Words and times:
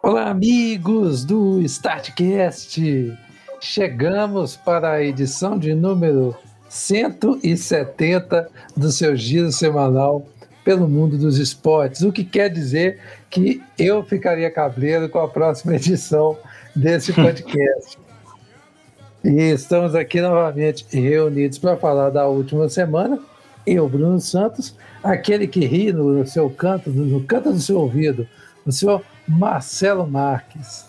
Olá, 0.00 0.30
amigos 0.30 1.24
do 1.24 1.60
Startcast! 1.62 3.12
Chegamos 3.60 4.56
para 4.56 4.92
a 4.92 5.02
edição 5.02 5.58
de 5.58 5.74
número 5.74 6.36
170 6.68 8.48
do 8.76 8.92
seu 8.92 9.16
giro 9.16 9.50
semanal 9.50 10.26
pelo 10.64 10.88
mundo 10.88 11.18
dos 11.18 11.38
esportes, 11.38 12.02
o 12.02 12.12
que 12.12 12.24
quer 12.24 12.48
dizer 12.48 13.00
que 13.28 13.60
eu 13.76 14.04
ficaria 14.04 14.50
cabreiro 14.50 15.08
com 15.08 15.18
a 15.18 15.28
próxima 15.28 15.74
edição 15.76 16.38
desse 16.74 17.12
podcast. 17.12 17.98
e 19.24 19.50
estamos 19.50 19.94
aqui 19.94 20.20
novamente 20.20 20.86
reunidos 20.90 21.58
para 21.58 21.76
falar 21.76 22.10
da 22.10 22.26
última 22.26 22.68
semana. 22.68 23.18
Eu, 23.66 23.88
Bruno 23.88 24.20
Santos, 24.20 24.76
aquele 25.02 25.46
que 25.46 25.64
ri 25.64 25.92
no 25.92 26.26
seu 26.26 26.48
canto, 26.50 26.90
no 26.90 27.22
canto 27.24 27.52
do 27.52 27.60
seu 27.60 27.78
ouvido, 27.78 28.26
o 28.66 28.72
senhor 28.72 29.02
Marcelo 29.26 30.06
Marques. 30.06 30.86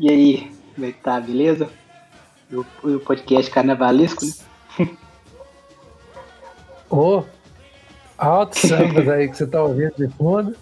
E 0.00 0.08
aí, 0.08 0.52
como 0.74 0.86
é 0.86 0.92
que 0.92 1.00
tá, 1.00 1.20
beleza? 1.20 1.68
O, 2.52 2.64
o 2.86 3.00
podcast 3.00 3.50
carnavalesco, 3.50 4.24
né? 4.24 4.88
Ô, 6.88 7.18
oh, 7.18 7.24
altos 8.16 8.60
sambas 8.60 9.08
aí 9.08 9.28
que 9.28 9.36
você 9.36 9.46
tá 9.46 9.62
ouvindo 9.62 9.94
de 9.96 10.08
fundo. 10.14 10.56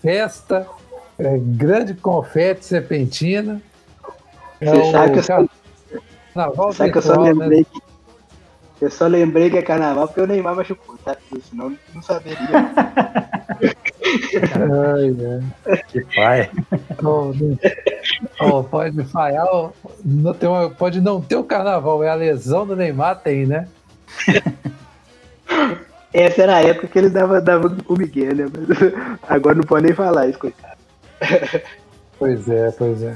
Festa, 0.00 0.66
é, 1.18 1.38
grande 1.38 1.94
confete 1.94 2.64
serpentina. 2.64 3.60
É 4.60 4.66
você 4.66 4.90
sabe 4.92 5.12
que 5.12 5.18
eu 5.18 5.22
só, 5.22 5.46
carnaval 6.32 6.72
sabe 6.72 6.92
que 6.92 6.98
eu 6.98 7.02
só 7.02 7.20
né? 7.20 7.32
lembrei 7.32 7.60
né? 7.60 7.66
que 8.78 8.84
eu 8.84 8.90
só 8.90 9.06
lembrei 9.06 9.50
que 9.50 9.56
é 9.58 9.62
carnaval 9.62 10.06
porque 10.06 10.20
o 10.20 10.26
Neymar 10.26 10.54
machucou, 10.54 10.96
tá? 10.98 11.16
Senão 11.50 11.76
não 11.94 12.02
saberia. 12.02 12.38
Ai, 14.54 15.82
que 15.88 16.00
pai. 16.14 16.50
Oh, 17.02 17.32
oh, 18.40 18.64
pode 18.64 19.04
falhar, 19.04 19.46
oh, 19.52 19.70
não 20.04 20.32
tem 20.32 20.48
uma, 20.48 20.70
pode 20.70 21.00
não 21.00 21.20
ter 21.20 21.36
o 21.36 21.44
carnaval, 21.44 22.02
é 22.02 22.08
a 22.08 22.14
lesão 22.14 22.66
do 22.66 22.76
Neymar, 22.76 23.20
tem, 23.20 23.46
né? 23.46 23.68
Essa 26.12 26.42
era 26.42 26.56
a 26.56 26.62
época 26.62 26.86
que 26.86 26.98
ele 26.98 27.10
dava, 27.10 27.40
dava 27.40 27.76
o 27.86 27.94
Miguel, 27.94 28.34
né? 28.34 28.46
Mas 28.50 28.68
agora 29.28 29.56
não 29.56 29.64
pode 29.64 29.84
nem 29.86 29.94
falar 29.94 30.28
isso, 30.28 30.38
coitado. 30.38 30.76
Pois 32.18 32.48
é, 32.48 32.70
pois 32.70 33.02
é. 33.02 33.14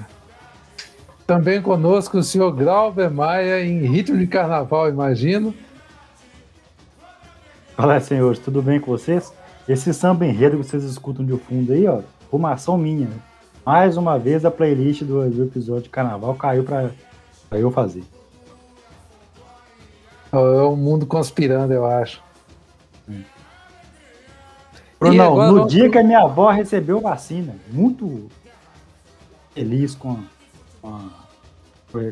Também 1.27 1.63
conosco 1.63 2.19
o 2.19 2.23
senhor 2.23 2.53
Glauber 2.53 3.11
Maia, 3.11 3.65
em 3.65 3.87
ritmo 3.87 4.19
de 4.19 4.27
carnaval, 4.27 4.91
imagino. 4.91 5.55
Olá, 7.79 7.99
senhores, 7.99 8.39
tudo 8.39 8.61
bem 8.61 8.79
com 8.79 8.91
vocês? 8.91 9.33
Esse 9.71 9.95
samba 9.95 10.27
enredo 10.27 10.59
que 10.59 10.65
vocês 10.65 10.83
escutam 10.83 11.25
de 11.25 11.37
fundo 11.37 11.73
aí, 11.73 11.87
ó, 11.87 12.01
fumação 12.29 12.77
minha. 12.77 13.09
Mais 13.65 13.97
uma 13.97 14.19
vez 14.19 14.45
a 14.45 14.51
playlist 14.51 15.05
do, 15.05 15.31
do 15.31 15.45
episódio 15.45 15.85
de 15.85 15.91
carnaval 15.91 16.35
caiu 16.35 16.65
para 16.65 16.91
eu 17.53 17.71
fazer. 17.71 18.03
É 20.33 20.37
o 20.37 20.75
mundo 20.75 21.07
conspirando, 21.07 21.73
eu 21.73 21.87
acho. 21.87 22.21
Bruno, 24.99 25.53
no 25.53 25.67
dia 25.69 25.89
que 25.89 25.99
a 25.99 26.03
minha 26.03 26.23
avó 26.23 26.51
recebeu 26.51 27.01
vacina, 27.01 27.55
muito 27.71 28.27
feliz 29.55 29.95
com, 29.95 30.19
com, 30.83 31.11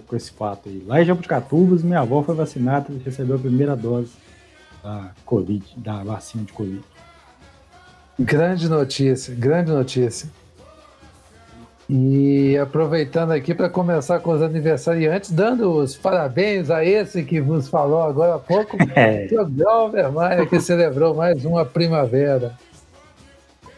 com 0.07 0.17
esse 0.17 0.31
fato 0.31 0.69
aí. 0.69 0.85
Lá 0.87 1.03
em 1.03 1.05
Jabuticatubas, 1.05 1.83
minha 1.83 1.99
avó 1.99 2.23
foi 2.23 2.37
vacinada 2.37 2.87
e 2.93 2.99
recebeu 2.99 3.35
a 3.35 3.41
primeira 3.41 3.75
dose 3.75 4.13
da 4.81 5.11
Covid, 5.25 5.75
da 5.79 6.05
vacina 6.05 6.45
de 6.45 6.53
Covid. 6.53 6.85
Grande 8.19 8.69
notícia, 8.69 9.35
grande 9.35 9.71
notícia. 9.71 10.29
E 11.89 12.59
aproveitando 12.59 13.31
aqui 13.31 13.55
para 13.55 13.71
começar 13.71 14.19
com 14.19 14.33
os 14.33 14.43
aniversariantes, 14.43 15.31
dando 15.31 15.71
os 15.71 15.97
parabéns 15.97 16.69
a 16.69 16.85
esse 16.85 17.23
que 17.23 17.41
vos 17.41 17.69
falou 17.69 18.03
agora 18.03 18.35
há 18.35 18.39
pouco, 18.39 18.77
é. 18.95 19.29
o 19.33 19.47
Galver 19.47 20.13
Maia, 20.13 20.45
que 20.45 20.61
celebrou 20.61 21.15
mais 21.15 21.45
uma 21.45 21.65
primavera. 21.65 22.53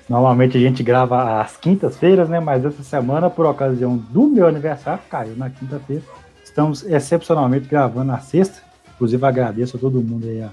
Normalmente 0.09 0.57
a 0.57 0.61
gente 0.61 0.83
grava 0.83 1.41
às 1.41 1.57
quintas-feiras, 1.57 2.29
né? 2.29 2.41
Mas 2.41 2.65
essa 2.65 2.83
semana, 2.83 3.31
por 3.31 3.47
ocasião 3.47 3.97
do 3.97 4.27
meu 4.27 4.49
aniversário, 4.49 5.01
caiu 5.09 5.37
na 5.37 5.51
quinta-feira. 5.51 6.03
Estamos 6.43 6.85
excepcionalmente 6.85 7.69
gravando 7.69 8.07
na 8.07 8.19
sexta. 8.19 8.61
Inclusive 8.97 9.25
agradeço 9.25 9.77
a 9.77 9.81
todo 9.81 10.03
mundo 10.03 10.27
aí 10.27 10.43
a 10.43 10.51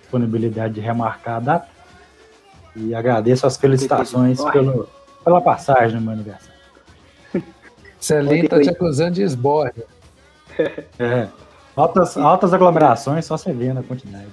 disponibilidade 0.00 0.74
de 0.74 0.80
remarcar 0.80 1.36
a 1.36 1.40
data. 1.40 1.75
E 2.76 2.94
agradeço 2.94 3.46
as 3.46 3.56
felicitações 3.56 4.42
pelo, 4.44 4.88
pela 5.24 5.40
passagem 5.40 5.96
no 5.96 6.02
meu 6.02 6.12
aniversário. 6.12 6.54
Celinho 7.98 8.48
tá 8.48 8.60
te 8.60 8.68
acusando 8.68 9.12
de 9.12 9.22
esborne. 9.22 9.82
É. 10.98 11.28
Altas, 11.76 12.16
altas 12.16 12.54
aglomerações, 12.54 13.26
só 13.26 13.36
você 13.36 13.52
vê 13.52 13.70
na 13.74 13.82
quantidade. 13.82 14.28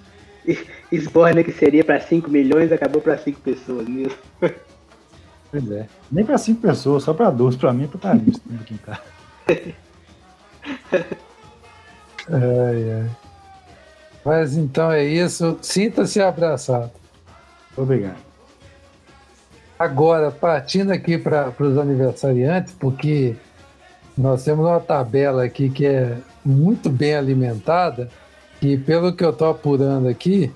Esborne 0.90 1.44
que 1.44 1.52
seria 1.52 1.84
para 1.84 2.00
5 2.00 2.30
milhões, 2.30 2.72
acabou 2.72 3.02
para 3.02 3.18
5 3.18 3.42
pessoas 3.42 3.86
mesmo. 3.90 4.18
Pois 5.52 5.72
é. 5.72 5.88
Nem 6.10 6.24
para 6.24 6.38
5 6.38 6.62
pessoas, 6.62 7.04
só 7.04 7.14
para 7.14 7.30
duas. 7.30 7.58
Para 7.58 7.74
mim, 7.74 7.84
é 7.94 7.98
para 7.98 8.16
mim, 8.16 8.34
aqui 8.62 8.74
em 8.74 8.78
casa. 8.78 9.02
Ai, 12.30 12.92
ai. 12.92 13.10
Mas 14.24 14.56
então 14.56 14.92
é 14.92 15.04
isso. 15.04 15.58
Sinta-se 15.62 16.22
abraçado. 16.22 16.92
Obrigado. 17.76 18.33
Agora, 19.78 20.32
partindo 20.32 20.92
aqui 20.92 21.18
para 21.18 21.54
os 21.60 21.78
aniversariantes, 21.78 22.74
porque 22.74 23.36
nós 24.18 24.44
temos 24.44 24.66
uma 24.66 24.80
tabela 24.80 25.44
aqui 25.44 25.70
que 25.70 25.86
é 25.86 26.18
muito 26.46 26.90
bem 26.90 27.16
alimentada, 27.16 28.10
e 28.62 28.78
pelo 28.78 29.14
que 29.14 29.26
eu 29.26 29.32
estou 29.32 29.50
apurando 29.50 30.08
aqui, 30.08 30.52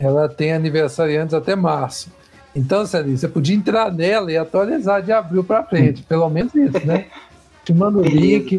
ela 0.00 0.28
tem 0.28 0.52
aniversariantes 0.52 1.34
até 1.34 1.54
março. 1.54 2.10
Então, 2.54 2.86
Celinho, 2.86 3.18
você 3.18 3.28
podia 3.28 3.54
entrar 3.54 3.92
nela 3.92 4.32
e 4.32 4.36
atualizar 4.36 5.02
de 5.02 5.12
abril 5.12 5.44
para 5.44 5.62
frente, 5.62 6.02
pelo 6.02 6.28
menos 6.30 6.54
isso, 6.54 6.84
né? 6.86 7.06
Te 7.64 7.74
mando 7.74 8.00
o 8.00 8.02
link 8.02 8.58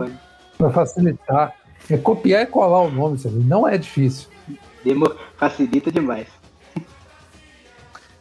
para 0.58 0.70
facilitar. 0.70 1.54
É 1.90 1.98
copiar 1.98 2.44
e 2.44 2.46
colar 2.46 2.82
o 2.82 2.92
nome, 2.92 3.18
Celinho. 3.18 3.44
Não 3.44 3.68
é 3.68 3.78
difícil. 3.78 4.28
Demo 4.84 5.12
facilita 5.38 5.92
demais. 5.92 6.28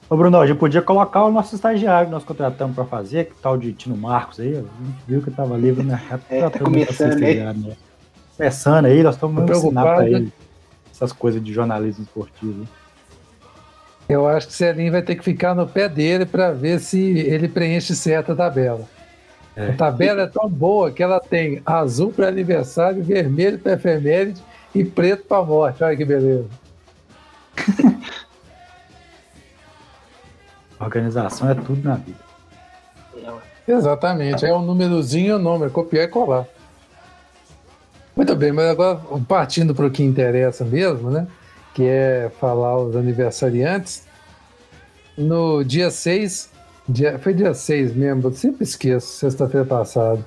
Ô 0.09 0.17
Bruno, 0.17 0.39
a 0.39 0.47
gente 0.47 0.59
podia 0.59 0.81
colocar 0.81 1.25
o 1.25 1.33
nosso 1.33 1.55
estagiário 1.57 2.07
que 2.07 2.13
nós 2.13 2.23
contratamos 2.23 2.77
para 2.77 2.85
fazer, 2.85 3.27
que 3.27 3.35
tal 3.43 3.59
de 3.59 3.73
Tino 3.73 3.97
Marcos 3.97 4.39
aí, 4.39 4.53
a 4.53 4.61
gente 4.61 5.03
viu 5.07 5.21
que 5.21 5.31
estava 5.31 5.57
livre, 5.57 5.83
né? 5.83 6.01
É, 6.31 6.49
tá 6.49 6.61
começando 6.61 7.23
aí. 7.25 7.41
Né? 7.41 7.77
Começando 8.37 8.85
aí, 8.85 9.03
nós 9.03 9.17
estamos 9.17 9.51
ensinando 9.51 9.87
para 9.87 10.09
ele 10.09 10.33
essas 10.93 11.13
coisas 11.13 11.43
de 11.43 11.53
jornalismo 11.53 12.05
esportivo. 12.05 12.67
Eu 14.09 14.29
acho 14.29 14.47
que 14.47 14.53
o 14.53 14.57
Celinho 14.57 14.93
vai 14.93 15.03
ter 15.03 15.17
que 15.17 15.25
ficar 15.25 15.55
no 15.55 15.67
pé 15.67 15.89
dele 15.89 16.25
para 16.25 16.53
ver 16.53 16.79
se 16.79 17.01
ele 17.01 17.49
preenche 17.49 17.95
certa 17.97 18.37
tabela. 18.37 18.85
É. 19.57 19.71
A 19.71 19.73
tabela 19.73 20.23
é 20.23 20.27
tão 20.27 20.49
boa 20.49 20.93
que 20.93 21.03
ela 21.03 21.19
tem 21.19 21.61
azul 21.67 22.13
para 22.13 22.29
aniversário, 22.29 23.03
vermelho 23.03 23.59
para 23.59 23.73
efeméride 23.73 24.41
e 24.73 24.85
preto 24.85 25.25
para 25.27 25.43
morte. 25.43 25.83
Olha 25.83 25.97
que 25.97 26.05
beleza. 26.05 26.47
Organização 30.79 31.51
é 31.51 31.55
tudo 31.55 31.83
na 31.83 31.97
vida. 31.97 32.19
Exatamente, 33.67 34.45
é 34.47 34.55
um 34.55 34.63
númerozinho 34.63 35.29
e 35.29 35.33
o 35.33 35.39
nome, 35.39 35.67
é 35.67 35.71
copiar 35.71 36.05
e 36.05 36.09
colar. 36.09 36.47
Muito 38.15 38.35
bem, 38.37 38.53
mas 38.53 38.67
agora 38.71 39.01
partindo 39.27 39.75
para 39.75 39.87
o 39.87 39.91
que 39.91 40.03
interessa 40.03 40.65
mesmo, 40.65 41.11
né? 41.11 41.27
Que 41.75 41.85
é 41.85 42.31
falar 42.41 42.79
os 42.79 42.97
aniversariantes. 42.97 44.07
No 45.19 45.65
dia 45.65 45.91
6, 45.91 46.51
dia, 46.89 47.19
foi 47.19 47.35
dia 47.35 47.53
6 47.53 47.95
mesmo, 47.95 48.29
eu 48.29 48.33
sempre 48.33 48.65
esqueço, 48.65 49.07
sexta-feira 49.19 49.67
passada. 49.67 50.25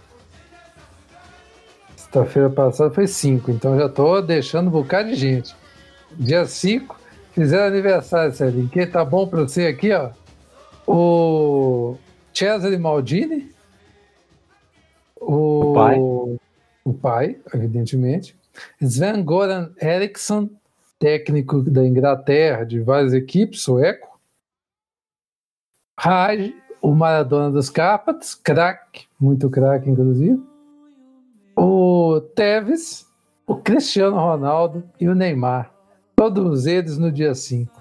Sexta-feira 1.95 2.50
passada 2.50 2.94
foi 2.94 3.07
5, 3.07 3.52
então 3.52 3.78
já 3.78 3.86
estou 3.86 4.22
deixando 4.22 4.68
um 4.68 4.72
bocado 4.72 5.10
de 5.10 5.16
gente. 5.16 5.56
Dia 6.12 6.45
5, 6.45 7.00
fizeram 7.34 7.68
aniversário, 7.68 8.34
Celinho. 8.34 8.68
Que 8.68 8.86
tá 8.86 9.06
bom 9.06 9.28
para 9.28 9.42
você 9.42 9.68
aqui, 9.68 9.94
ó? 9.94 10.10
O 10.91 11.95
Cesare 12.33 12.75
Maldini, 12.80 13.51
o, 15.21 15.69
o, 15.69 15.74
pai. 15.75 16.00
o 16.83 16.94
pai, 17.00 17.39
evidentemente, 17.53 18.36
Sven 18.81 19.24
Goran 19.24 19.71
Eriksson, 19.80 20.50
técnico 20.97 21.62
da 21.62 21.86
Inglaterra, 21.86 22.65
de 22.65 22.80
várias 22.80 23.13
equipes, 23.13 23.62
sueco, 23.62 24.19
Raj, 25.95 26.56
o 26.81 26.95
Maradona 26.95 27.51
dos 27.51 27.69
Carpats, 27.69 28.33
craque, 28.33 29.06
muito 29.19 29.47
craque, 29.47 29.92
inclusive, 29.92 30.42
o 31.56 32.19
Tevez, 32.33 33.07
o 33.45 33.56
Cristiano 33.56 34.15
Ronaldo 34.15 34.83
e 35.00 35.07
o 35.07 35.13
Neymar, 35.13 35.71
todos 36.15 36.65
eles 36.65 36.97
no 36.97 37.12
dia 37.12 37.35
5. 37.35 37.80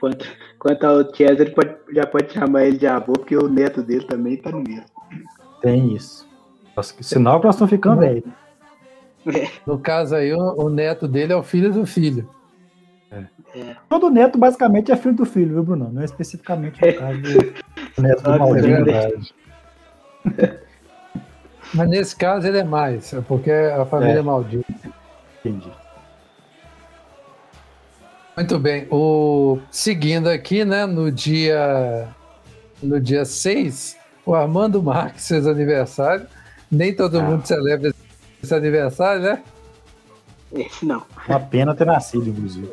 Quanto, 0.00 0.24
Quanto 0.60 0.84
ao 0.84 1.14
César, 1.14 1.50
pode, 1.52 1.74
já 1.90 2.06
pode 2.06 2.32
chamar 2.34 2.66
ele 2.66 2.76
de 2.76 2.86
avô, 2.86 3.14
porque 3.14 3.34
o 3.34 3.48
neto 3.48 3.82
dele 3.82 4.04
também 4.04 4.36
tá 4.36 4.50
no 4.50 4.62
mesmo. 4.62 4.84
Tem 5.62 5.94
isso. 5.94 6.28
Sinal 7.00 7.40
que 7.40 7.46
nós 7.46 7.54
estamos 7.54 7.70
ficando 7.70 8.00
velhos. 8.00 8.24
É. 9.26 9.48
No 9.66 9.78
caso 9.78 10.14
aí, 10.14 10.32
o, 10.32 10.38
o, 10.38 10.68
neto 10.68 11.08
dele 11.08 11.32
é 11.32 11.36
o 11.36 11.42
filho 11.42 11.72
do 11.72 11.86
filho. 11.86 12.28
É. 13.10 13.24
É. 13.54 13.76
Todo 13.88 14.10
neto 14.10 14.38
basicamente 14.38 14.92
é 14.92 14.96
filho 14.96 15.14
do 15.14 15.24
filho, 15.24 15.54
viu, 15.54 15.62
Bruno? 15.62 15.90
Não 15.92 16.02
é 16.02 16.04
especificamente 16.04 16.78
no 16.80 16.94
caso 16.94 17.20
do 17.20 17.54
neto 18.02 18.22
do 18.22 18.38
Maldinho. 18.38 18.84
Mas 21.72 21.88
nesse 21.88 22.16
caso 22.16 22.46
ele 22.46 22.58
é 22.58 22.64
mais, 22.64 23.12
é 23.14 23.20
porque 23.22 23.50
a 23.50 23.86
família 23.86 24.16
é, 24.16 24.18
é 24.18 24.22
maldita. 24.22 24.74
Entendi. 25.44 25.70
Muito 28.40 28.58
bem. 28.58 28.86
O, 28.90 29.58
seguindo 29.70 30.26
aqui, 30.26 30.64
né, 30.64 30.86
no 30.86 31.12
dia 31.12 32.08
no 32.82 32.98
dia 32.98 33.26
6, 33.26 33.98
o 34.24 34.34
Armando 34.34 34.82
Marques 34.82 35.28
fez 35.28 35.46
aniversário. 35.46 36.26
Nem 36.70 36.94
todo 36.94 37.20
ah. 37.20 37.22
mundo 37.22 37.46
celebra 37.46 37.92
esse 38.42 38.54
aniversário, 38.54 39.20
né? 39.20 39.42
Esse 40.54 40.86
não. 40.86 41.02
Uma 41.28 41.38
pena 41.38 41.74
ter 41.74 41.84
nascido, 41.84 42.30
inclusive. 42.30 42.72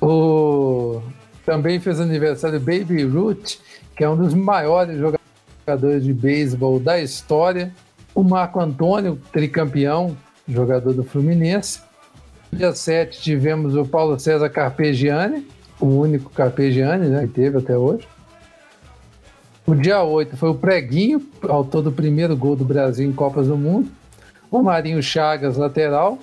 O... 0.00 1.02
Também 1.44 1.78
fez 1.78 2.00
aniversário 2.00 2.58
Baby 2.58 3.04
Ruth, 3.04 3.56
que 3.94 4.02
é 4.02 4.08
um 4.08 4.16
dos 4.16 4.32
maiores 4.32 4.98
jogadores 4.98 6.02
de 6.02 6.14
beisebol 6.14 6.80
da 6.80 6.98
história. 6.98 7.70
O 8.14 8.22
Marco 8.22 8.58
Antônio, 8.60 9.20
tricampeão, 9.30 10.16
jogador 10.48 10.94
do 10.94 11.04
Fluminense. 11.04 11.86
Dia 12.52 12.72
7 12.72 13.20
tivemos 13.20 13.74
o 13.76 13.84
Paulo 13.84 14.18
César 14.18 14.48
Carpegiani, 14.48 15.46
o 15.80 15.86
único 15.86 16.30
Carpegiani 16.30 17.08
né, 17.08 17.26
que 17.26 17.34
teve 17.34 17.58
até 17.58 17.76
hoje. 17.76 18.06
O 19.66 19.74
dia 19.74 20.02
8 20.02 20.36
foi 20.36 20.48
o 20.48 20.54
Preguinho, 20.54 21.20
autor 21.42 21.82
do 21.82 21.92
primeiro 21.92 22.34
gol 22.34 22.56
do 22.56 22.64
Brasil 22.64 23.06
em 23.06 23.12
Copas 23.12 23.48
do 23.48 23.56
Mundo. 23.56 23.90
O 24.50 24.62
Marinho 24.62 25.02
Chagas, 25.02 25.58
lateral. 25.58 26.18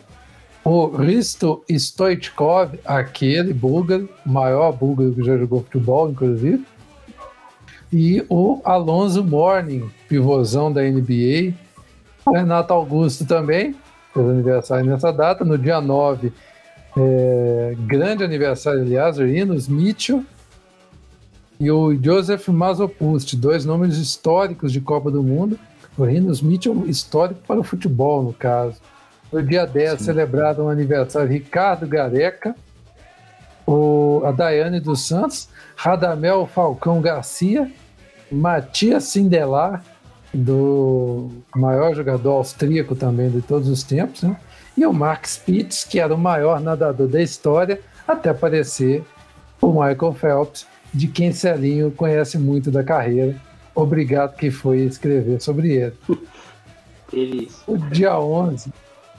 O 0.64 0.88
Risto 0.88 1.64
Stoichkov, 1.70 2.72
aquele 2.84 3.54
búlgaro, 3.54 4.10
maior 4.26 4.72
búlgaro 4.72 5.14
que 5.14 5.24
já 5.24 5.38
jogou 5.38 5.62
futebol, 5.62 6.10
inclusive. 6.10 6.66
E 7.94 8.26
o 8.28 8.62
Alonso 8.66 9.24
Morning, 9.24 9.88
pivôzão 10.10 10.74
da 10.74 10.82
NBA. 10.82 11.54
O 12.26 12.32
Renato 12.32 12.74
Augusto 12.74 13.28
também, 13.28 13.76
fez 14.16 14.30
aniversário 14.30 14.86
nessa 14.86 15.12
data. 15.12 15.44
No 15.44 15.58
dia 15.58 15.82
9, 15.82 16.32
é, 16.98 17.76
grande 17.86 18.24
aniversário, 18.24 18.82
aliás, 18.82 19.20
o 19.20 19.26
Rinos 19.26 19.68
Mitchell 19.68 20.24
e 21.60 21.70
o 21.70 21.94
Joseph 22.02 22.48
Mazopust, 22.48 23.36
dois 23.36 23.66
nomes 23.66 23.98
históricos 23.98 24.72
de 24.72 24.80
Copa 24.80 25.12
do 25.12 25.22
Mundo. 25.22 25.60
O 25.98 26.04
Rinos 26.04 26.42
Mitchell, 26.42 26.86
histórico 26.88 27.42
para 27.46 27.60
o 27.60 27.64
futebol, 27.64 28.24
no 28.24 28.34
caso. 28.34 28.78
No 29.32 29.44
dia 29.44 29.66
10, 29.66 30.00
Sim. 30.00 30.06
celebrado 30.06 30.62
o 30.62 30.66
um 30.66 30.70
aniversário 30.70 31.30
Ricardo 31.30 31.88
Gareca, 31.88 32.56
o, 33.66 34.22
a 34.26 34.32
Daiane 34.32 34.80
dos 34.80 35.08
Santos, 35.08 35.50
Radamel 35.76 36.46
Falcão 36.48 37.02
Garcia, 37.02 37.72
Matias 38.32 39.06
Sindelar, 39.06 39.84
do 40.36 41.30
maior 41.56 41.96
jogador 41.96 42.32
austríaco 42.32 42.96
também 42.96 43.30
de 43.30 43.42
todos 43.42 43.70
os 43.70 43.84
tempos, 43.84 44.24
né? 44.24 44.38
e 44.78 44.86
o 44.86 44.94
Mark 44.94 45.26
Spitz, 45.26 45.84
que 45.84 46.00
era 46.00 46.14
o 46.14 46.18
maior 46.18 46.60
nadador 46.60 47.08
da 47.08 47.22
história, 47.22 47.80
até 48.08 48.30
aparecer 48.30 49.04
o 49.62 49.68
Michael 49.68 50.14
Phelps, 50.14 50.68
de 50.94 51.08
quem 51.08 51.32
Celinho 51.32 51.92
conhece 51.92 52.38
muito 52.38 52.70
da 52.70 52.84
carreira. 52.84 53.36
Obrigado 53.74 54.36
que 54.36 54.52
foi 54.52 54.80
escrever 54.80 55.42
sobre 55.42 55.72
ele. 55.74 55.94
Teve 57.10 57.46
isso. 57.46 57.64
O 57.68 57.78
dia 57.78 58.18
11 58.18 58.72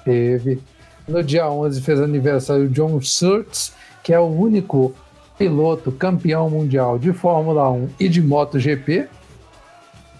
teve. 0.04 0.60
No 1.06 1.22
dia 1.22 1.48
11 1.48 1.80
fez 1.82 2.00
aniversário 2.00 2.64
o 2.64 2.68
John 2.68 3.00
Surtees, 3.00 3.72
que 4.02 4.12
é 4.12 4.18
o 4.18 4.24
único 4.24 4.94
piloto 5.38 5.92
campeão 5.92 6.48
mundial 6.48 6.98
de 6.98 7.12
Fórmula 7.12 7.70
1 7.70 7.90
e 8.00 8.08
de 8.08 8.22
MotoGP. 8.22 9.08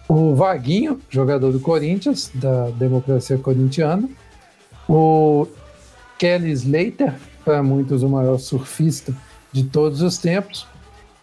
O 0.09 0.35
Vaguinho, 0.35 1.01
jogador 1.11 1.53
do 1.53 1.61
Corinthians, 1.61 2.31
da 2.35 2.71
democracia 2.71 3.37
corintiana. 3.39 4.09
O 4.89 5.49
Kelly 6.19 6.53
Slater, 6.53 7.15
para 7.45 7.63
muitos 7.63 8.03
o 8.03 8.09
maior 8.09 8.39
surfista 8.39 9.13
de 9.53 9.65
todos 9.65 10.03
os 10.03 10.19
tempos. 10.19 10.67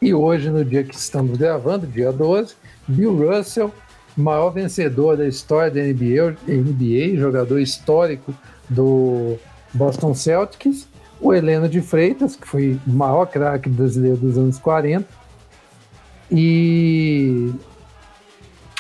E 0.01 0.13
hoje, 0.13 0.49
no 0.49 0.65
dia 0.65 0.83
que 0.83 0.95
estamos 0.95 1.37
gravando, 1.37 1.87
dia 1.87 2.11
12, 2.11 2.55
Bill 2.87 3.15
Russell, 3.15 3.71
maior 4.17 4.49
vencedor 4.49 5.15
da 5.15 5.27
história 5.27 5.71
da 5.71 5.81
NBA, 5.81 6.35
NBA 6.45 7.17
jogador 7.17 7.59
histórico 7.59 8.33
do 8.69 9.37
Boston 9.73 10.13
Celtics, 10.13 10.87
o 11.21 11.33
Heleno 11.33 11.69
de 11.69 11.81
Freitas, 11.81 12.35
que 12.35 12.47
foi 12.47 12.79
o 12.85 12.91
maior 12.91 13.25
craque 13.27 13.69
brasileiro 13.69 14.17
dos 14.17 14.37
anos 14.37 14.59
40, 14.59 15.07
e 16.29 17.51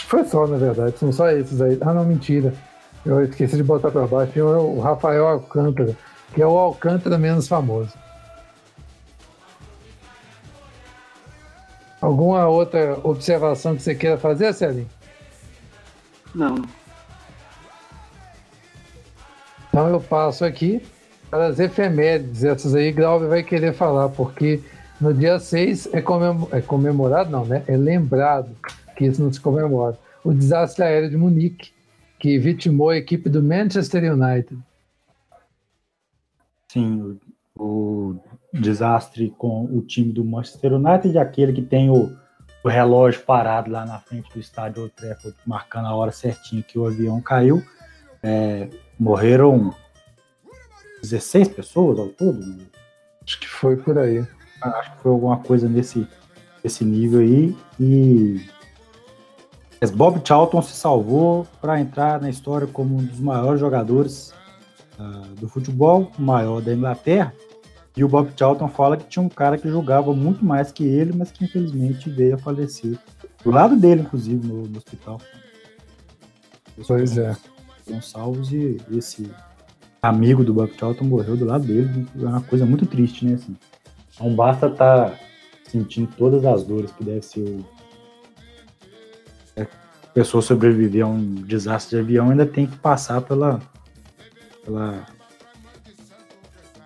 foi 0.07 0.25
só, 0.25 0.45
na 0.47 0.57
verdade, 0.57 0.97
são 0.97 1.11
só 1.11 1.29
esses 1.29 1.61
aí. 1.61 1.77
Ah, 1.81 1.93
não, 1.93 2.05
mentira. 2.05 2.53
Eu 3.05 3.23
esqueci 3.23 3.55
de 3.55 3.63
botar 3.63 3.91
para 3.91 4.07
baixo. 4.07 4.31
Tem 4.33 4.43
o 4.43 4.79
Rafael 4.79 5.27
Alcântara, 5.27 5.95
que 6.33 6.41
é 6.41 6.47
o 6.47 6.57
Alcântara 6.57 7.17
menos 7.17 7.47
famoso. 7.47 7.93
Alguma 11.99 12.47
outra 12.47 12.99
observação 13.03 13.75
que 13.75 13.81
você 13.81 13.95
queira 13.95 14.17
fazer, 14.17 14.53
Celinho? 14.53 14.89
Não. 16.35 16.55
Então 19.69 19.87
eu 19.87 19.99
passo 19.99 20.45
aqui 20.45 20.85
para 21.29 21.47
as 21.47 21.59
efemérides. 21.59 22.43
Essas 22.43 22.75
aí 22.75 22.91
Glauber 22.91 23.27
vai 23.27 23.41
querer 23.41 23.73
falar, 23.73 24.09
porque 24.09 24.61
no 24.99 25.13
dia 25.13 25.39
6 25.39 25.87
é, 25.93 26.03
é 26.51 26.61
comemorado, 26.61 27.29
não, 27.29 27.45
né? 27.45 27.63
É 27.67 27.75
lembrado 27.75 28.49
que 28.95 29.05
isso 29.05 29.21
não 29.21 29.31
se 29.31 29.39
comemora. 29.39 29.97
O 30.23 30.33
desastre 30.33 30.83
aéreo 30.83 31.09
de 31.09 31.17
Munique, 31.17 31.71
que 32.19 32.37
vitimou 32.39 32.89
a 32.89 32.97
equipe 32.97 33.29
do 33.29 33.43
Manchester 33.43 34.13
United. 34.13 34.57
Sim, 36.69 37.19
o, 37.55 38.15
o 38.53 38.59
desastre 38.59 39.33
com 39.37 39.65
o 39.65 39.81
time 39.81 40.11
do 40.11 40.23
Manchester 40.23 40.73
United, 40.73 41.17
aquele 41.17 41.53
que 41.53 41.61
tem 41.61 41.89
o, 41.89 42.15
o 42.63 42.69
relógio 42.69 43.21
parado 43.21 43.69
lá 43.69 43.85
na 43.85 43.99
frente 43.99 44.31
do 44.33 44.39
estádio 44.39 44.83
Old 44.83 44.93
Trafford, 44.95 45.37
marcando 45.45 45.87
a 45.87 45.95
hora 45.95 46.11
certinha 46.11 46.63
que 46.63 46.79
o 46.79 46.85
avião 46.85 47.21
caiu. 47.21 47.63
É, 48.21 48.69
morreram 48.97 49.75
16 51.01 51.49
pessoas 51.49 51.99
ao 51.99 52.07
todo? 52.07 52.39
Acho 53.25 53.39
que 53.39 53.47
foi 53.47 53.75
por 53.75 53.97
aí. 53.97 54.25
Acho 54.61 54.95
que 54.95 55.01
foi 55.01 55.11
alguma 55.11 55.37
coisa 55.37 55.67
nesse, 55.67 56.07
nesse 56.63 56.85
nível 56.85 57.19
aí. 57.19 57.55
E 57.79 58.41
Bob 59.91 60.21
Charlton 60.23 60.61
se 60.61 60.73
salvou 60.73 61.47
para 61.59 61.79
entrar 61.79 62.21
na 62.21 62.29
história 62.29 62.67
como 62.67 62.95
um 62.95 63.03
dos 63.03 63.19
maiores 63.19 63.59
jogadores 63.59 64.33
uh, 64.99 65.35
do 65.35 65.49
futebol, 65.49 66.11
o 66.17 66.21
maior 66.21 66.61
da 66.61 66.73
Inglaterra. 66.73 67.33
E 67.95 68.03
o 68.03 68.07
Bob 68.07 68.31
Charlton 68.35 68.67
fala 68.67 68.97
que 68.97 69.07
tinha 69.07 69.23
um 69.23 69.29
cara 69.29 69.57
que 69.57 69.69
jogava 69.69 70.13
muito 70.13 70.43
mais 70.43 70.71
que 70.71 70.83
ele, 70.83 71.13
mas 71.15 71.31
que 71.31 71.45
infelizmente 71.45 72.09
veio 72.09 72.35
a 72.35 72.37
falecer. 72.37 72.97
Do 73.43 73.51
lado 73.51 73.75
dele, 73.75 74.01
inclusive, 74.01 74.47
no, 74.47 74.63
no 74.63 74.77
hospital. 74.77 75.19
Pois 76.87 77.17
é. 77.17 77.35
Gonçalves 77.87 78.51
e 78.51 78.81
esse 78.91 79.29
amigo 80.01 80.43
do 80.43 80.53
Bob 80.53 80.71
Charlton 80.77 81.05
morreu 81.05 81.37
do 81.37 81.45
lado 81.45 81.65
dele. 81.65 82.07
É 82.19 82.25
uma 82.25 82.41
coisa 82.41 82.65
muito 82.65 82.85
triste, 82.85 83.25
né? 83.25 83.35
Assim, 83.35 83.55
não 84.19 84.33
basta 84.33 84.67
estar 84.67 85.11
tá 85.11 85.19
sentindo 85.65 86.09
todas 86.17 86.45
as 86.45 86.63
dores 86.63 86.91
que 86.91 87.03
deve 87.03 87.21
ser 87.21 87.41
o... 87.41 87.65
pessoa 90.13 90.41
sobreviver 90.41 91.03
a 91.03 91.07
um 91.07 91.35
desastre 91.35 91.97
de 91.97 92.03
avião, 92.03 92.29
ainda 92.29 92.45
tem 92.45 92.67
que 92.67 92.77
passar 92.77 93.21
pela, 93.21 93.59
pela 94.63 95.05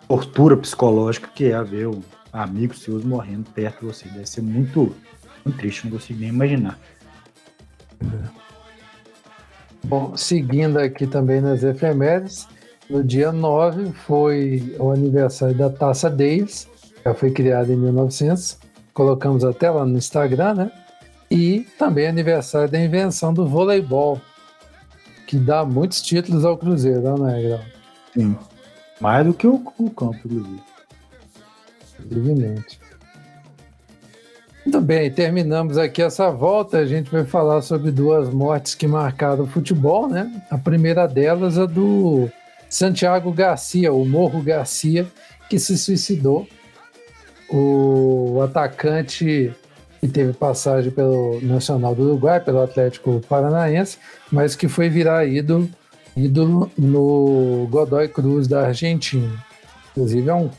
tortura 0.08 0.56
psicológica 0.56 1.30
que 1.34 1.46
é 1.46 1.64
ver 1.64 1.90
amigos 2.32 2.82
seus 2.82 3.04
morrendo 3.04 3.50
perto 3.52 3.82
de 3.82 3.86
você. 3.88 4.08
Deve 4.10 4.26
ser 4.26 4.42
muito, 4.42 4.96
muito 5.44 5.58
triste, 5.58 5.86
não 5.86 5.92
consigo 5.92 6.20
nem 6.20 6.30
imaginar. 6.30 6.80
Bom, 9.84 10.16
seguindo 10.16 10.78
aqui 10.78 11.08
também 11.08 11.42
nas 11.42 11.64
efemérides, 11.64 12.48
no 12.90 13.04
dia 13.04 13.32
9 13.32 13.92
foi 14.06 14.76
o 14.80 14.92
aniversário 14.92 15.56
da 15.56 15.70
Taça 15.70 16.10
Davis, 16.10 16.68
já 17.04 17.14
foi 17.14 17.32
criada 17.32 17.72
em 17.72 17.78
1900, 17.78 18.60
colocamos 18.94 19.44
até 19.44 19.70
lá 19.70 19.86
no 19.86 19.98
Instagram, 19.98 20.54
né? 20.56 20.72
E 21.30 21.68
também 21.78 22.08
aniversário 22.08 22.70
da 22.70 22.80
invenção 22.80 23.34
do 23.34 23.46
voleibol, 23.46 24.22
que 25.26 25.38
dá 25.38 25.66
muitos 25.66 26.02
títulos 26.02 26.46
ao 26.46 26.58
Cruzeiro, 26.58 27.02
não 27.02 27.30
é, 27.30 27.42
Grau? 27.42 27.60
Sim. 28.14 28.38
Mais 29.02 29.26
do 29.26 29.34
que 29.34 29.46
o, 29.46 29.62
o 29.78 29.90
campo, 29.90 30.20
inclusive. 30.26 30.62
Evidente. 32.10 32.80
Muito 34.66 34.82
bem, 34.82 35.10
terminamos 35.10 35.78
aqui 35.78 36.02
essa 36.02 36.30
volta. 36.30 36.78
A 36.80 36.86
gente 36.86 37.10
vai 37.10 37.24
falar 37.24 37.62
sobre 37.62 37.92
duas 37.92 38.30
mortes 38.30 38.76
que 38.76 38.86
marcaram 38.86 39.44
o 39.44 39.48
futebol, 39.48 40.10
né? 40.10 40.30
A 40.50 40.58
primeira 40.58 41.08
delas 41.08 41.58
é 41.58 41.66
do 41.66 42.30
Santiago 42.70 43.32
Garcia, 43.32 43.94
o 43.94 44.06
Morro 44.06 44.42
Garcia, 44.42 45.08
que 45.50 45.58
se 45.58 45.78
suicidou. 45.78 46.48
O 47.50 48.42
atacante 48.44 49.54
que 50.00 50.08
teve 50.08 50.34
passagem 50.34 50.92
pelo 50.92 51.40
Nacional 51.42 51.96
do 51.96 52.04
Uruguai, 52.04 52.40
pelo 52.40 52.62
Atlético 52.62 53.22
Paranaense, 53.28 53.98
mas 54.32 54.56
que 54.56 54.68
foi 54.68 54.90
virar 54.90 55.26
ídolo, 55.26 55.70
ídolo 56.16 56.72
no 56.78 57.68
Godoy 57.70 58.08
Cruz 58.08 58.48
da 58.48 58.68
Argentina. 58.68 59.44
Inclusive 59.92 60.30
é 60.30 60.34
um 60.34 60.50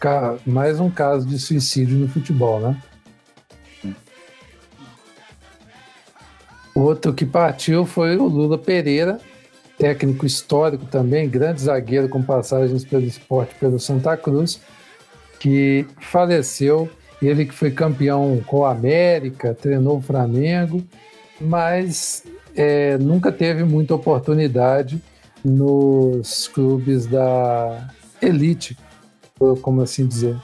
mais 0.44 0.80
um 0.80 0.90
caso 0.90 1.26
de 1.26 1.38
suicídio 1.38 1.96
no 1.96 2.08
futebol, 2.08 2.60
né? 2.60 2.76
Outro 6.74 7.12
que 7.12 7.26
partiu 7.26 7.84
foi 7.84 8.16
o 8.16 8.26
Lula 8.26 8.56
Pereira, 8.56 9.20
técnico 9.76 10.26
histórico 10.26 10.86
também, 10.86 11.28
grande 11.28 11.62
zagueiro 11.62 12.08
com 12.08 12.22
passagens 12.22 12.84
pelo 12.84 13.04
esporte 13.04 13.54
pelo 13.56 13.78
Santa 13.78 14.16
Cruz, 14.16 14.60
que 15.38 15.86
faleceu. 16.00 16.88
Ele 17.20 17.44
que 17.44 17.54
foi 17.54 17.70
campeão 17.70 18.42
com 18.46 18.58
o 18.58 18.64
América, 18.64 19.54
treinou 19.54 19.98
o 19.98 20.02
Flamengo, 20.02 20.84
mas 21.40 22.24
é, 22.54 22.96
nunca 22.98 23.32
teve 23.32 23.64
muita 23.64 23.94
oportunidade 23.94 25.02
nos 25.44 26.48
clubes 26.48 27.06
da 27.06 27.88
elite, 28.20 28.76
como 29.62 29.82
assim 29.82 30.06
dizer. 30.06 30.36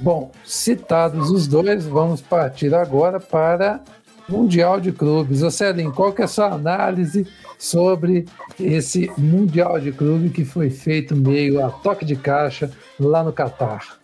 Bom, 0.00 0.30
citados 0.44 1.30
os 1.30 1.48
dois, 1.48 1.84
vamos 1.84 2.20
partir 2.20 2.72
agora 2.72 3.18
para 3.18 3.82
Mundial 4.28 4.80
de 4.80 4.92
Clubes. 4.92 5.42
Ô 5.42 5.50
Celim, 5.50 5.90
qual 5.90 6.12
que 6.12 6.22
é 6.22 6.24
a 6.24 6.28
sua 6.28 6.52
análise 6.52 7.26
sobre 7.58 8.24
esse 8.60 9.10
Mundial 9.18 9.80
de 9.80 9.90
Clube 9.90 10.30
que 10.30 10.44
foi 10.44 10.70
feito 10.70 11.16
meio 11.16 11.64
a 11.64 11.70
toque 11.70 12.04
de 12.04 12.14
caixa 12.14 12.70
lá 13.00 13.24
no 13.24 13.32
Catar? 13.32 13.97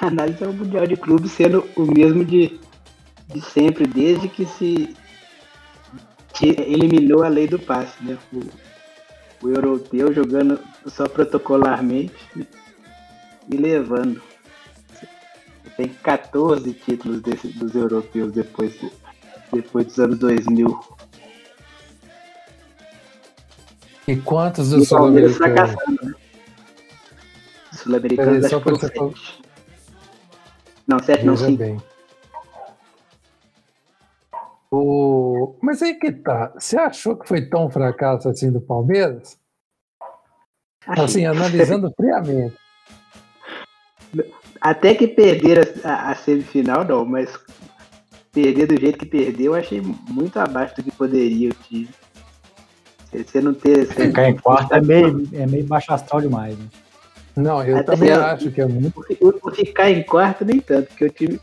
Análise 0.00 0.42
é 0.42 0.46
o 0.46 0.52
Mundial 0.52 0.86
de 0.86 0.96
Clube 0.96 1.28
sendo 1.28 1.68
o 1.76 1.82
mesmo 1.82 2.24
de, 2.24 2.58
de 3.28 3.40
sempre, 3.40 3.86
desde 3.86 4.28
que 4.28 4.46
se 4.46 4.94
eliminou 6.40 7.24
a 7.24 7.28
lei 7.28 7.48
do 7.48 7.58
passe, 7.58 8.02
né? 8.04 8.16
O, 8.32 8.40
o 9.46 9.50
europeu 9.50 10.12
jogando 10.12 10.60
só 10.86 11.08
protocolarmente 11.08 12.14
e 13.48 13.56
levando. 13.56 14.22
Tem 15.76 15.88
14 15.88 16.72
títulos 16.72 17.20
desse, 17.22 17.48
dos 17.48 17.74
europeus 17.74 18.32
depois, 18.32 18.74
depois 19.52 19.86
dos 19.86 19.98
anos 19.98 20.18
2000. 20.18 20.80
E 24.08 24.16
quantos 24.16 24.70
dos 24.70 24.88
sul-americanos? 24.88 25.76
Né? 26.02 26.14
Sul-americanos 27.72 28.44
acho 28.44 28.60
que 28.60 29.47
Não, 30.88 30.98
sete 30.98 31.24
não, 31.24 31.36
sim. 31.36 31.54
Bem. 31.54 31.76
O... 34.70 35.54
Mas 35.62 35.82
aí 35.82 35.94
que 35.94 36.10
tá. 36.10 36.52
Você 36.58 36.78
achou 36.78 37.14
que 37.14 37.28
foi 37.28 37.46
tão 37.46 37.70
fracasso 37.70 38.28
assim 38.28 38.50
do 38.50 38.60
Palmeiras? 38.60 39.38
Assim, 40.86 41.26
analisando 41.26 41.92
friamente. 41.94 42.56
Até 44.60 44.94
que 44.94 45.06
perder 45.06 45.76
a, 45.84 46.10
a, 46.10 46.14
semifinal, 46.14 46.82
não, 46.84 47.04
mas 47.04 47.38
perder 48.32 48.66
do 48.66 48.80
jeito 48.80 48.98
que 48.98 49.06
perdeu, 49.06 49.52
eu 49.52 49.60
achei 49.60 49.80
muito 49.80 50.38
abaixo 50.38 50.74
do 50.76 50.82
que 50.82 50.90
poderia 50.90 51.50
o 51.50 51.54
time. 51.54 51.88
Você 53.12 53.40
não 53.40 53.52
ter. 53.52 53.86
Ficar 53.86 54.28
em 54.28 54.36
quarto 54.36 54.74
é 54.74 54.80
meio, 54.80 55.28
é 55.34 55.46
meio 55.46 55.64
baixo 55.64 55.92
astral 55.92 56.22
demais. 56.22 56.58
Né? 56.58 56.66
Não, 57.38 57.62
eu 57.62 57.76
Até 57.76 57.92
também 57.92 58.10
acho 58.10 58.50
que 58.50 58.60
é 58.60 58.66
muito. 58.66 59.00
O, 59.20 59.50
ficar 59.52 59.88
em 59.88 60.02
quarto 60.02 60.44
nem 60.44 60.58
tanto, 60.58 60.88
porque 60.88 61.04
o 61.04 61.10
time. 61.10 61.40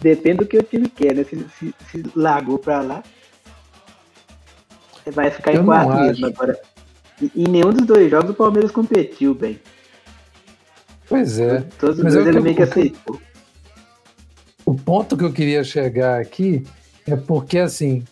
Depende 0.00 0.38
do 0.38 0.46
que 0.46 0.56
o 0.56 0.62
time 0.62 0.88
quer, 0.88 1.14
né? 1.14 1.24
Se, 1.24 1.36
se, 1.58 1.74
se 1.90 2.02
largou 2.14 2.58
pra 2.58 2.80
lá, 2.80 3.02
você 4.92 5.10
vai 5.10 5.30
ficar 5.30 5.54
eu 5.54 5.62
em 5.62 5.64
quarto 5.66 5.94
mesmo 5.94 6.26
agora. 6.26 6.58
Em 7.34 7.48
nenhum 7.48 7.70
dos 7.70 7.86
dois 7.86 8.10
jogos 8.10 8.30
o 8.30 8.34
Palmeiras 8.34 8.70
competiu 8.70 9.34
bem. 9.34 9.60
Pois 11.06 11.38
é. 11.38 11.66
Todos 11.78 12.02
Mas 12.02 12.14
dois 12.14 12.26
ele 12.26 12.40
meio 12.40 12.56
que 12.56 12.62
aceitou. 12.62 13.20
O 14.64 14.74
ponto 14.74 15.16
que 15.16 15.24
eu 15.24 15.32
queria 15.32 15.62
chegar 15.62 16.18
aqui 16.18 16.64
é 17.06 17.14
porque, 17.14 17.58
assim, 17.58 18.02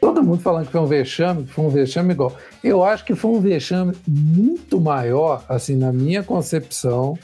todo 0.00 0.22
mundo 0.22 0.40
falando 0.40 0.66
que 0.66 0.72
foi 0.72 0.80
um 0.80 0.86
vexame, 0.86 1.44
que 1.44 1.52
foi 1.52 1.64
um 1.64 1.68
vexame 1.68 2.12
igual. 2.12 2.34
Eu 2.62 2.82
acho 2.82 3.04
que 3.04 3.14
foi 3.14 3.30
um 3.30 3.40
vexame 3.40 3.94
muito 4.06 4.80
maior, 4.80 5.44
assim, 5.48 5.76
na 5.76 5.92
minha 5.92 6.22
concepção. 6.22 7.18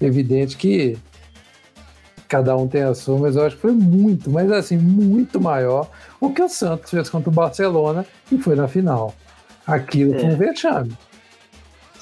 Evidente 0.00 0.56
que 0.56 0.96
cada 2.28 2.56
um 2.56 2.68
tem 2.68 2.82
a 2.82 2.94
sua, 2.94 3.18
mas 3.18 3.36
eu 3.36 3.44
acho 3.44 3.56
que 3.56 3.62
foi 3.62 3.72
muito, 3.72 4.30
mas 4.30 4.52
assim, 4.52 4.76
muito 4.76 5.40
maior 5.40 5.90
o 6.20 6.30
que 6.30 6.42
o 6.42 6.48
Santos 6.48 6.90
fez 6.90 7.08
contra 7.08 7.30
o 7.30 7.32
Barcelona 7.32 8.04
e 8.30 8.38
foi 8.38 8.54
na 8.54 8.68
final. 8.68 9.14
Aquilo 9.66 10.14
é. 10.14 10.18
foi 10.20 10.28
um 10.28 10.36
vexame. 10.36 10.92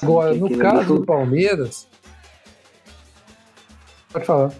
Agora, 0.02 0.34
no 0.34 0.58
caso 0.58 0.96
do 0.96 1.06
Palmeiras, 1.06 1.88
Pode 4.16 4.24
falar. 4.24 4.52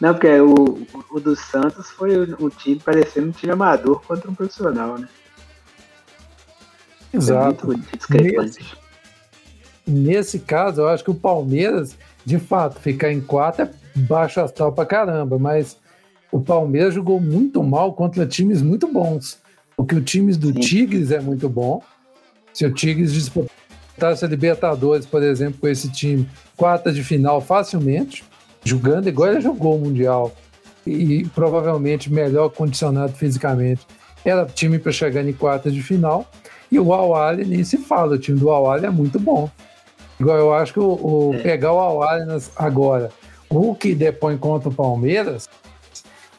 Não, 0.00 0.14
porque 0.14 0.40
o, 0.40 0.86
o 1.10 1.20
do 1.20 1.36
Santos 1.36 1.90
foi 1.90 2.18
o 2.18 2.48
time 2.48 2.80
parecendo 2.80 3.28
um 3.28 3.32
time 3.32 3.52
amador 3.52 4.00
contra 4.02 4.30
um 4.30 4.34
profissional, 4.34 4.96
né? 4.96 5.06
Exato. 7.12 7.68
Nesse, 8.08 8.60
nesse 9.86 10.38
caso, 10.38 10.80
eu 10.80 10.88
acho 10.88 11.04
que 11.04 11.10
o 11.10 11.14
Palmeiras, 11.14 11.96
de 12.24 12.38
fato, 12.38 12.80
ficar 12.80 13.12
em 13.12 13.20
quatro 13.20 13.62
é 13.62 13.70
baixo 13.94 14.40
astral 14.40 14.72
pra 14.72 14.86
caramba, 14.86 15.38
mas 15.38 15.76
o 16.32 16.40
Palmeiras 16.40 16.94
jogou 16.94 17.20
muito 17.20 17.62
mal 17.62 17.92
contra 17.92 18.26
times 18.26 18.62
muito 18.62 18.88
bons. 18.88 19.38
Porque 19.76 19.94
o 19.94 20.00
time 20.00 20.34
do 20.34 20.48
Sim. 20.48 20.60
Tigres 20.60 21.10
é 21.10 21.20
muito 21.20 21.48
bom. 21.48 21.82
Se 22.54 22.64
o 22.64 22.72
Tigres 22.72 23.12
disputasse 23.12 24.24
a 24.24 24.28
Libertadores, 24.28 25.04
por 25.04 25.22
exemplo, 25.22 25.60
com 25.60 25.68
esse 25.68 25.90
time, 25.90 26.28
quarta 26.56 26.92
de 26.92 27.02
final 27.02 27.40
facilmente 27.40 28.29
jogando 28.64 29.08
igual 29.08 29.30
ele 29.30 29.40
jogou 29.40 29.76
o 29.76 29.80
Mundial 29.80 30.32
e 30.86 31.24
provavelmente 31.34 32.12
melhor 32.12 32.48
condicionado 32.50 33.12
fisicamente. 33.12 33.86
Era 34.24 34.46
time 34.46 34.78
para 34.78 34.92
chegar 34.92 35.26
em 35.26 35.32
quartas 35.32 35.72
de 35.72 35.82
final. 35.82 36.30
E 36.70 36.78
o 36.78 36.92
Awali 36.92 37.44
nem 37.44 37.64
se 37.64 37.78
fala, 37.78 38.14
o 38.14 38.18
time 38.18 38.38
do 38.38 38.50
Awali 38.50 38.86
é 38.86 38.90
muito 38.90 39.18
bom. 39.18 39.50
Igual 40.18 40.36
eu 40.36 40.54
acho 40.54 40.72
que 40.72 40.80
o, 40.80 40.84
o 40.84 41.34
é. 41.34 41.38
pegar 41.38 41.72
o 41.72 41.80
Awali 41.80 42.24
agora, 42.56 43.10
o 43.48 43.74
que 43.74 43.94
depõe 43.94 44.36
contra 44.36 44.68
o 44.68 44.74
Palmeiras 44.74 45.48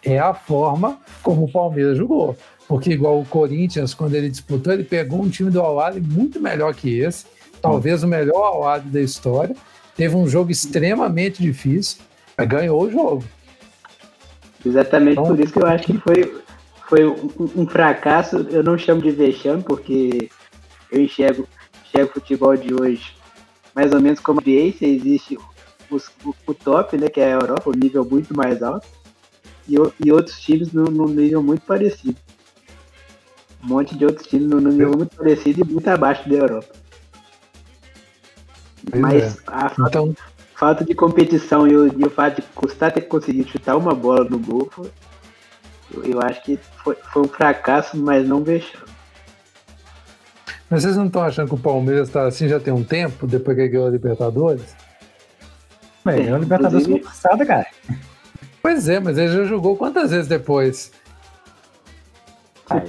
é 0.04 0.18
a 0.18 0.34
forma 0.34 1.00
como 1.22 1.46
o 1.46 1.52
Palmeiras 1.52 1.98
jogou. 1.98 2.38
Porque 2.68 2.92
igual 2.92 3.20
o 3.20 3.26
Corinthians, 3.26 3.94
quando 3.94 4.16
ele 4.16 4.30
disputou, 4.30 4.72
ele 4.72 4.84
pegou 4.84 5.22
um 5.22 5.30
time 5.30 5.50
do 5.50 5.60
Awali 5.60 6.00
muito 6.00 6.40
melhor 6.40 6.74
que 6.74 7.00
esse, 7.00 7.26
talvez 7.62 8.02
o 8.04 8.08
melhor 8.08 8.54
Awali 8.54 8.90
da 8.90 9.02
história. 9.02 9.56
Teve 9.98 10.16
um 10.16 10.28
jogo 10.28 10.52
extremamente 10.52 11.42
difícil 11.42 11.98
ganhou 12.46 12.82
o 12.82 12.92
jogo. 12.92 13.24
Exatamente 14.66 15.14
então, 15.14 15.26
por 15.26 15.40
isso 15.40 15.54
que 15.54 15.60
eu 15.60 15.68
acho 15.68 15.86
que 15.86 15.98
foi, 15.98 16.42
foi 16.88 17.06
um, 17.06 17.30
um, 17.56 17.68
fracasso. 17.68 18.38
Eu 18.50 18.64
não 18.64 18.78
chamo 18.78 19.02
de 19.02 19.12
vexame, 19.12 19.64
porque 19.64 20.30
eu 20.92 21.02
enxergo, 21.02 21.48
enxergo 21.86 22.12
o 22.12 22.14
futebol 22.14 22.56
de 22.56 22.74
hoje 22.74 23.22
mais 23.76 23.92
ou 23.94 24.02
menos 24.02 24.20
como 24.20 24.40
a 24.40 24.44
NBA, 24.44 24.76
existe 24.82 25.38
o, 25.90 25.98
o, 25.98 26.36
o, 26.48 26.54
top, 26.54 26.98
né, 26.98 27.08
que 27.08 27.20
é 27.20 27.26
a 27.26 27.36
Europa, 27.36 27.70
o 27.70 27.78
nível 27.78 28.06
muito 28.06 28.36
mais 28.36 28.62
alto, 28.62 28.88
e, 29.68 29.76
e 30.04 30.12
outros 30.12 30.40
times 30.40 30.72
no, 30.72 30.86
no, 30.86 31.08
nível 31.08 31.42
muito 31.42 31.66
parecido. 31.66 32.18
Um 33.64 33.68
monte 33.68 33.98
de 33.98 34.06
outros 34.06 34.28
times 34.28 34.48
no, 34.48 34.60
no 34.60 34.72
nível 34.72 34.98
muito 34.98 35.16
parecido 35.16 35.62
e 35.62 35.72
muito 35.72 35.88
abaixo 35.88 36.28
da 36.28 36.36
Europa. 36.36 36.76
Mas 38.96 39.38
é. 39.38 39.42
a, 39.48 39.72
então, 39.88 40.16
falta 40.62 40.86
de 40.86 40.94
competição 40.94 41.68
e 41.68 41.76
o, 41.76 41.88
e 42.00 42.06
o 42.06 42.10
fato 42.12 42.36
de 42.36 42.48
custar 42.54 42.92
ter 42.92 43.02
conseguido 43.02 43.50
chutar 43.50 43.76
uma 43.76 43.96
bola 43.96 44.24
no 44.26 44.38
gol, 44.38 44.70
foi, 44.72 44.92
eu, 45.92 46.04
eu, 46.04 46.22
acho 46.22 46.44
que 46.44 46.60
foi, 46.84 46.96
foi 47.12 47.24
um 47.24 47.28
fracasso, 47.28 47.98
mas 47.98 48.28
não 48.28 48.44
vexame. 48.44 48.86
Mas 50.70 50.84
vocês 50.84 50.96
não 50.96 51.08
estão 51.08 51.24
achando 51.24 51.48
que 51.48 51.56
o 51.56 51.58
Palmeiras 51.58 52.10
está 52.10 52.28
assim 52.28 52.48
já 52.48 52.60
tem 52.60 52.72
um 52.72 52.84
tempo, 52.84 53.26
depois 53.26 53.58
que 53.58 53.68
ganhou 53.70 53.88
a 53.88 53.90
Libertadores? 53.90 54.76
Bem, 56.06 56.18
ganhou 56.18 56.36
a 56.36 56.40
Libertadores 56.40 56.86
no 56.86 57.00
passado, 57.00 57.44
cara. 57.44 57.66
Pois 58.62 58.88
é, 58.88 59.00
mas 59.00 59.18
ele 59.18 59.34
já 59.34 59.44
jogou 59.46 59.76
quantas 59.76 60.12
vezes 60.12 60.28
depois? 60.28 60.92
Ah, 62.70 62.84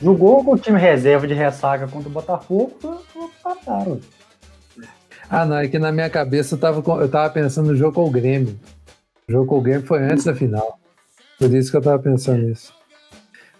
Jogou 0.00 0.42
com 0.42 0.54
o 0.54 0.58
time 0.58 0.80
reserva 0.80 1.26
de 1.26 1.34
ressaca 1.34 1.86
contra 1.86 2.08
o 2.08 2.12
Botafogo, 2.12 2.72
passaram. 3.44 4.00
Ah, 5.34 5.46
não, 5.46 5.56
é 5.56 5.66
que 5.66 5.78
na 5.78 5.90
minha 5.90 6.10
cabeça 6.10 6.56
eu 6.56 6.58
tava, 6.58 6.82
eu 7.00 7.08
tava 7.08 7.32
pensando 7.32 7.68
no 7.68 7.74
jogo 7.74 7.94
com 7.94 8.04
o 8.04 8.10
Grêmio. 8.10 8.60
O 9.26 9.32
jogo 9.32 9.46
com 9.46 9.58
o 9.60 9.62
Game 9.62 9.82
foi 9.82 10.02
antes 10.04 10.24
da 10.24 10.34
final. 10.34 10.78
Por 11.38 11.50
isso 11.54 11.70
que 11.70 11.76
eu 11.78 11.80
tava 11.80 11.98
pensando 11.98 12.42
nisso. 12.42 12.70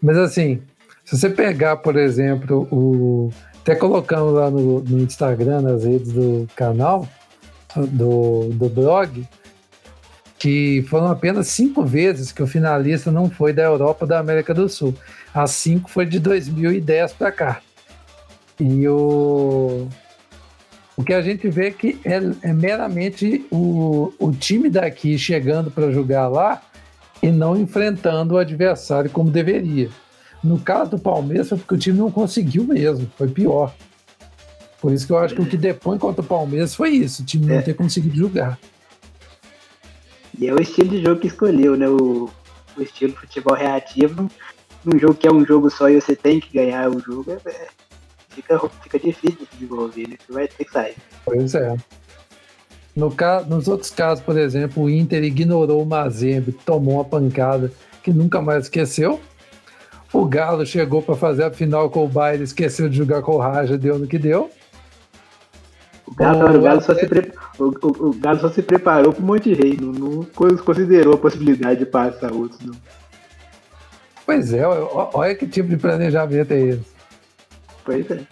Mas 0.02 0.18
assim, 0.18 0.60
se 1.02 1.16
você 1.16 1.30
pegar, 1.30 1.78
por 1.78 1.96
exemplo, 1.96 2.68
o. 2.70 3.30
Até 3.62 3.74
colocando 3.74 4.32
lá 4.32 4.50
no, 4.50 4.80
no 4.82 4.98
Instagram, 4.98 5.62
nas 5.62 5.84
redes 5.84 6.12
do 6.12 6.46
canal, 6.54 7.08
do, 7.74 8.50
do 8.52 8.68
blog, 8.68 9.26
que 10.38 10.84
foram 10.90 11.06
apenas 11.06 11.46
cinco 11.46 11.86
vezes 11.86 12.32
que 12.32 12.42
o 12.42 12.46
finalista 12.46 13.10
não 13.10 13.30
foi 13.30 13.54
da 13.54 13.62
Europa 13.62 14.04
ou 14.04 14.08
da 14.08 14.18
América 14.18 14.52
do 14.52 14.68
Sul. 14.68 14.94
As 15.32 15.52
cinco 15.52 15.88
foi 15.88 16.04
de 16.04 16.18
2010 16.18 17.14
para 17.14 17.32
cá. 17.32 17.62
E 18.60 18.86
o, 18.86 19.88
o 20.96 21.02
que 21.02 21.14
a 21.14 21.22
gente 21.22 21.48
vê 21.48 21.70
que 21.70 21.98
é, 22.04 22.20
é 22.42 22.52
meramente 22.52 23.46
o, 23.50 24.12
o 24.18 24.32
time 24.32 24.68
daqui 24.68 25.18
chegando 25.18 25.70
para 25.70 25.90
jogar 25.90 26.28
lá 26.28 26.62
e 27.22 27.30
não 27.30 27.56
enfrentando 27.56 28.34
o 28.34 28.38
adversário 28.38 29.10
como 29.10 29.30
deveria. 29.30 29.88
No 30.42 30.58
caso 30.58 30.92
do 30.92 30.98
Palmeiras 30.98 31.48
foi 31.48 31.58
porque 31.58 31.74
o 31.74 31.78
time 31.78 31.98
não 31.98 32.10
conseguiu 32.10 32.64
mesmo, 32.64 33.10
foi 33.16 33.28
pior. 33.28 33.74
Por 34.80 34.92
isso 34.92 35.06
que 35.06 35.12
eu 35.12 35.18
acho 35.18 35.34
que 35.34 35.40
o 35.40 35.46
que 35.46 35.56
depõe 35.56 35.96
contra 35.96 36.20
o 36.20 36.26
Palmeiras 36.26 36.74
foi 36.74 36.90
isso, 36.90 37.22
o 37.22 37.24
time 37.24 37.46
não 37.46 37.54
é. 37.56 37.62
ter 37.62 37.74
conseguido 37.74 38.16
jogar. 38.16 38.58
E 40.36 40.48
é 40.48 40.52
o 40.52 40.60
estilo 40.60 40.88
de 40.88 41.02
jogo 41.02 41.20
que 41.20 41.28
escolheu, 41.28 41.76
né? 41.76 41.88
O, 41.88 42.28
o 42.76 42.82
estilo 42.82 43.14
futebol 43.14 43.54
reativo, 43.54 44.28
num 44.84 44.98
jogo 44.98 45.14
que 45.14 45.28
é 45.28 45.32
um 45.32 45.46
jogo 45.46 45.70
só 45.70 45.88
e 45.88 46.00
você 46.00 46.16
tem 46.16 46.40
que 46.40 46.52
ganhar 46.52 46.90
o 46.90 46.98
jogo, 46.98 47.30
é, 47.30 47.48
é 47.48 47.68
fica, 48.32 48.58
fica 48.82 48.98
difícil 48.98 49.38
de 49.38 49.48
desenvolver, 49.52 50.08
né? 50.08 50.16
Você 50.18 50.32
vai 50.32 50.48
ter 50.48 50.64
que 50.64 50.72
sair. 50.72 50.96
Pois 51.24 51.54
é. 51.54 51.76
No 52.94 53.10
caso, 53.10 53.48
nos 53.48 53.68
outros 53.68 53.90
casos, 53.90 54.22
por 54.22 54.38
exemplo, 54.38 54.82
o 54.82 54.90
Inter 54.90 55.24
ignorou 55.24 55.82
o 55.82 55.86
Mazembe, 55.86 56.52
tomou 56.52 56.94
uma 56.94 57.04
pancada 57.04 57.72
que 58.02 58.12
nunca 58.12 58.40
mais 58.40 58.64
esqueceu. 58.64 59.18
O 60.12 60.26
Galo 60.26 60.66
chegou 60.66 61.00
para 61.00 61.16
fazer 61.16 61.44
a 61.44 61.50
final 61.50 61.88
com 61.88 62.04
o 62.04 62.08
Bayern, 62.08 62.44
esqueceu 62.44 62.88
de 62.88 62.96
jogar 62.98 63.22
com 63.22 63.32
o 63.32 63.38
Raja, 63.38 63.78
deu 63.78 63.98
no 63.98 64.06
que 64.06 64.18
deu. 64.18 64.50
O 66.06 66.14
Galo, 66.14 66.58
o, 66.58 66.60
Galo 66.60 66.82
só 66.82 66.94
se 66.94 67.06
pre... 67.06 67.32
o, 67.58 67.64
o, 67.64 68.08
o, 68.08 68.14
Galo 68.18 68.40
só 68.40 68.50
se 68.50 68.60
preparou 68.60 69.14
para 69.14 69.22
um 69.22 69.26
monte 69.26 69.54
de 69.54 69.62
rei, 69.62 69.78
não, 69.80 69.92
não, 69.92 70.24
considerou 70.58 71.14
a 71.14 71.18
possibilidade 71.18 71.78
de 71.78 71.86
passar 71.86 72.30
outros. 72.30 72.60
Não. 72.60 72.74
Pois 74.26 74.52
é, 74.52 74.66
olha 74.66 75.34
que 75.34 75.46
tipo 75.46 75.70
de 75.70 75.78
planejamento 75.78 76.52
é 76.52 76.60
esse. 76.60 76.91
Pois 77.84 78.10
é. 78.10 78.26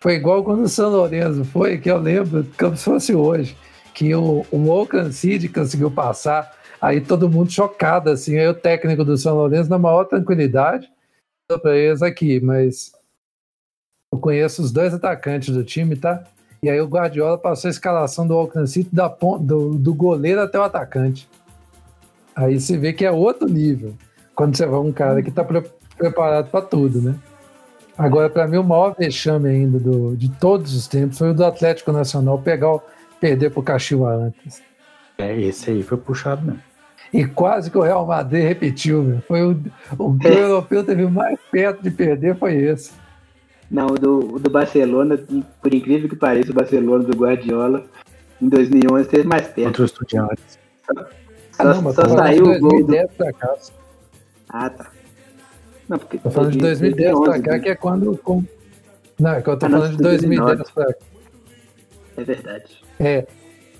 Foi 0.00 0.14
igual 0.14 0.44
quando 0.44 0.62
o 0.62 0.68
São 0.68 0.90
Lourenço 0.90 1.44
foi, 1.44 1.78
que 1.78 1.90
eu 1.90 1.98
lembro, 1.98 2.46
como 2.58 2.76
se 2.76 2.84
fosse 2.84 3.14
hoje, 3.14 3.56
que 3.94 4.14
o, 4.14 4.46
o 4.50 4.68
Oakland 4.68 5.12
City 5.12 5.48
conseguiu 5.48 5.90
passar, 5.90 6.54
aí 6.80 7.00
todo 7.00 7.30
mundo 7.30 7.50
chocado, 7.50 8.10
assim, 8.10 8.38
aí 8.38 8.46
o 8.46 8.54
técnico 8.54 9.04
do 9.04 9.16
São 9.16 9.34
Lourenço, 9.34 9.70
na 9.70 9.78
maior 9.78 10.04
tranquilidade, 10.04 10.88
para 11.62 11.76
eles 11.76 12.02
aqui, 12.02 12.40
mas 12.40 12.92
eu 14.12 14.18
conheço 14.18 14.62
os 14.62 14.70
dois 14.70 14.92
atacantes 14.92 15.54
do 15.54 15.64
time, 15.64 15.96
tá? 15.96 16.24
E 16.62 16.70
aí 16.70 16.80
o 16.80 16.86
Guardiola 16.86 17.38
passou 17.38 17.68
a 17.68 17.70
escalação 17.70 18.26
do 18.26 18.36
Oakland 18.36 18.68
City 18.68 18.90
da, 18.92 19.08
do, 19.08 19.74
do 19.74 19.94
goleiro 19.94 20.40
até 20.40 20.58
o 20.58 20.62
atacante. 20.62 21.28
Aí 22.34 22.60
você 22.60 22.76
vê 22.76 22.92
que 22.92 23.04
é 23.04 23.10
outro 23.10 23.48
nível, 23.48 23.94
quando 24.34 24.56
você 24.56 24.66
vai 24.66 24.80
um 24.80 24.92
cara 24.92 25.22
que 25.22 25.30
está 25.30 25.42
pre 25.42 25.62
preparado 25.96 26.50
para 26.50 26.60
tudo, 26.60 27.00
né? 27.00 27.14
Agora, 27.98 28.28
para 28.28 28.46
mim, 28.46 28.58
o 28.58 28.64
maior 28.64 28.94
vexame 28.98 29.48
ainda 29.48 29.78
do, 29.78 30.16
de 30.16 30.28
todos 30.28 30.74
os 30.74 30.86
tempos 30.86 31.18
foi 31.18 31.30
o 31.30 31.34
do 31.34 31.44
Atlético 31.44 31.92
Nacional 31.92 32.38
pegar 32.38 32.74
o, 32.74 32.82
perder 33.20 33.50
para 33.50 33.60
o 33.60 33.62
Caxiwa 33.62 34.12
antes. 34.12 34.62
É, 35.18 35.38
esse 35.40 35.70
aí 35.70 35.82
foi 35.82 35.96
puxado 35.96 36.44
mesmo. 36.44 36.60
E 37.12 37.24
quase 37.24 37.70
que 37.70 37.78
o 37.78 37.82
Real 37.82 38.04
Madrid 38.04 38.44
repetiu, 38.44 39.02
meu. 39.02 39.20
Foi 39.22 39.42
o, 39.42 39.58
o 39.98 40.18
é. 40.24 40.42
europeu 40.42 40.84
teve 40.84 41.06
mais 41.06 41.38
perto 41.50 41.82
de 41.82 41.90
perder 41.90 42.36
foi 42.36 42.56
esse. 42.56 42.92
Não, 43.70 43.86
o 43.86 43.98
do, 43.98 44.34
o 44.34 44.38
do 44.38 44.50
Barcelona, 44.50 45.18
por 45.62 45.72
incrível 45.72 46.08
que 46.08 46.16
pareça, 46.16 46.50
o 46.50 46.54
Barcelona 46.54 47.04
do 47.04 47.16
Guardiola, 47.16 47.84
em 48.40 48.48
2011 48.48 49.08
teve 49.08 49.26
mais 49.26 49.46
perto. 49.46 49.68
Contra 49.68 49.84
os 49.84 49.90
estudiantes. 49.90 50.58
Só, 50.86 51.62
ah, 51.62 51.64
não, 51.64 51.92
só 51.92 52.08
saiu 52.08 52.44
o 52.44 52.60
gol 52.60 52.84
do... 52.84 52.94
Ah, 54.48 54.70
tá. 54.70 54.90
Não, 55.88 55.98
porque 55.98 56.18
tô 56.18 56.30
falando 56.30 56.52
de 56.52 56.58
2010 56.58 57.12
2011, 57.12 57.30
pra 57.30 57.42
cá, 57.42 57.56
né? 57.56 57.58
que 57.62 57.68
é 57.68 57.74
quando. 57.74 58.16
Com... 58.18 58.44
Não, 59.18 59.30
é 59.30 59.42
que 59.42 59.48
eu 59.48 59.58
tô 59.58 59.66
ah, 59.66 59.70
falando 59.70 59.96
de 59.96 60.02
2010 60.02 60.70
pra 60.70 60.86
cá. 60.86 60.94
É 62.16 62.24
verdade. 62.24 62.64
É, 62.98 63.26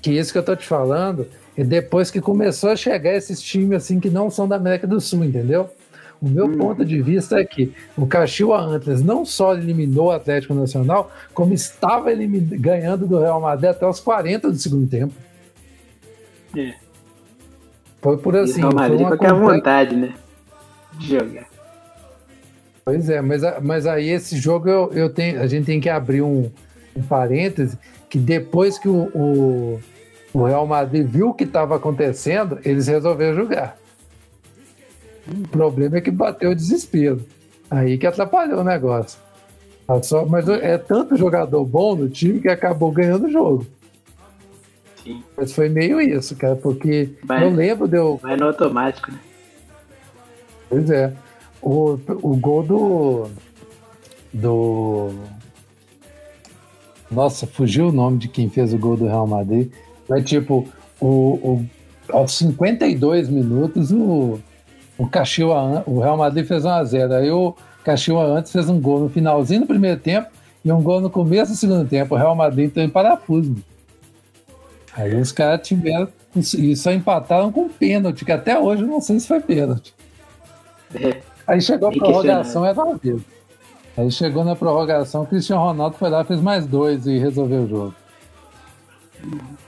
que 0.01 0.12
isso 0.12 0.33
que 0.33 0.38
eu 0.38 0.42
tô 0.42 0.55
te 0.55 0.66
falando, 0.66 1.27
e 1.57 1.64
depois 1.64 2.11
que 2.11 2.21
começou 2.21 2.71
a 2.71 2.77
chegar 2.77 3.14
esses 3.14 3.40
times 3.40 3.77
assim 3.77 3.99
que 3.99 4.11
não 4.11 4.31
são 4.31 4.47
da 4.47 4.57
América 4.57 4.87
do 4.87 5.01
Sul, 5.01 5.25
entendeu? 5.25 5.71
O 6.21 6.29
meu 6.29 6.47
hum. 6.47 6.57
ponto 6.57 6.85
de 6.85 7.01
vista 7.03 7.38
é 7.38 7.45
que 7.45 7.75
o 7.97 8.07
Caxiwa 8.07 8.59
Antlers 8.59 9.03
não 9.03 9.25
só 9.25 9.55
eliminou 9.55 10.07
o 10.07 10.12
Atlético 10.12 10.55
Nacional, 10.55 11.11
como 11.35 11.53
estava 11.53 12.11
ganhando 12.14 13.07
do 13.07 13.19
Real 13.19 13.40
Madrid 13.40 13.71
até 13.71 13.87
os 13.87 14.01
40 14.01 14.51
do 14.51 14.57
segundo 14.57 14.88
tempo. 14.88 15.12
É. 16.57 16.75
Foi 18.01 18.16
por 18.16 18.37
assim. 18.37 18.61
E 18.61 18.64
o 18.64 18.69
Real 18.69 18.75
Madrid 18.75 19.09
foi 19.09 19.19
com 19.19 19.27
a 19.27 19.33
vontade, 19.33 19.97
né? 19.97 20.14
De 20.95 21.09
jogar. 21.09 21.56
Pois 22.87 23.11
é, 23.11 23.20
mas, 23.20 23.42
mas 23.64 23.85
aí 23.85 24.11
esse 24.11 24.37
jogo 24.37 24.68
eu, 24.68 24.92
eu 24.92 25.11
tenho, 25.11 25.40
a 25.40 25.49
gente 25.49 25.66
tem 25.66 25.81
que 25.81 25.88
abrir 25.88 26.22
um, 26.22 26.49
um 26.94 27.03
parêntese 27.03 27.77
que 28.09 28.16
depois 28.16 28.79
que 28.79 28.88
o, 28.88 29.11
o, 29.12 29.81
o 30.33 30.44
Real 30.44 30.64
Madrid 30.68 31.05
viu 31.05 31.31
o 31.31 31.35
que 31.35 31.42
estava 31.42 31.75
acontecendo, 31.75 32.61
eles 32.64 32.87
resolveram 32.87 33.35
jogar. 33.35 33.77
O 35.27 35.49
problema 35.49 35.96
é 35.96 36.01
que 36.01 36.12
bateu 36.12 36.53
o 36.53 36.55
desespero. 36.55 37.27
Aí 37.68 37.99
que 37.99 38.07
atrapalhou 38.07 38.61
o 38.61 38.64
negócio. 38.64 39.18
Só, 40.05 40.25
mas 40.25 40.49
é 40.49 40.79
tanto 40.79 41.16
jogador 41.16 41.64
bom 41.64 41.96
no 41.96 42.09
time 42.09 42.38
que 42.38 42.49
acabou 42.49 42.92
ganhando 42.92 43.27
o 43.27 43.33
jogo. 43.33 43.66
Sim. 45.03 45.25
Mas 45.37 45.53
foi 45.53 45.68
meio 45.68 46.01
isso, 46.01 46.37
cara, 46.37 46.55
porque 46.55 47.11
vai, 47.25 47.42
eu 47.42 47.51
lembro 47.51 47.88
de 47.88 47.96
eu. 47.96 48.16
Vai 48.22 48.37
no 48.37 48.46
automático, 48.46 49.11
né? 49.11 49.18
Pois 50.68 50.88
é. 50.88 51.12
O, 51.66 51.98
o 52.22 52.37
gol 52.37 52.62
do. 52.62 53.26
Do. 54.33 55.11
Nossa, 57.11 57.44
fugiu 57.44 57.88
o 57.88 57.92
nome 57.92 58.18
de 58.18 58.29
quem 58.29 58.48
fez 58.48 58.72
o 58.72 58.79
gol 58.79 58.96
do 58.96 59.07
Real 59.07 59.26
Madrid. 59.26 59.72
Mas, 60.09 60.22
tipo, 60.24 60.64
o, 61.00 61.07
o, 61.09 61.66
aos 62.09 62.35
52 62.38 63.29
minutos, 63.29 63.90
o, 63.90 64.38
o 64.96 65.09
Caxiwa, 65.09 65.83
o 65.88 65.98
Real 65.98 66.16
Madrid 66.16 66.46
fez 66.46 66.62
1x0. 66.62 67.12
Aí 67.12 67.33
o 67.33 67.52
Caxiwa 67.83 68.22
antes 68.24 68.52
fez 68.52 68.68
um 68.68 68.81
gol 68.81 69.00
no 69.00 69.09
finalzinho 69.09 69.62
do 69.62 69.66
primeiro 69.66 69.98
tempo 69.98 70.29
e 70.64 70.70
um 70.70 70.81
gol 70.81 71.00
no 71.00 71.11
começo 71.11 71.50
do 71.50 71.59
segundo 71.59 71.88
tempo. 71.88 72.14
O 72.14 72.18
Real 72.18 72.37
Madrid 72.37 72.66
entrou 72.66 72.85
em 72.85 72.88
parafuso. 72.88 73.57
Aí 74.94 75.16
os 75.16 75.33
caras 75.33 75.66
tiveram. 75.66 76.07
E 76.37 76.76
só 76.76 76.92
empataram 76.92 77.50
com 77.50 77.68
pênalti, 77.68 78.24
que 78.24 78.31
até 78.31 78.57
hoje 78.57 78.83
eu 78.83 78.88
não 78.88 79.00
sei 79.00 79.18
se 79.18 79.26
foi 79.26 79.40
pênalti. 79.40 79.92
É. 80.94 81.26
Aí 81.46 81.61
chegou 81.61 81.88
a 81.88 81.92
prorrogação, 81.92 82.64
era 82.64 82.80
ao 82.80 82.96
vivo. 82.96 83.24
Aí 83.96 84.11
chegou 84.11 84.44
na 84.44 84.56
prorrogação, 84.56 85.22
o 85.22 85.26
Cristiano 85.26 85.62
Ronaldo 85.62 85.96
foi 85.96 86.11
lá, 86.11 86.24
fez 86.24 86.40
mais 86.40 86.66
dois 86.66 87.06
e 87.06 87.18
resolveu 87.18 87.62
o 87.62 87.68
jogo. 87.68 87.94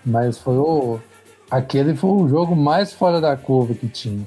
Mas 0.05 0.39
foi 0.39 0.57
o. 0.57 0.99
Aquele 1.51 1.95
foi 1.95 2.11
o 2.11 2.29
jogo 2.29 2.55
mais 2.55 2.93
fora 2.93 3.21
da 3.21 3.37
curva 3.37 3.73
que 3.75 3.89
tinha. 3.89 4.27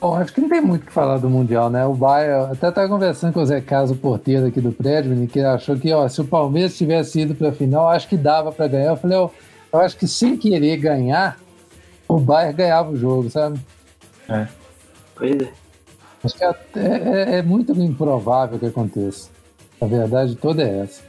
Bom, 0.00 0.14
acho 0.14 0.32
que 0.32 0.40
não 0.40 0.48
tem 0.48 0.60
muito 0.60 0.82
o 0.82 0.86
que 0.86 0.92
falar 0.92 1.18
do 1.18 1.28
Mundial, 1.28 1.70
né? 1.70 1.84
O 1.84 1.94
Bayern, 1.94 2.52
até 2.52 2.68
estava 2.68 2.88
conversando 2.88 3.32
com 3.32 3.40
o 3.40 3.46
Zé 3.46 3.60
Caso, 3.60 3.94
o 3.94 3.96
porteiro 3.96 4.46
aqui 4.46 4.60
do 4.60 4.70
prédio, 4.70 5.26
que 5.26 5.40
achou 5.40 5.76
que, 5.76 5.92
ó, 5.92 6.08
se 6.08 6.20
o 6.20 6.24
Palmeiras 6.24 6.76
tivesse 6.76 7.20
ido 7.20 7.34
para 7.34 7.48
a 7.48 7.52
final, 7.52 7.88
acho 7.88 8.08
que 8.08 8.16
dava 8.16 8.52
para 8.52 8.68
ganhar. 8.68 8.90
Eu 8.90 8.96
falei, 8.96 9.18
ó, 9.18 9.28
eu 9.72 9.80
acho 9.80 9.96
que 9.96 10.06
sem 10.06 10.36
querer 10.36 10.76
ganhar, 10.76 11.38
o 12.06 12.18
Bayern 12.18 12.56
ganhava 12.56 12.90
o 12.90 12.96
jogo, 12.96 13.28
sabe? 13.28 13.60
É. 14.28 14.46
Pois 15.18 15.40
é. 15.42 15.52
Acho 16.24 16.34
que 16.36 16.44
é, 16.44 16.54
é, 16.76 17.36
é 17.38 17.42
muito 17.42 17.72
improvável 17.72 18.58
que 18.58 18.66
aconteça. 18.66 19.30
A 19.80 19.86
verdade 19.86 20.34
toda 20.36 20.62
é 20.62 20.80
essa. 20.80 21.02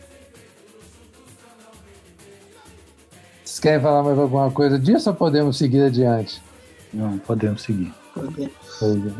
Vocês 3.43 3.59
querem 3.59 3.81
falar 3.81 4.03
mais 4.03 4.19
alguma 4.19 4.51
coisa 4.51 4.77
disso 4.77 5.09
ou 5.09 5.15
podemos 5.15 5.57
seguir 5.57 5.83
adiante? 5.83 6.41
Não, 6.93 7.17
podemos 7.19 7.61
seguir. 7.61 7.93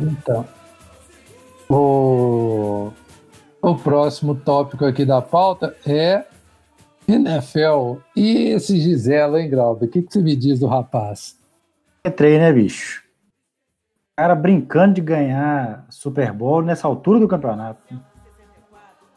Então, 0.02 0.48
o, 1.70 2.92
o 3.62 3.76
próximo 3.76 4.36
tópico 4.36 4.86
aqui 4.86 5.06
da 5.06 5.22
pauta 5.22 5.76
é 5.86 6.26
NFL. 7.08 7.98
E 8.16 8.50
esse 8.50 8.80
Gisela, 8.80 9.42
hein, 9.42 9.50
Grauber? 9.50 9.88
O 9.88 9.92
que, 9.92 10.02
que 10.02 10.14
você 10.14 10.22
me 10.22 10.36
diz 10.36 10.60
do 10.60 10.68
rapaz? 10.68 11.36
Entrei, 12.06 12.38
né, 12.38 12.54
bicho? 12.54 13.09
Cara 14.20 14.36
brincando 14.36 14.96
de 14.96 15.02
ganhar 15.02 15.86
Super 15.90 16.34
Bowl 16.34 16.62
nessa 16.62 16.86
altura 16.86 17.22
do 17.22 17.28
campeonato. 17.28 17.80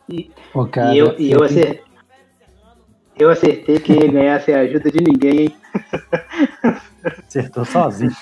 E, 0.08 0.30
Pô, 0.52 0.64
cara, 0.64 0.94
e 0.94 0.98
eu, 0.98 1.18
e 1.18 1.32
eu, 1.32 1.42
acertei, 1.42 1.82
eu 3.18 3.28
acertei 3.28 3.80
que 3.80 3.92
ia 3.94 4.12
ganhar 4.12 4.40
sem 4.40 4.54
a 4.54 4.60
ajuda 4.60 4.92
de 4.92 5.02
ninguém, 5.02 5.40
hein? 5.40 5.56
Acertou 7.26 7.64
sozinho. 7.64 8.12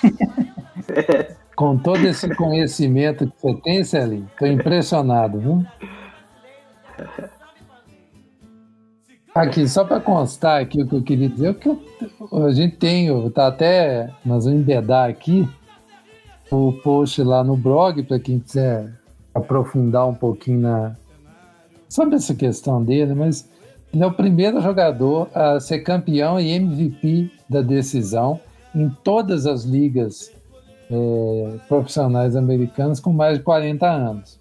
Com 1.55 1.77
todo 1.77 1.99
esse 1.99 2.33
conhecimento 2.33 3.27
que 3.27 3.33
você 3.39 3.61
tem, 3.61 3.83
Celinho, 3.83 4.27
estou 4.31 4.47
impressionado, 4.47 5.39
viu? 5.39 5.63
Aqui, 9.35 9.67
só 9.67 9.85
para 9.85 9.99
constar 9.99 10.59
aqui 10.59 10.81
o 10.81 10.87
que 10.87 10.95
eu 10.95 11.03
queria 11.03 11.29
dizer, 11.29 11.49
o 11.49 11.53
que 11.53 11.69
eu, 11.69 11.79
a 12.43 12.51
gente 12.51 12.77
tem, 12.77 13.29
tá 13.29 13.45
até, 13.45 14.09
nós 14.25 14.45
vamos 14.45 14.61
embedar 14.61 15.07
aqui 15.07 15.47
o 16.51 16.73
post 16.83 17.23
lá 17.23 17.43
no 17.43 17.55
blog, 17.55 18.03
para 18.03 18.19
quem 18.19 18.39
quiser 18.39 18.91
aprofundar 19.33 20.07
um 20.07 20.13
pouquinho 20.13 20.59
na, 20.59 20.95
sobre 21.87 22.15
essa 22.15 22.35
questão 22.35 22.83
dele, 22.83 23.13
mas 23.13 23.49
ele 23.93 24.03
é 24.03 24.07
o 24.07 24.13
primeiro 24.13 24.61
jogador 24.61 25.29
a 25.33 25.59
ser 25.59 25.79
campeão 25.79 26.39
e 26.39 26.51
MVP 26.51 27.31
da 27.49 27.61
decisão 27.61 28.39
em 28.73 28.89
todas 29.03 29.45
as 29.45 29.63
ligas 29.63 30.31
é, 30.89 31.57
profissionais 31.67 32.35
americanas 32.35 32.99
com 32.99 33.11
mais 33.11 33.37
de 33.37 33.43
40 33.43 33.89
anos. 33.89 34.39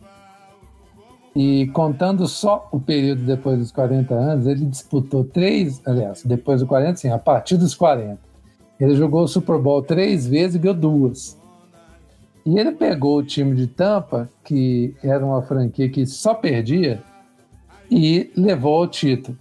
E 1.34 1.68
contando 1.68 2.26
só 2.26 2.68
o 2.72 2.80
período 2.80 3.22
depois 3.22 3.58
dos 3.58 3.70
40 3.70 4.14
anos, 4.14 4.46
ele 4.46 4.64
disputou 4.66 5.22
três, 5.24 5.80
aliás, 5.86 6.24
depois 6.24 6.60
dos 6.60 6.68
40, 6.68 6.96
sim, 6.96 7.08
a 7.08 7.18
partir 7.18 7.56
dos 7.56 7.74
40. 7.74 8.18
Ele 8.80 8.94
jogou 8.96 9.22
o 9.22 9.28
Super 9.28 9.58
Bowl 9.58 9.82
três 9.82 10.26
vezes 10.26 10.56
e 10.56 10.58
ganhou 10.58 10.76
duas. 10.76 11.39
E 12.44 12.58
ele 12.58 12.72
pegou 12.72 13.18
o 13.18 13.22
time 13.22 13.54
de 13.54 13.66
Tampa, 13.66 14.28
que 14.44 14.94
era 15.02 15.24
uma 15.24 15.42
franquia 15.42 15.88
que 15.88 16.06
só 16.06 16.34
perdia, 16.34 17.02
e 17.90 18.30
levou 18.36 18.76
ao 18.76 18.88
título. 18.88 19.36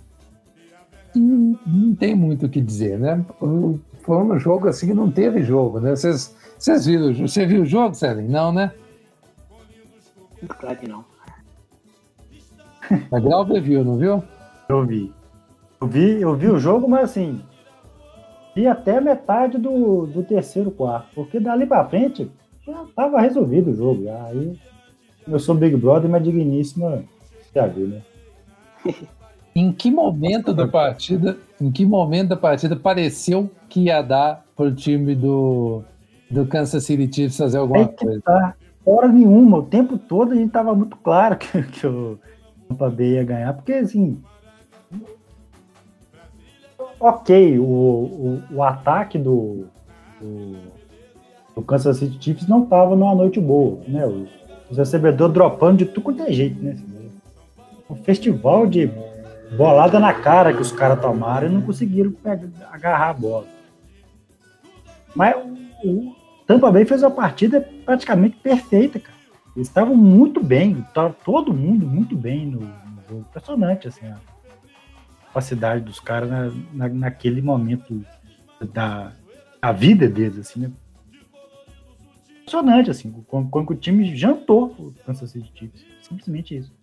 E 1.16 1.20
não 1.20 1.96
tem 1.96 2.16
muito 2.16 2.46
o 2.46 2.50
que 2.50 2.62
dizer, 2.62 3.00
né? 3.00 3.24
Foi 4.02 4.18
um 4.18 4.40
jogo 4.40 4.68
assim 4.68 4.88
que 4.88 4.94
não 4.94 5.10
teve 5.12 5.44
jogo, 5.44 5.80
né? 5.80 5.96
Vocês, 5.96 6.36
vocês 6.58 6.86
viram? 6.86 7.14
Você 7.14 7.46
viu 7.46 7.62
o 7.62 7.66
jogo, 7.66 7.96
Sérgio? 7.96 8.30
Não, 8.30 8.52
né? 8.52 8.72
Claro 10.48 10.78
que 10.78 10.88
não. 10.88 11.06
A 13.12 13.20
Glauber 13.20 13.62
viu, 13.62 13.84
não 13.84 13.98
viu? 13.98 14.24
Eu 14.68 14.86
vi. 14.86 15.14
Eu 15.82 15.88
vi, 15.88 16.22
eu 16.22 16.36
vi 16.36 16.48
o 16.48 16.60
jogo, 16.60 16.90
mas 16.90 17.12
assim, 17.12 17.42
vi 18.56 18.68
até 18.68 19.00
metade 19.00 19.58
do, 19.58 20.06
do 20.06 20.24
terceiro 20.24 20.72
quarto, 20.72 21.08
porque 21.16 21.40
dali 21.40 21.66
para 21.66 21.88
frente 21.88 22.30
já 22.69 22.86
tava 22.95 23.21
resolvido 23.21 23.71
o 23.71 23.75
jogo. 23.75 24.03
Já. 24.03 24.25
Aí 24.25 24.60
eu 25.27 25.39
sou 25.39 25.55
Big 25.55 25.75
Brother, 25.75 26.10
mas 26.10 26.23
digníssima 26.23 27.03
já 27.53 27.67
viu, 27.67 27.88
né? 27.88 28.01
em 29.55 29.71
que 29.71 29.91
momento 29.91 30.53
da 30.53 30.67
partida, 30.67 31.38
em 31.60 31.71
que 31.71 31.86
momento 31.86 32.29
da 32.29 32.38
partida 32.38 32.75
pareceu 32.75 33.49
que 33.67 33.86
ia 33.86 34.01
dar 34.01 34.45
pro 34.55 34.73
time 34.73 35.15
do, 35.15 35.84
do 36.29 36.45
Kansas 36.45 36.84
City 36.84 37.13
Chiefs 37.13 37.38
fazer 37.38 37.58
alguma 37.58 37.88
coisa? 37.88 38.21
Tá. 38.21 38.55
Hora 38.86 39.08
nenhuma, 39.10 39.58
o 39.58 39.63
tempo 39.63 39.97
todo 39.97 40.32
a 40.32 40.36
gente 40.36 40.51
tava 40.51 40.73
muito 40.73 40.95
claro 40.97 41.36
que, 41.38 41.62
que 41.63 41.86
o 41.86 42.17
Tampa 42.67 42.89
Bay 42.89 43.13
ia 43.13 43.23
ganhar, 43.23 43.53
porque 43.53 43.73
assim. 43.73 44.21
Ok, 46.99 47.58
o, 47.60 47.63
o, 47.63 48.43
o 48.51 48.63
ataque 48.63 49.17
do, 49.17 49.67
do, 50.19 50.58
do, 51.60 51.65
Kansas 51.65 51.98
City 51.98 52.17
Chiefs 52.24 52.48
não 52.48 52.65
tava 52.65 52.95
numa 52.95 53.15
noite 53.15 53.39
boa, 53.39 53.80
né? 53.88 54.06
Os, 54.06 54.78
recebedores 54.78 55.34
dropando 55.34 55.78
de 55.78 55.86
tudo 55.86 56.02
quanto 56.02 56.24
é 56.24 56.32
jeito, 56.32 56.62
né? 56.63 56.78
Um 57.89 57.95
festival 57.95 58.67
de 58.67 58.91
bolada 59.58 60.00
na 60.00 60.13
cara 60.13 60.54
que 60.54 60.62
os 60.62 60.72
caras 60.72 61.02
tomaram 61.02 61.48
e 61.48 61.52
não 61.52 61.62
conseguiram 61.62 62.12
pegar, 62.12 62.48
agarrar 62.72 63.10
a 63.10 63.13
bola. 63.13 63.48
Mas 65.15 65.36
o 65.84 66.15
Tampa 66.45 66.72
Bay 66.72 66.86
fez 66.86 67.02
uma 67.02 67.10
partida 67.10 67.67
praticamente 67.84 68.38
perfeita, 68.38 69.00
cara. 69.00 69.17
Eles 69.56 69.67
estavam 69.67 69.95
muito 69.95 70.43
bem, 70.43 70.86
tava 70.93 71.15
todo 71.26 71.54
mundo 71.54 71.86
muito 71.86 72.15
bem 72.15 72.45
no, 72.45 72.60
no 72.60 73.02
jogo. 73.10 73.26
Impressionante, 73.30 73.88
assim, 73.88 74.06
a 74.06 74.17
capacidade 75.26 75.84
dos 75.84 76.00
caras 76.00 76.30
na, 76.30 76.52
na, 76.72 76.89
naquele 76.89 77.41
momento 77.41 78.06
da, 78.72 79.12
da 79.62 79.72
vida 79.72 80.08
deles, 80.08 80.39
assim, 80.39 80.62
né? 80.62 80.72
Impressionante, 82.50 82.90
assim, 82.90 83.12
quando, 83.28 83.70
o 83.70 83.76
time 83.76 84.16
jantou 84.16 84.76
o 84.80 84.94
Kansas 85.06 85.30
City 85.30 85.52
Chiefs. 85.54 85.86
Simplesmente 86.02 86.58
isso. 86.58 86.74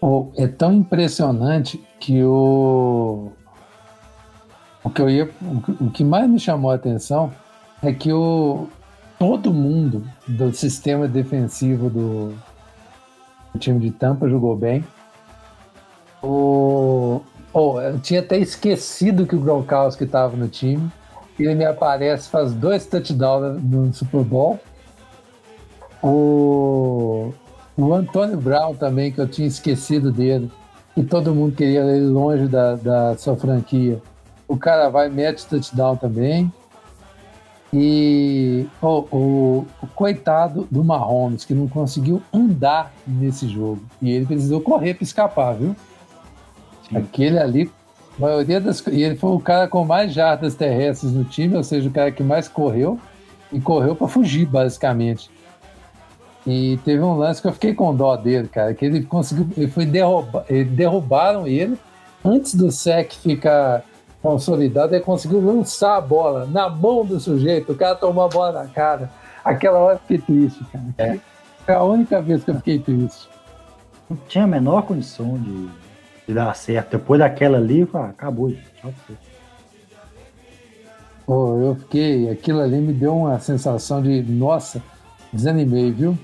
Oh, 0.00 0.28
é 0.36 0.48
tão 0.48 0.72
impressionante 0.72 1.80
que 2.00 2.22
o 2.24 3.30
o 4.82 4.88
que 4.88 5.02
eu 5.02 5.10
ia 5.10 5.30
o 5.78 5.90
que 5.90 6.02
mais 6.02 6.28
me 6.28 6.40
chamou 6.40 6.70
a 6.70 6.74
atenção 6.74 7.30
é 7.82 7.92
que 7.92 8.10
o 8.10 8.66
todo 9.18 9.52
mundo 9.52 10.02
do 10.26 10.52
sistema 10.54 11.06
defensivo 11.06 11.90
do, 11.90 12.34
do 13.52 13.58
time 13.58 13.78
de 13.78 13.90
Tampa 13.90 14.28
jogou 14.28 14.56
bem. 14.56 14.82
O, 16.22 17.20
oh, 17.52 17.80
eu 17.80 18.00
tinha 18.00 18.20
até 18.20 18.38
esquecido 18.38 19.26
que 19.26 19.36
o 19.36 19.40
Gronkowski 19.40 20.04
estava 20.04 20.36
no 20.36 20.48
time. 20.48 20.90
Ele 21.42 21.54
me 21.54 21.64
aparece, 21.64 22.28
faz 22.28 22.52
dois 22.52 22.86
touchdowns 22.86 23.62
no 23.62 23.92
Super 23.92 24.22
Bowl. 24.22 24.60
O, 26.02 27.32
o 27.76 27.94
Antônio 27.94 28.36
Brown 28.36 28.74
também, 28.74 29.12
que 29.12 29.20
eu 29.20 29.28
tinha 29.28 29.48
esquecido 29.48 30.10
dele. 30.12 30.50
E 30.96 31.02
todo 31.02 31.34
mundo 31.34 31.54
queria 31.54 31.80
ele 31.80 32.06
longe 32.06 32.46
da, 32.46 32.74
da 32.76 33.16
sua 33.16 33.36
franquia. 33.36 34.02
O 34.46 34.56
cara 34.56 34.88
vai 34.88 35.08
e 35.08 35.10
mete 35.10 35.46
touchdown 35.46 35.96
também. 35.96 36.52
E 37.72 38.66
oh, 38.82 39.04
o, 39.12 39.66
o, 39.80 39.86
coitado 39.94 40.66
do 40.70 40.82
Mahomes, 40.82 41.44
que 41.44 41.54
não 41.54 41.68
conseguiu 41.68 42.20
andar 42.32 42.92
nesse 43.06 43.48
jogo. 43.48 43.80
E 44.02 44.10
ele 44.10 44.26
precisou 44.26 44.60
correr 44.60 44.94
para 44.94 45.04
escapar, 45.04 45.54
viu? 45.54 45.76
Sim. 46.88 46.96
Aquele 46.96 47.38
ali, 47.38 47.70
a 48.20 48.28
maioria 48.28 48.60
das. 48.60 48.84
E 48.86 49.02
ele 49.02 49.16
foi 49.16 49.30
o 49.30 49.40
cara 49.40 49.66
com 49.66 49.84
mais 49.84 50.12
jardas 50.12 50.54
terrestres 50.54 51.12
no 51.12 51.24
time, 51.24 51.56
ou 51.56 51.64
seja, 51.64 51.88
o 51.88 51.92
cara 51.92 52.12
que 52.12 52.22
mais 52.22 52.48
correu. 52.48 52.98
E 53.52 53.60
correu 53.60 53.96
para 53.96 54.06
fugir, 54.06 54.46
basicamente. 54.46 55.28
E 56.46 56.78
teve 56.84 57.02
um 57.02 57.16
lance 57.16 57.42
que 57.42 57.48
eu 57.48 57.52
fiquei 57.52 57.74
com 57.74 57.94
dó 57.94 58.16
dele, 58.16 58.46
cara, 58.46 58.72
que 58.74 58.84
ele 58.84 59.02
conseguiu. 59.02 59.48
Ele 59.56 59.68
foi 59.68 59.84
derrubar. 59.84 60.44
Derrubaram 60.72 61.46
ele 61.46 61.76
antes 62.24 62.54
do 62.54 62.70
SEC 62.70 63.14
ficar 63.14 63.82
consolidado, 64.22 64.94
ele 64.94 65.02
conseguiu 65.02 65.40
lançar 65.40 65.96
a 65.96 66.00
bola 66.00 66.46
na 66.46 66.68
mão 66.68 67.04
do 67.04 67.18
sujeito, 67.18 67.72
o 67.72 67.74
cara 67.74 67.94
tomou 67.94 68.24
a 68.24 68.28
bola 68.28 68.52
na 68.52 68.68
cara. 68.68 69.10
Aquela 69.42 69.78
hora 69.78 69.94
eu 69.94 70.00
fiquei 70.00 70.18
triste, 70.18 70.64
cara. 70.70 70.84
É. 70.98 71.18
Foi 71.64 71.74
a 71.74 71.82
única 71.82 72.20
vez 72.20 72.44
que 72.44 72.50
eu 72.50 72.56
fiquei 72.56 72.78
triste. 72.78 73.28
Não 74.08 74.18
tinha 74.28 74.44
a 74.44 74.46
menor 74.46 74.82
condição 74.82 75.38
de, 75.38 75.68
de 76.30 76.34
dar 76.34 76.54
certo. 76.54 76.92
Depois 76.92 77.18
daquela 77.18 77.58
ali, 77.58 77.86
ah, 77.92 78.06
acabou. 78.06 78.52
Tchau. 78.80 78.92
Pô, 81.26 81.58
eu 81.58 81.74
fiquei. 81.76 82.30
Aquilo 82.30 82.60
ali 82.60 82.80
me 82.80 82.92
deu 82.92 83.16
uma 83.16 83.38
sensação 83.40 84.00
de, 84.02 84.22
nossa, 84.22 84.82
desanimei, 85.32 85.90
viu? 85.90 86.16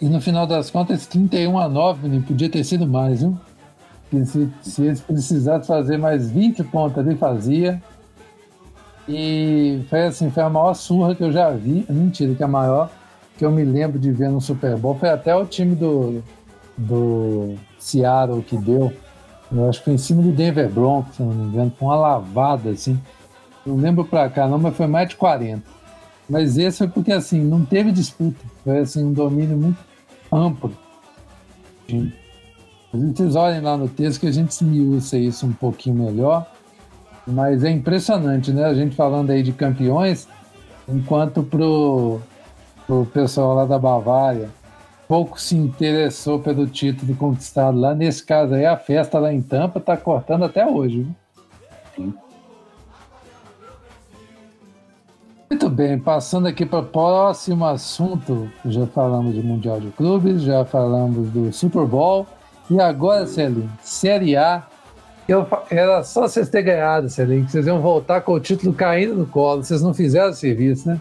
E 0.00 0.08
no 0.08 0.20
final 0.20 0.46
das 0.46 0.70
contas, 0.70 1.06
31 1.06 1.58
a 1.58 1.68
9, 1.68 2.08
nem 2.08 2.20
podia 2.20 2.50
ter 2.50 2.64
sido 2.64 2.86
mais, 2.86 3.20
viu? 3.20 3.38
que 4.10 4.26
se, 4.26 4.52
se 4.60 4.82
eles 4.82 5.00
precisassem 5.00 5.66
fazer 5.66 5.96
mais 5.96 6.30
20 6.30 6.64
pontos 6.64 6.98
ali, 6.98 7.16
fazia. 7.16 7.82
E 9.08 9.82
foi 9.88 10.04
assim, 10.04 10.30
foi 10.30 10.42
a 10.42 10.50
maior 10.50 10.74
surra 10.74 11.14
que 11.14 11.22
eu 11.22 11.32
já 11.32 11.50
vi. 11.50 11.86
Mentira, 11.88 12.34
que 12.34 12.42
é 12.42 12.44
a 12.44 12.48
maior 12.48 12.90
que 13.42 13.46
eu 13.46 13.50
me 13.50 13.64
lembro 13.64 13.98
de 13.98 14.12
ver 14.12 14.30
no 14.30 14.40
Super 14.40 14.76
Bowl. 14.76 14.94
Foi 14.94 15.08
até 15.08 15.34
o 15.34 15.44
time 15.44 15.74
do, 15.74 16.22
do 16.78 17.56
Seattle 17.76 18.40
que 18.40 18.56
deu. 18.56 18.92
Eu 19.50 19.68
acho 19.68 19.80
que 19.80 19.86
foi 19.86 19.94
em 19.94 19.98
cima 19.98 20.22
do 20.22 20.30
Denver 20.30 20.70
Broncos, 20.70 21.16
se 21.16 21.22
não 21.24 21.34
me 21.34 21.48
engano. 21.48 21.72
Foi 21.76 21.88
uma 21.88 21.96
lavada, 21.96 22.70
assim. 22.70 22.96
Não 23.66 23.74
lembro 23.74 24.04
pra 24.04 24.30
cá, 24.30 24.46
não, 24.46 24.60
mas 24.60 24.76
foi 24.76 24.86
mais 24.86 25.08
de 25.08 25.16
40. 25.16 25.60
Mas 26.30 26.56
esse 26.56 26.78
foi 26.78 26.86
porque, 26.86 27.10
assim, 27.10 27.40
não 27.42 27.64
teve 27.64 27.90
disputa. 27.90 28.38
Foi, 28.62 28.78
assim, 28.78 29.02
um 29.02 29.12
domínio 29.12 29.56
muito 29.56 29.78
amplo. 30.30 30.72
Vocês 32.94 33.34
olhem 33.34 33.60
lá 33.60 33.76
no 33.76 33.88
texto 33.88 34.20
que 34.20 34.28
a 34.28 34.32
gente 34.32 34.50
esmiuça 34.52 35.18
isso 35.18 35.44
um 35.46 35.52
pouquinho 35.52 35.96
melhor. 35.96 36.46
Mas 37.26 37.64
é 37.64 37.72
impressionante, 37.72 38.52
né? 38.52 38.66
A 38.66 38.74
gente 38.74 38.94
falando 38.94 39.30
aí 39.30 39.42
de 39.42 39.52
campeões, 39.52 40.28
enquanto 40.88 41.42
pro, 41.42 42.20
pro 42.92 43.06
pessoal 43.06 43.54
lá 43.54 43.64
da 43.64 43.78
Bavária 43.78 44.50
pouco 45.08 45.40
se 45.40 45.56
interessou 45.56 46.38
pelo 46.38 46.66
título 46.66 47.14
conquistado 47.14 47.78
lá. 47.78 47.94
Nesse 47.94 48.24
caso 48.24 48.54
aí, 48.54 48.64
a 48.64 48.76
festa 48.76 49.18
lá 49.18 49.32
em 49.32 49.42
Tampa 49.42 49.78
tá 49.78 49.94
cortando 49.94 50.44
até 50.44 50.66
hoje. 50.66 51.06
Viu? 51.98 52.14
Muito 55.50 55.68
bem, 55.68 55.98
passando 55.98 56.48
aqui 56.48 56.64
para 56.64 56.78
o 56.78 56.84
próximo 56.84 57.66
assunto, 57.66 58.50
já 58.64 58.86
falamos 58.86 59.34
de 59.34 59.42
Mundial 59.42 59.80
de 59.80 59.90
Clubes, 59.90 60.40
já 60.40 60.64
falamos 60.64 61.28
do 61.28 61.52
Super 61.52 61.84
Bowl, 61.84 62.26
e 62.70 62.80
agora, 62.80 63.26
Celinho, 63.26 63.70
Série 63.82 64.34
A, 64.34 64.66
Eu, 65.28 65.46
era 65.70 66.02
só 66.02 66.22
vocês 66.22 66.48
terem 66.48 66.66
ganhado, 66.66 67.10
Celinho, 67.10 67.44
que 67.44 67.52
vocês 67.52 67.66
iam 67.66 67.82
voltar 67.82 68.22
com 68.22 68.32
o 68.32 68.40
título 68.40 68.72
caindo 68.72 69.14
no 69.14 69.26
colo. 69.26 69.62
Vocês 69.62 69.82
não 69.82 69.92
fizeram 69.92 70.30
o 70.30 70.34
serviço, 70.34 70.88
né? 70.88 70.98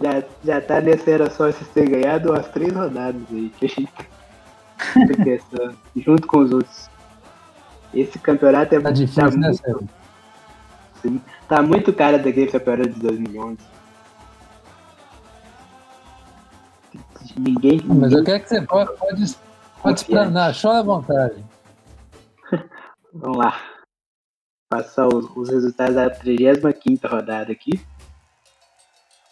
Já, 0.00 0.22
já 0.42 0.60
tá 0.60 0.80
nessa 0.80 1.10
era 1.10 1.30
só 1.30 1.46
vocês 1.46 1.68
terem 1.68 2.00
ganhado 2.00 2.32
as 2.32 2.48
três 2.48 2.72
rodadas 2.72 3.22
aí. 3.30 3.50
Que 3.50 3.66
a 3.66 3.68
gente 3.68 3.92
tá 3.92 5.24
questão, 5.24 5.76
junto 5.94 6.26
com 6.26 6.38
os 6.38 6.52
outros. 6.52 6.90
Esse 7.92 8.18
campeonato 8.18 8.74
é 8.74 8.80
Tá 8.80 8.90
difícil, 8.90 9.30
tá 9.30 9.36
né, 9.36 9.48
muito, 9.48 9.88
sim, 11.02 11.20
tá 11.48 11.62
muito 11.62 11.92
cara 11.92 12.18
daquele 12.18 12.46
campeonato 12.46 12.90
de 12.90 13.00
2011. 13.00 13.58
Ninguém, 17.36 17.80
Mas 17.84 17.88
ninguém 17.88 18.18
eu 18.18 18.24
quero 18.24 18.42
que 18.42 18.48
você 18.48 18.62
pode, 18.62 18.96
pode, 18.96 19.36
pode 19.82 20.00
explanar, 20.00 20.54
chora 20.60 20.78
à 20.78 20.82
vontade. 20.82 21.44
Vamos 23.12 23.38
lá. 23.38 23.60
Passar 24.70 25.08
os, 25.08 25.24
os 25.36 25.48
resultados 25.48 25.94
da 25.94 26.08
35 26.10 27.08
rodada 27.08 27.52
aqui. 27.52 27.80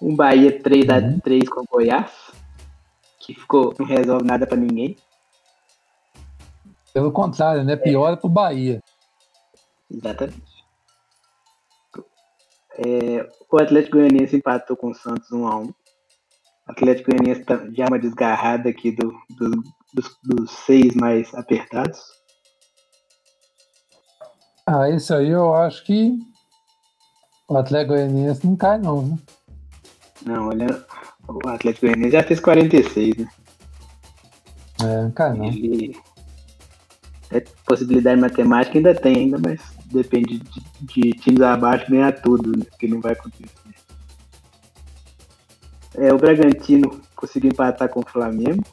Um 0.01 0.15
Bahia 0.15 0.63
3 0.63 0.89
a 0.89 0.99
Uhum. 0.99 1.21
3 1.21 1.49
com 1.49 1.61
o 1.61 1.65
Goiás. 1.71 2.11
Que 3.21 3.35
ficou, 3.35 3.75
não 3.79 3.87
resolve 3.87 4.25
nada 4.25 4.47
pra 4.47 4.57
ninguém. 4.57 4.97
Pelo 6.93 7.13
contrário, 7.13 7.63
né? 7.65 7.77
Piora 7.77 8.17
pro 8.17 8.29
Bahia. 8.29 8.83
Exatamente. 9.91 10.43
É, 12.79 13.29
o 13.51 13.57
Atlético 13.61 13.97
Goianiense 13.97 14.37
empatou 14.37 14.77
com 14.77 14.91
o 14.91 14.95
Santos 14.95 15.31
1 15.33 15.47
a 15.49 15.57
1 15.57 15.65
O 15.65 15.75
Atlético 16.69 17.11
Goianiense 17.11 17.45
tá 17.45 17.57
já 17.73 17.87
uma 17.87 17.99
desgarrada 17.99 18.69
aqui 18.69 18.93
do, 18.93 19.11
do- 19.31 19.63
dos, 19.93 20.17
dos 20.23 20.51
seis 20.65 20.95
mais 20.95 21.35
apertados. 21.35 21.99
Ah, 24.67 24.89
isso 24.91 25.13
aí 25.15 25.29
eu 25.31 25.55
acho 25.55 25.83
que 25.85 26.19
o 27.49 27.57
Atlético 27.57 27.95
Goianiense 27.95 28.47
não 28.47 28.55
cai, 28.57 28.79
não, 28.79 29.03
né? 29.03 29.19
Não, 30.25 30.49
olha, 30.49 30.85
o 31.27 31.49
Atlético 31.49 31.87
Goianiense 31.87 32.13
já 32.13 32.23
fez 32.23 32.41
46, 32.41 33.17
né? 33.17 33.29
É, 34.83 35.11
cai, 35.13 35.35
não. 35.35 35.45
Ele. 35.47 35.97
É, 37.31 37.41
possibilidade 37.67 38.21
matemática 38.21 38.79
ainda 38.79 38.95
tem, 38.95 39.17
ainda, 39.17 39.39
mas 39.39 39.61
depende 39.87 40.39
de, 40.39 40.61
de 40.81 41.11
times 41.13 41.43
abaixo 41.43 41.91
ganhar 41.91 42.13
tudo, 42.13 42.57
né? 42.57 42.65
Que 42.79 42.89
não 42.89 43.01
vai 43.01 43.13
acontecer. 43.13 43.51
É, 45.95 46.13
o 46.13 46.19
Bragantino 46.19 47.01
conseguiu 47.15 47.51
empatar 47.51 47.89
com 47.89 48.01
o 48.01 48.09
Flamengo. 48.09 48.65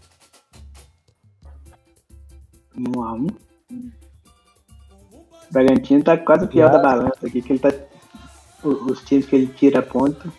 Um 2.77 3.03
a 3.03 3.13
um. 3.13 3.27
O 5.11 5.51
Bragantino 5.51 6.03
tá 6.03 6.17
quase 6.17 6.45
o 6.45 6.47
pior 6.47 6.71
da 6.71 6.79
balança 6.79 7.27
aqui, 7.27 7.41
que 7.41 7.53
ele 7.53 7.59
tá. 7.59 7.71
Os 8.63 9.03
times 9.03 9.25
que 9.25 9.35
ele 9.35 9.47
tira 9.47 9.81
ponto 9.81 10.31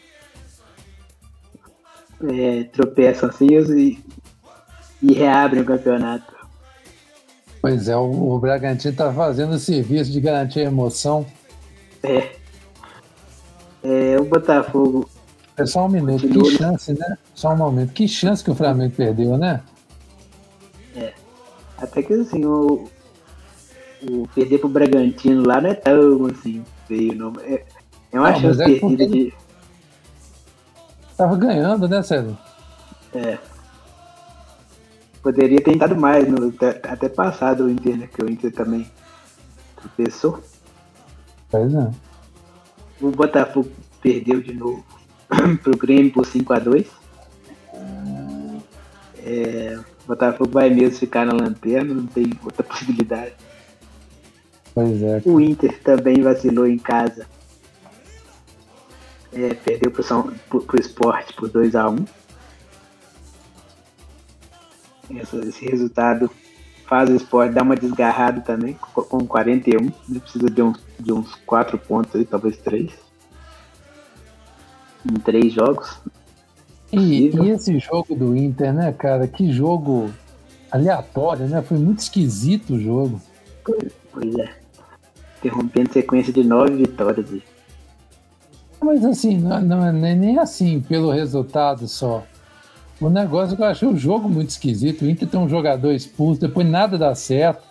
é, 2.24 2.64
tropeçam 2.64 3.28
assim 3.28 3.46
e, 3.50 3.98
e 5.02 5.12
reabrem 5.12 5.62
o 5.62 5.66
campeonato. 5.66 6.34
Pois 7.60 7.88
é, 7.88 7.96
o, 7.96 8.32
o 8.34 8.38
Bragantino 8.38 8.94
tá 8.94 9.12
fazendo 9.12 9.54
o 9.54 9.58
serviço 9.58 10.10
de 10.12 10.20
garantir 10.20 10.60
a 10.60 10.64
emoção. 10.64 11.26
É. 12.02 12.30
É, 13.82 14.18
o 14.20 14.24
Botafogo 14.24 15.08
É 15.56 15.64
só 15.66 15.86
um 15.86 15.88
minuto, 15.88 16.20
que 16.26 16.34
Continua. 16.34 16.52
chance, 16.58 16.92
né? 16.92 17.18
Só 17.34 17.52
um 17.52 17.56
momento, 17.56 17.92
que 17.92 18.06
chance 18.08 18.42
que 18.42 18.50
o 18.50 18.54
Flamengo 18.54 18.94
perdeu, 18.96 19.36
né? 19.36 19.60
Até 21.78 22.02
que 22.02 22.14
assim, 22.14 22.44
o, 22.46 22.88
o 24.10 24.26
perder 24.34 24.58
pro 24.58 24.68
Bragantino 24.68 25.46
lá 25.46 25.60
não 25.60 25.68
é 25.70 25.74
tão 25.74 26.24
assim 26.26 26.64
feio, 26.88 27.14
não. 27.14 27.32
É, 27.42 27.64
é 28.12 28.18
uma 28.18 28.30
Não, 28.30 28.40
chance 28.40 28.62
é 28.62 28.64
perdida 28.64 29.04
porque- 29.04 29.06
de. 29.06 29.34
Tava 31.16 31.36
ganhando, 31.36 31.88
né, 31.88 32.02
Célio? 32.02 32.36
Poderia 35.22 35.58
ter 35.58 35.72
tentado 35.72 35.96
mais, 35.96 36.28
no, 36.28 36.48
até, 36.48 36.80
até 36.88 37.08
passado 37.08 37.64
o 37.64 37.70
Inter, 37.70 37.96
né? 37.96 38.06
Que 38.06 38.22
o 38.22 38.30
Inter 38.30 38.52
também 38.52 38.88
tropeçou. 39.74 40.40
Pois 41.50 41.74
é. 41.74 41.90
O 43.00 43.10
Botafogo 43.10 43.70
perdeu 44.00 44.40
de 44.40 44.54
novo 44.54 44.84
pro 45.62 45.76
Grêmio 45.76 46.12
por 46.12 46.26
5x2. 46.26 46.86
É, 49.24 49.78
o 50.04 50.06
Botafogo 50.06 50.50
vai 50.52 50.70
mesmo 50.70 50.96
ficar 50.96 51.26
na 51.26 51.32
lanterna, 51.32 51.92
não 51.92 52.06
tem 52.06 52.30
outra 52.44 52.62
possibilidade. 52.64 53.32
Pois 54.72 55.02
é. 55.02 55.22
O 55.24 55.40
Inter 55.40 55.80
também 55.82 56.22
vacilou 56.22 56.66
em 56.66 56.78
casa. 56.78 57.26
É, 59.36 59.52
perdeu 59.54 59.90
pro, 59.90 60.02
São, 60.02 60.32
pro, 60.48 60.62
pro 60.62 60.80
Sport 60.80 61.34
por 61.36 61.50
2x1. 61.50 62.06
Essa- 65.14 65.36
Esse 65.38 65.64
resultado 65.66 66.30
faz 66.86 67.10
o 67.10 67.14
Sport 67.16 67.52
dar 67.52 67.62
uma 67.62 67.76
desgarrada 67.76 68.40
também, 68.40 68.74
co- 68.74 69.02
com 69.04 69.26
41. 69.26 69.92
Ele 70.08 70.20
precisa 70.20 70.48
de 70.48 70.62
uns, 70.62 70.78
de 70.98 71.12
uns 71.12 71.34
4 71.46 71.78
pontos 71.78 72.14
aí, 72.16 72.24
talvez 72.24 72.56
3. 72.58 72.90
Em 75.08 75.14
3 75.20 75.52
jogos. 75.52 75.98
E, 76.92 77.28
e 77.28 77.50
esse 77.50 77.78
jogo 77.78 78.14
do 78.14 78.34
Inter, 78.36 78.72
né, 78.72 78.92
cara? 78.92 79.26
Que 79.28 79.52
jogo 79.52 80.10
aleatório, 80.70 81.46
né? 81.48 81.60
Foi 81.62 81.76
muito 81.78 81.98
esquisito 82.00 82.74
o 82.74 82.80
jogo. 82.80 83.20
Pois 84.12 84.34
é. 84.36 84.54
Interrompendo 85.38 85.92
sequência 85.92 86.32
de 86.32 86.42
9 86.42 86.74
vitórias. 86.76 87.30
aí. 87.30 87.42
Mas 88.86 89.04
assim, 89.04 89.36
não, 89.36 89.60
não 89.60 90.06
é 90.06 90.14
nem 90.14 90.38
assim 90.38 90.80
pelo 90.80 91.10
resultado 91.10 91.88
só. 91.88 92.22
O 93.00 93.10
negócio 93.10 93.54
é 93.54 93.56
que 93.56 93.62
eu 93.62 93.66
achei 93.66 93.88
o 93.88 93.96
jogo 93.96 94.28
muito 94.28 94.50
esquisito. 94.50 95.02
O 95.02 95.10
Inter 95.10 95.28
tem 95.28 95.40
um 95.40 95.48
jogador 95.48 95.92
expulso, 95.92 96.40
depois 96.40 96.66
nada 96.66 96.96
dá 96.96 97.12
certo. 97.12 97.64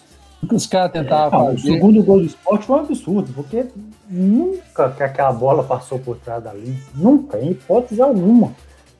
O 0.43 0.47
que 0.47 0.53
os 0.53 0.67
caras 0.67 0.91
tentavam 0.91 1.45
o 1.45 1.55
fazer. 1.55 1.71
segundo 1.71 2.03
gol 2.03 2.19
do 2.19 2.25
esporte 2.25 2.65
foi 2.65 2.75
um 2.75 2.79
absurdo, 2.79 3.33
porque 3.33 3.65
nunca 4.09 4.91
que 4.91 5.01
aquela 5.01 5.31
bola 5.31 5.63
passou 5.63 5.97
por 5.97 6.17
trás 6.17 6.43
da 6.43 6.53
linha. 6.53 6.77
Nunca, 6.93 7.39
em 7.39 7.51
hipótese 7.51 8.01
alguma. 8.01 8.51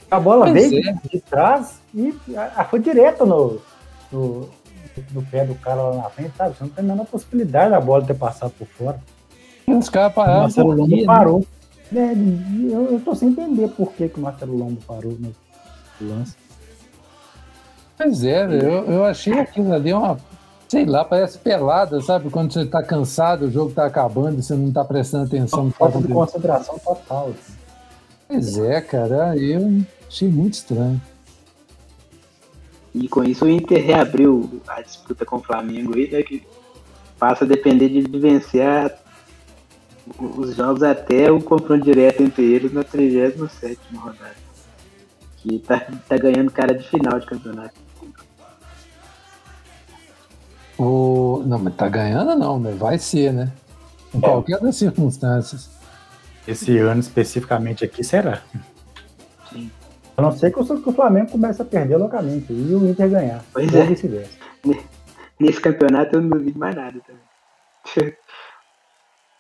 A 0.10 0.17
bola 0.17 0.45
Pois 0.45 0.71
veio 0.71 0.89
é. 0.89 0.95
de 1.12 1.19
trás 1.19 1.82
e 1.93 2.15
a, 2.36 2.62
a 2.62 2.63
foi 2.63 2.80
direto 2.80 3.25
no, 3.25 3.60
no, 4.10 4.49
no 5.12 5.21
pé 5.23 5.45
do 5.45 5.54
cara 5.56 5.82
lá 5.82 6.04
na 6.04 6.10
frente, 6.10 6.32
sabe? 6.38 6.56
Você 6.56 6.63
não 6.63 6.71
tem 6.71 6.86
a 6.86 6.88
menor 6.88 7.06
possibilidade 7.06 7.71
da 7.71 7.82
bola 7.82 8.06
ter 8.06 8.13
passado 8.15 8.54
por 8.58 8.67
fora. 8.67 8.99
E 9.67 9.73
os 9.73 9.89
caras 9.89 10.13
O 10.13 10.15
pararam 10.15 10.41
Marcelo 10.43 10.69
por 10.69 10.78
Lombo 10.78 10.95
quê, 10.95 11.06
né? 11.06 11.06
Parou. 11.95 12.10
É, 12.10 12.73
eu, 12.73 12.93
eu 12.93 12.99
tô 12.99 13.15
sem 13.15 13.29
entender 13.29 13.67
por 13.69 13.91
que, 13.93 14.10
que 14.10 14.19
o 14.19 14.21
Marcelo 14.23 14.58
Lombo 14.58 14.81
parou 14.88 15.17
no 15.19 15.34
lance. 16.01 16.36
Pois 17.97 18.23
é, 18.23 18.45
velho, 18.45 18.67
eu, 18.67 18.84
eu 18.91 19.05
achei 19.05 19.39
aquilo 19.39 19.73
ali 19.73 19.93
uma. 19.93 20.17
Sei 20.67 20.84
lá, 20.86 21.05
parece 21.05 21.38
pelada, 21.38 22.01
sabe? 22.01 22.29
Quando 22.29 22.51
você 22.51 22.65
tá 22.65 22.81
cansado, 22.84 23.45
o 23.45 23.51
jogo 23.51 23.71
tá 23.71 23.86
acabando 23.86 24.39
e 24.39 24.43
você 24.43 24.55
não 24.55 24.71
tá 24.71 24.84
prestando 24.84 25.25
atenção 25.25 25.71
Falta 25.71 25.99
de 26.01 26.08
concentração 26.08 26.77
total. 26.79 27.29
assim. 27.29 27.53
Pois 28.27 28.58
é, 28.58 28.81
cara, 28.81 29.38
eu 29.38 29.84
achei 30.08 30.27
muito 30.27 30.55
estranho. 30.55 30.99
E 32.95 33.08
com 33.08 33.23
isso 33.23 33.45
o 33.45 33.49
Inter 33.49 33.86
reabriu 33.86 34.62
a 34.67 34.81
disputa 34.81 35.23
com 35.25 35.36
o 35.36 35.41
Flamengo 35.43 35.93
aí, 35.95 36.10
né, 36.10 36.23
que 36.23 36.41
passa 37.19 37.45
a 37.45 37.47
depender 37.47 37.89
de 37.89 38.01
vencer 38.17 38.65
a- 38.65 38.91
os 40.19 40.55
jogos 40.55 40.83
até 40.83 41.31
o 41.31 41.41
confronto 41.41 41.83
direto 41.83 42.21
entre 42.21 42.43
eles 42.43 42.71
na 42.71 42.83
37 42.83 43.79
rodada. 43.95 44.35
Que 45.37 45.59
tá, 45.59 45.79
tá 46.07 46.17
ganhando 46.17 46.51
cara 46.51 46.73
de 46.73 46.87
final 46.87 47.19
de 47.19 47.25
campeonato. 47.25 47.73
O... 50.77 51.43
Não, 51.45 51.57
mas 51.57 51.75
tá 51.75 51.87
ganhando 51.87 52.35
não, 52.35 52.59
né? 52.59 52.71
Vai 52.71 52.99
ser, 52.99 53.31
né? 53.31 53.51
Em 54.13 54.19
qualquer 54.19 54.59
das 54.59 54.75
circunstâncias. 54.75 55.69
Esse 56.47 56.77
ano 56.77 56.99
especificamente 56.99 57.83
aqui 57.83 58.03
será. 58.03 58.41
Sim. 59.51 59.71
A 60.15 60.21
não 60.21 60.31
ser 60.31 60.51
que 60.51 60.59
o, 60.59 60.93
Flamengo 60.93 61.31
comece 61.31 61.61
a 61.61 61.65
perder 61.65 61.97
loucamente 61.97 62.53
e 62.53 62.73
o 62.73 62.87
Inter 62.87 63.09
ganhar. 63.09 63.43
Pois 63.51 63.73
ou 63.73 63.81
é. 63.81 63.85
vice-versa. 63.85 64.37
Nesse 65.39 65.59
campeonato 65.59 66.15
eu 66.15 66.21
não 66.21 66.29
duvido 66.29 66.57
mais 66.57 66.75
nada 66.75 66.99
também. 67.05 68.13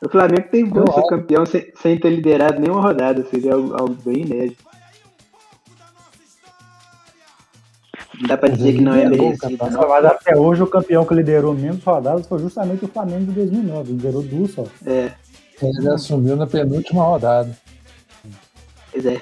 O 0.05 0.09
Flamengo 0.09 0.47
tem 0.51 0.65
bom 0.65 0.85
ser 0.91 1.03
campeão 1.07 1.45
sem, 1.45 1.71
sem 1.81 1.99
ter 1.99 2.09
liderado 2.11 2.59
nenhuma 2.59 2.81
rodada, 2.81 3.25
seria 3.25 3.53
algo, 3.55 3.73
algo 3.73 3.95
bem 4.05 4.21
inédito. 4.21 4.63
Não 8.21 8.27
dá 8.29 8.37
pra 8.37 8.49
dizer 8.49 8.73
que 8.73 8.81
não 8.81 8.93
é 8.93 9.09
merecido, 9.09 9.57
não. 9.71 9.89
Mas 9.89 10.05
até 10.05 10.37
hoje 10.37 10.63
o 10.63 10.67
campeão 10.67 11.05
que 11.05 11.13
liderou 11.13 11.53
menos 11.53 11.83
rodadas 11.83 12.27
foi 12.27 12.39
justamente 12.39 12.85
o 12.85 12.87
Flamengo 12.87 13.25
de 13.25 13.31
2009. 13.33 13.91
Liderou 13.93 14.21
duas 14.21 14.51
só. 14.51 14.63
É, 14.85 15.11
Ele 15.61 15.89
assumiu 15.89 16.35
na 16.37 16.47
penúltima 16.47 17.03
rodada. 17.03 17.57
pois 18.91 19.05
é. 19.05 19.21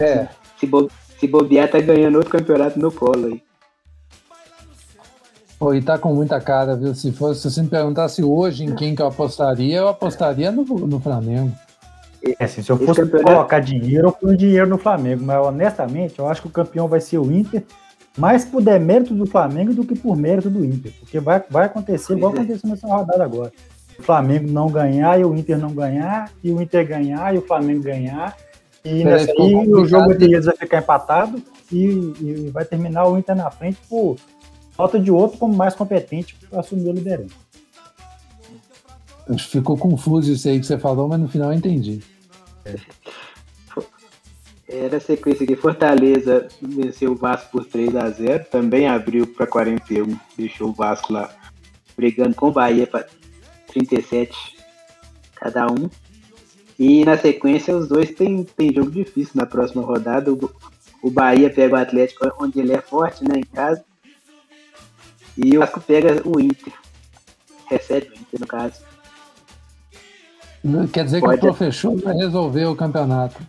É, 0.00 0.28
Se, 0.58 0.66
bo- 0.66 0.90
se 1.20 1.28
bobear, 1.28 1.70
tá 1.70 1.78
ganhando 1.80 2.16
outro 2.16 2.30
campeonato 2.30 2.78
no 2.78 2.90
colo 2.90 3.26
aí. 3.26 3.42
Pô, 5.58 5.74
e 5.74 5.82
tá 5.82 5.98
com 5.98 6.14
muita 6.14 6.40
cara, 6.40 6.76
viu? 6.76 6.94
Se 6.94 7.10
fosse, 7.10 7.42
se 7.42 7.50
você 7.50 7.62
me 7.62 7.68
perguntasse 7.68 8.22
hoje 8.22 8.64
em 8.64 8.74
quem 8.76 8.94
que 8.94 9.02
eu 9.02 9.08
apostaria, 9.08 9.78
eu 9.78 9.88
apostaria 9.88 10.52
no, 10.52 10.62
no 10.62 11.00
Flamengo. 11.00 11.52
É, 12.22 12.44
assim, 12.44 12.62
se 12.62 12.70
eu 12.70 12.76
fosse 12.76 13.00
campeonato... 13.00 13.32
colocar 13.32 13.60
dinheiro, 13.60 14.08
eu 14.08 14.12
ponho 14.12 14.36
dinheiro 14.36 14.68
no 14.68 14.78
Flamengo, 14.78 15.24
mas 15.24 15.44
honestamente, 15.44 16.18
eu 16.18 16.28
acho 16.28 16.42
que 16.42 16.48
o 16.48 16.52
campeão 16.52 16.86
vai 16.86 17.00
ser 17.00 17.18
o 17.18 17.32
Inter, 17.32 17.64
mais 18.16 18.44
por 18.44 18.62
demérito 18.62 19.14
do 19.14 19.26
Flamengo 19.26 19.74
do 19.74 19.84
que 19.84 19.98
por 19.98 20.16
mérito 20.16 20.48
do 20.48 20.64
Inter, 20.64 20.92
porque 21.00 21.18
vai, 21.18 21.42
vai 21.50 21.66
acontecer 21.66 22.14
igual 22.14 22.32
é. 22.32 22.36
aconteceu 22.36 22.70
nessa 22.70 22.86
rodada 22.86 23.24
agora. 23.24 23.52
O 23.98 24.02
Flamengo 24.02 24.50
não 24.50 24.68
ganhar 24.68 25.18
e 25.18 25.24
o 25.24 25.34
Inter 25.34 25.58
não 25.58 25.72
ganhar, 25.72 26.30
e 26.42 26.52
o 26.52 26.62
Inter 26.62 26.86
ganhar 26.86 27.34
e 27.34 27.38
o 27.38 27.42
Flamengo 27.42 27.82
ganhar, 27.82 28.36
e 28.84 29.02
nessa 29.02 29.30
aí 29.30 29.54
o 29.54 29.84
jogo 29.86 30.14
deles 30.14 30.44
vai 30.44 30.56
ficar 30.56 30.78
empatado 30.78 31.42
e, 31.70 31.84
e 32.20 32.50
vai 32.52 32.64
terminar 32.64 33.06
o 33.06 33.18
Inter 33.18 33.34
na 33.34 33.50
frente 33.50 33.78
por 33.88 34.16
falta 34.78 35.00
de 35.00 35.10
outro 35.10 35.38
como 35.38 35.56
mais 35.56 35.74
competente 35.74 36.36
para 36.48 36.60
assumir 36.60 36.88
a 36.88 36.92
liderança. 36.92 37.34
Ficou 39.50 39.76
confuso 39.76 40.32
isso 40.32 40.48
aí 40.48 40.60
que 40.60 40.66
você 40.66 40.78
falou, 40.78 41.08
mas 41.08 41.18
no 41.18 41.28
final 41.28 41.52
eu 41.52 41.58
entendi. 41.58 42.00
É. 42.64 42.76
Era 44.68 44.98
a 44.98 45.00
sequência 45.00 45.42
aqui. 45.42 45.56
Fortaleza 45.56 46.46
venceu 46.62 47.12
o 47.12 47.16
Vasco 47.16 47.50
por 47.50 47.64
3 47.66 47.96
a 47.96 48.08
0 48.08 48.44
também 48.50 48.86
abriu 48.86 49.26
para 49.26 49.46
41, 49.48 50.16
deixou 50.36 50.68
o 50.68 50.72
Vasco 50.72 51.12
lá 51.12 51.28
brigando 51.96 52.36
com 52.36 52.46
o 52.46 52.52
Bahia 52.52 52.86
para 52.86 53.04
37 53.66 54.56
cada 55.34 55.66
um. 55.66 55.90
E 56.78 57.04
na 57.04 57.18
sequência, 57.18 57.76
os 57.76 57.88
dois 57.88 58.12
têm, 58.12 58.44
têm 58.44 58.72
jogo 58.72 58.92
difícil 58.92 59.32
na 59.34 59.46
próxima 59.46 59.82
rodada. 59.82 60.32
O, 60.32 60.50
o 61.02 61.10
Bahia 61.10 61.50
pega 61.50 61.74
o 61.74 61.78
Atlético 61.78 62.32
onde 62.38 62.60
ele 62.60 62.72
é 62.72 62.80
forte, 62.80 63.24
né, 63.24 63.38
em 63.38 63.44
casa. 63.44 63.87
E 65.38 65.56
o 65.56 65.60
Vasco 65.60 65.80
pega 65.80 66.20
o 66.28 66.40
Inter. 66.40 66.72
Recebe 67.70 68.08
o 68.08 68.14
Inter, 68.14 68.40
no 68.40 68.46
caso. 68.46 68.82
Quer 70.92 71.04
dizer 71.04 71.20
pode. 71.20 71.40
que 71.40 71.46
o 71.46 71.54
professor 71.54 71.96
vai 72.00 72.14
resolver 72.16 72.64
o 72.66 72.74
campeonato. 72.74 73.40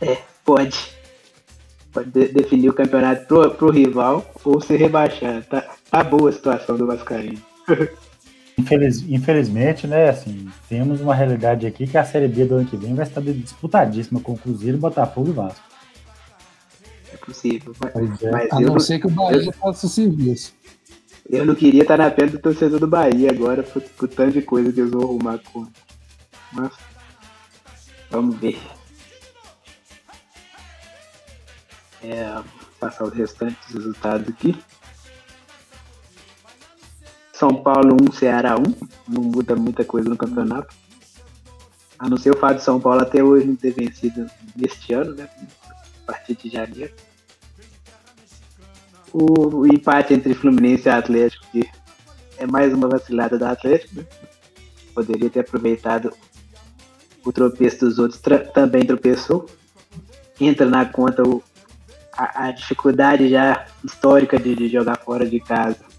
É, 0.00 0.18
pode. 0.44 0.78
Pode 1.92 2.10
de 2.10 2.28
definir 2.28 2.68
o 2.68 2.72
campeonato 2.72 3.26
pro, 3.26 3.50
pro 3.50 3.70
rival 3.70 4.24
ou 4.44 4.60
se 4.60 4.76
rebaixar. 4.76 5.44
Tá, 5.46 5.68
tá 5.90 6.04
boa 6.04 6.30
a 6.30 6.32
situação 6.32 6.76
do 6.76 6.86
Vascaíno. 6.86 7.42
Infeliz, 8.56 9.02
infelizmente, 9.08 9.86
né, 9.86 10.10
assim, 10.10 10.48
temos 10.68 11.00
uma 11.00 11.14
realidade 11.14 11.66
aqui 11.66 11.86
que 11.86 11.96
a 11.96 12.04
Série 12.04 12.28
B 12.28 12.44
do 12.44 12.56
ano 12.56 12.66
que 12.66 12.76
vem 12.76 12.94
vai 12.94 13.06
estar 13.06 13.22
disputadíssima 13.22 14.20
com 14.20 14.32
o 14.32 14.38
Cruzeiro, 14.38 14.76
Botafogo 14.76 15.30
e 15.30 15.32
Vasco. 15.32 15.64
É 17.12 17.16
possível. 17.16 17.74
Mas, 17.80 18.22
é. 18.22 18.30
mas 18.30 18.52
a 18.52 18.60
não 18.60 18.78
ser 18.78 18.98
que 18.98 19.06
o 19.06 19.10
Bahia 19.10 19.44
eu, 19.44 19.52
faça 19.52 19.86
o 19.86 19.88
serviço. 19.88 20.52
Eu 21.32 21.46
não 21.46 21.54
queria 21.54 21.82
estar 21.82 21.96
na 21.96 22.10
pele 22.10 22.32
do 22.32 22.40
torcedor 22.40 22.80
do 22.80 22.88
Bahia 22.88 23.30
agora, 23.30 23.62
por, 23.62 23.80
por 23.80 24.08
tanto 24.08 24.32
de 24.32 24.42
coisa 24.42 24.72
que 24.72 24.80
eles 24.80 24.90
vão 24.90 25.02
arrumar 25.02 25.38
com. 25.38 25.64
Mas 26.52 26.72
vamos 28.10 28.36
ver. 28.36 28.60
É, 32.02 32.42
passar 32.80 33.04
os 33.04 33.12
restantes 33.12 33.72
resultados 33.72 34.28
aqui. 34.28 34.60
São 37.32 37.54
Paulo 37.62 37.96
1, 38.08 38.12
Ceará 38.12 38.56
1. 38.56 38.62
Não 39.06 39.22
muda 39.22 39.54
muita 39.54 39.84
coisa 39.84 40.08
no 40.08 40.16
campeonato. 40.16 40.74
A 41.96 42.08
não 42.08 42.16
ser 42.16 42.30
o 42.34 42.38
fato 42.38 42.56
de 42.56 42.64
São 42.64 42.80
Paulo 42.80 43.02
até 43.02 43.22
hoje 43.22 43.46
não 43.46 43.54
ter 43.54 43.70
vencido 43.70 44.28
neste 44.56 44.92
ano, 44.94 45.14
né? 45.14 45.28
A 46.02 46.12
partir 46.12 46.34
de 46.34 46.48
janeiro. 46.48 46.92
O, 49.12 49.56
o 49.58 49.66
empate 49.66 50.14
entre 50.14 50.34
Fluminense 50.34 50.88
e 50.88 50.90
Atlético, 50.90 51.46
que 51.50 51.68
é 52.38 52.46
mais 52.46 52.72
uma 52.72 52.88
vacilada 52.88 53.38
da 53.38 53.50
Atlético, 53.50 53.96
né? 53.96 54.06
Poderia 54.94 55.30
ter 55.30 55.40
aproveitado 55.40 56.12
o 57.24 57.32
tropeço 57.32 57.80
dos 57.80 57.98
outros, 57.98 58.20
também 58.52 58.84
tropeçou. 58.84 59.46
Entra 60.40 60.66
na 60.66 60.84
conta 60.84 61.22
o, 61.22 61.42
a, 62.12 62.46
a 62.46 62.52
dificuldade 62.52 63.28
já 63.28 63.66
histórica 63.84 64.38
de, 64.38 64.54
de 64.54 64.68
jogar 64.68 64.96
fora 64.98 65.28
de 65.28 65.40
casa 65.40 65.90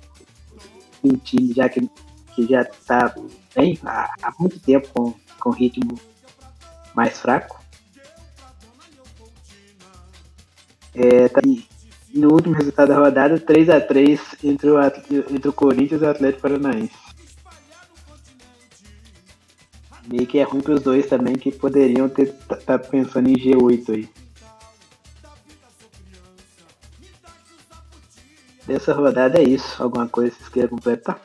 um 1.04 1.18
time 1.18 1.54
já 1.54 1.68
que, 1.68 1.90
que 2.36 2.48
já 2.48 2.62
está 2.62 3.14
bem 3.56 3.78
há, 3.84 4.14
há, 4.22 4.34
muito 4.40 4.60
tempo 4.60 4.88
com, 4.94 5.14
com 5.40 5.50
ritmo 5.50 6.00
mais 6.94 7.20
fraco. 7.20 7.60
É, 10.94 11.30
tá, 11.30 11.42
no 12.14 12.34
último 12.34 12.56
resultado 12.56 12.90
da 12.90 12.98
rodada, 12.98 13.40
3 13.40 13.70
a 13.70 13.82
3 13.82 14.20
entre 14.44 14.70
o, 14.70 14.80
entre 14.82 15.50
o 15.50 15.54
Corinthians 15.54 16.02
e 16.02 16.06
o 16.06 16.10
Atlético 16.10 16.42
Paranaense. 16.42 16.92
Meio 20.08 20.28
que 20.28 20.40
é 20.40 20.44
ruim 20.44 20.62
para 20.62 20.74
os 20.74 20.82
dois 20.82 21.06
também, 21.08 21.36
que 21.36 21.52
poderiam 21.52 22.10
ter 22.10 22.34
tá, 22.66 22.78
pensando 22.78 23.30
em 23.30 23.36
G8 23.36 23.90
aí. 23.90 24.10
dessa 28.72 28.94
rodada 28.94 29.40
é 29.40 29.44
isso. 29.44 29.82
Alguma 29.82 30.08
coisa 30.08 30.34
vocês 30.36 30.50
queiram 30.50 30.70
completar? 30.70 31.20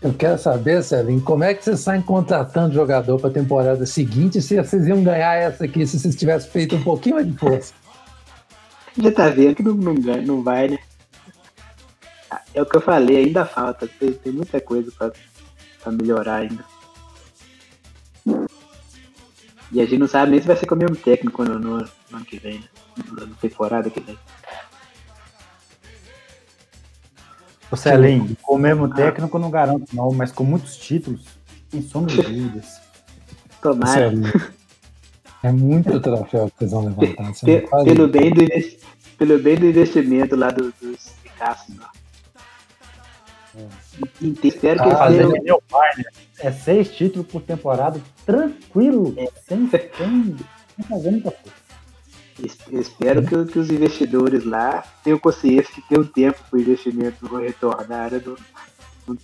Eu 0.00 0.12
quero 0.12 0.36
saber, 0.36 0.82
Celinho, 0.82 1.20
como 1.20 1.44
é 1.44 1.54
que 1.54 1.62
vocês 1.62 1.80
saem 1.80 2.02
contratando 2.02 2.74
jogador 2.74 3.20
para 3.20 3.30
a 3.30 3.32
temporada 3.32 3.86
seguinte 3.86 4.42
se 4.42 4.56
vocês 4.56 4.86
iam 4.86 5.02
ganhar 5.02 5.34
essa 5.34 5.64
aqui 5.64 5.86
se 5.86 5.98
vocês 5.98 6.16
tivessem 6.16 6.50
feito 6.50 6.74
um 6.74 6.82
pouquinho 6.82 7.16
mais 7.16 7.26
de 7.26 7.38
força? 7.38 7.72
Já 8.98 9.12
tá 9.12 9.28
vendo 9.28 9.56
que 9.56 9.62
não, 9.62 9.74
não, 9.74 9.94
não 9.94 10.42
vai, 10.42 10.68
né? 10.68 10.78
É 12.54 12.60
o 12.60 12.66
que 12.66 12.76
eu 12.76 12.80
falei, 12.80 13.16
ainda 13.16 13.44
falta. 13.46 13.88
Tem, 13.88 14.12
tem 14.12 14.32
muita 14.32 14.60
coisa 14.60 14.92
para 14.92 15.92
melhorar 15.92 16.36
ainda. 16.36 16.64
E 19.72 19.80
a 19.80 19.84
gente 19.84 19.98
não 19.98 20.06
sabe 20.06 20.30
nem 20.30 20.40
se 20.40 20.46
vai 20.46 20.56
ser 20.56 20.66
com 20.66 20.74
o 20.74 20.78
mesmo 20.78 20.96
técnico 20.96 21.44
no, 21.44 21.58
no, 21.58 21.78
no 21.78 22.16
ano 22.16 22.24
que 22.26 22.38
vem, 22.38 22.58
né? 22.58 22.68
Na 23.12 23.34
temporada 23.40 23.88
que 23.88 24.00
vem. 24.00 24.18
O 27.70 27.76
Celim, 27.76 28.36
com 28.42 28.56
o 28.56 28.58
mesmo 28.58 28.92
técnico 28.92 29.38
não 29.38 29.50
garanto 29.50 29.86
não, 29.94 30.12
mas 30.12 30.30
com 30.30 30.44
muitos 30.44 30.76
títulos, 30.76 31.24
sem 31.70 31.80
sombra 31.80 32.14
de 32.14 32.20
dúvidas. 32.28 32.82
Tomara. 33.62 34.12
É 35.42 35.50
muito 35.50 35.98
troféu 36.00 36.50
que 36.50 36.58
vocês 36.58 36.70
vão 36.70 36.84
levantar. 36.84 37.32
pelo, 37.84 38.08
bem 38.08 38.32
do, 38.32 38.46
pelo 39.18 39.38
bem 39.40 39.56
do 39.56 39.66
investimento 39.66 40.36
lá 40.36 40.50
dos 40.50 40.72
do 40.80 40.96
Picasso. 41.22 41.72
É. 43.56 43.66
Espero 44.46 44.82
que 44.82 44.88
ah, 44.88 45.10
eles 45.10 45.32
tenham... 45.40 45.62
É 46.38 46.50
seis 46.50 46.90
títulos 46.90 47.26
por 47.26 47.42
temporada, 47.42 48.00
tranquilo, 48.24 49.14
é. 49.16 49.28
sem, 49.46 49.68
sem, 49.68 49.80
sem 49.90 50.84
fazer 50.88 51.10
muita 51.10 51.30
coisa. 51.30 51.62
Espero 52.72 53.22
que, 53.22 53.52
que, 53.52 53.58
os 53.58 53.70
investidores 53.70 54.44
lá 54.44 54.82
tenham 55.04 55.18
consciência 55.18 55.72
que 55.74 55.82
tem 55.88 55.98
um 55.98 56.04
tempo 56.04 56.40
para 56.48 56.56
o 56.56 56.60
investimento 56.60 57.16
não 57.30 57.40
retornar, 57.40 58.10
do, 58.10 58.36
do, 59.06 59.18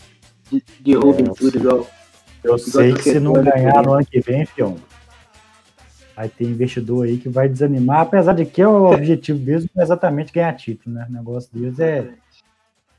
de, 0.50 0.62
derrubem 0.80 1.26
é, 1.26 1.30
tudo 1.30 1.56
igual. 1.56 1.86
Eu 2.44 2.58
sei 2.58 2.92
que 2.92 3.02
se 3.02 3.20
não 3.20 3.32
ganhar 3.32 3.82
no 3.82 3.94
ano 3.94 4.06
que 4.06 4.20
vem, 4.20 4.46
Fion, 4.46 4.76
vai 6.18 6.28
ter 6.28 6.46
investidor 6.46 7.06
aí 7.06 7.16
que 7.16 7.28
vai 7.28 7.48
desanimar, 7.48 8.00
apesar 8.00 8.32
de 8.32 8.44
que 8.44 8.60
é 8.60 8.66
o 8.66 8.90
objetivo 8.90 9.38
mesmo 9.38 9.70
é 9.76 9.82
exatamente 9.82 10.32
ganhar 10.32 10.52
título, 10.54 10.96
né? 10.96 11.06
O 11.08 11.12
negócio 11.12 11.48
deles 11.54 11.78
é 11.78 12.10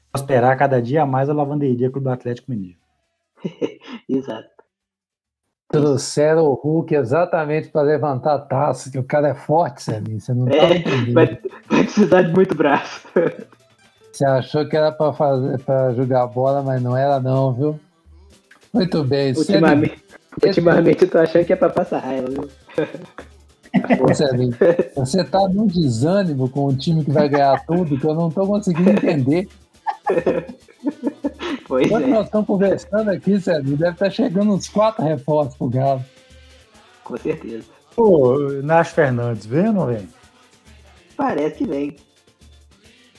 prosperar 0.10 0.58
cada 0.58 0.82
dia 0.82 1.06
mais 1.06 1.30
a 1.30 1.34
lavanderia 1.34 1.92
Clube 1.92 2.08
Atlético 2.08 2.50
Mineiro. 2.50 2.78
Exato. 4.08 4.48
Trouxeram 5.70 6.46
o 6.46 6.54
Hulk 6.54 6.96
exatamente 6.96 7.68
para 7.68 7.82
levantar 7.82 8.36
a 8.36 8.40
taça, 8.40 8.90
que 8.90 8.98
o 8.98 9.04
cara 9.04 9.28
é 9.28 9.36
forte, 9.36 9.84
Celinho. 9.84 10.20
Você 10.20 10.34
não 10.34 10.46
tá 10.46 10.56
é, 10.56 10.78
entendendo. 10.78 11.14
Vai, 11.14 11.26
vai, 11.26 11.84
precisar 11.84 12.22
de 12.22 12.34
muito 12.34 12.56
braço. 12.56 13.06
Você 14.12 14.26
achou 14.26 14.68
que 14.68 14.76
era 14.76 14.92
para 14.92 15.14
fazer 15.14 15.60
para 15.60 15.94
jogar 15.94 16.26
bola, 16.28 16.64
mas 16.64 16.82
não 16.82 16.98
era 16.98 17.20
não, 17.20 17.54
viu? 17.54 17.80
Muito 18.74 19.04
bem. 19.04 19.34
Ultimamente, 19.36 20.04
ultimamente 20.44 21.04
eu 21.04 21.10
tô 21.10 21.20
achando 21.20 21.46
que 21.46 21.54
é 21.54 21.56
para 21.56 21.70
passar 21.70 22.00
raiva, 22.00 22.28
viu? 22.30 22.50
Celinho, 24.16 24.56
você 24.96 25.24
tá 25.24 25.48
num 25.48 25.68
desânimo 25.68 26.50
com 26.50 26.68
um 26.68 26.76
time 26.76 27.06
que 27.06 27.12
vai 27.12 27.30
ganhar 27.30 27.64
tudo 27.66 27.98
que 27.98 28.06
eu 28.06 28.16
não 28.16 28.32
tô 28.32 28.46
conseguindo 28.48 28.90
entender. 28.90 29.48
Pois 31.68 31.88
Quando 31.88 32.06
é. 32.06 32.08
nós 32.08 32.26
estamos 32.26 32.48
conversando 32.48 33.12
aqui, 33.12 33.40
Sérgio, 33.40 33.78
deve 33.78 33.92
estar 33.92 34.10
chegando 34.10 34.54
uns 34.54 34.68
quatro 34.68 35.04
reforços 35.04 35.56
pro 35.56 35.70
Galo. 35.70 36.04
Com 37.04 37.16
certeza. 37.18 37.66
Pô, 37.96 38.40
Nath 38.64 38.88
Fernandes, 38.88 39.46
vem 39.46 39.68
ou 39.68 39.74
não 39.74 39.86
vem? 39.86 40.08
Parece 41.16 41.58
que 41.58 41.68
vem. 41.68 41.96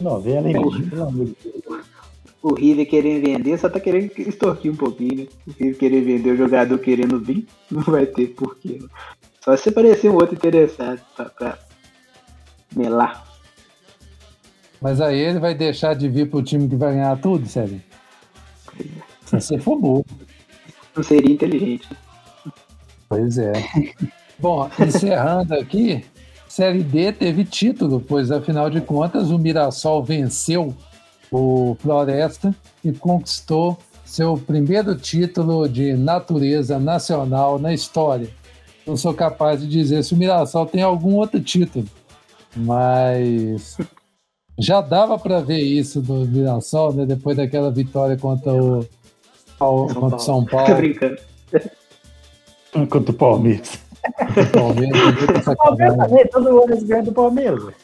Não, 0.01 0.21
vem 0.21 0.39
além 0.39 0.55
disso, 0.55 1.37
O 2.43 2.55
River 2.55 2.89
querendo 2.89 3.25
vender, 3.25 3.59
só 3.59 3.69
tá 3.69 3.79
querendo 3.79 4.11
extorquir 4.19 4.73
um 4.73 4.77
pouquinho, 4.77 5.17
né? 5.17 5.27
O 5.47 5.51
River 5.53 5.79
querendo 5.79 6.05
vender 6.07 6.31
o 6.33 6.37
jogador 6.37 6.79
querendo 6.79 7.21
vir, 7.21 7.47
não 7.71 7.83
vai 7.83 8.07
ter 8.07 8.29
porquê. 8.29 8.81
Só 9.43 9.57
se 9.57 9.71
aparecer 9.71 10.11
um 10.11 10.15
outro 10.15 10.35
interessado 10.35 11.01
pra, 11.17 11.25
pra 11.27 11.59
melar. 12.75 13.27
Mas 14.81 15.01
aí 15.01 15.19
ele 15.19 15.39
vai 15.39 15.55
deixar 15.55 15.95
de 15.95 16.09
vir 16.09 16.31
pro 16.31 16.43
time 16.43 16.69
que 16.69 16.77
vai 16.77 16.95
ganhar 16.95 17.19
tudo, 17.21 17.47
Sérgio? 17.47 17.83
Se 19.27 19.41
você 19.41 19.59
for 19.59 19.77
burro. 19.79 20.05
Não 20.97 21.03
seria 21.03 21.33
inteligente. 21.33 21.89
Pois 23.09 23.39
é. 23.39 23.53
Bom, 24.39 24.71
encerrando 24.79 25.55
aqui, 25.55 26.05
Série 26.49 26.83
D 26.83 27.13
teve 27.13 27.45
título, 27.45 28.01
pois 28.01 28.31
afinal 28.31 28.71
de 28.71 28.81
contas 28.81 29.31
o 29.31 29.39
Mirassol 29.39 30.03
venceu 30.03 30.75
o 31.31 31.77
Floresta 31.79 32.55
e 32.83 32.93
conquistou 32.93 33.79
seu 34.05 34.37
primeiro 34.37 34.97
título 34.97 35.69
de 35.69 35.93
natureza 35.93 36.79
nacional 36.79 37.59
na 37.59 37.73
história. 37.73 38.29
Não 38.91 38.97
sou 38.97 39.15
capaz 39.15 39.61
de 39.61 39.69
dizer 39.69 40.03
se 40.03 40.15
o 40.15 40.17
Mirassol 40.17 40.67
tem 40.67 40.83
algum 40.83 41.15
outro 41.15 41.41
título, 41.41 41.87
mas 42.57 43.79
já 44.59 44.81
dava 44.81 45.17
para 45.17 45.39
ver 45.39 45.61
isso 45.61 46.03
do 46.03 46.27
Mirassol, 46.27 46.93
né? 46.95 47.07
Depois 47.07 47.37
daquela 47.37 47.71
vitória 47.71 48.17
contra 48.17 48.53
o 48.53 48.83
São 49.57 49.87
contra 49.87 49.95
Paulo. 49.95 50.19
São 50.19 50.45
Paulo. 50.45 50.67
Tô 50.67 50.75
brincando. 50.75 51.19
Contra 52.89 53.11
o 53.13 53.15
Palmeiras. 53.15 53.79
O 54.37 54.53
Palmeiras, 54.59 55.47
o 55.47 55.57
Palmeiras 55.57 55.97
também, 55.97 56.27
todo 56.27 56.49
ano 56.49 56.73
eles 56.73 56.83
ganham 56.83 57.05
do 57.05 57.13
Palmeiras. 57.13 57.75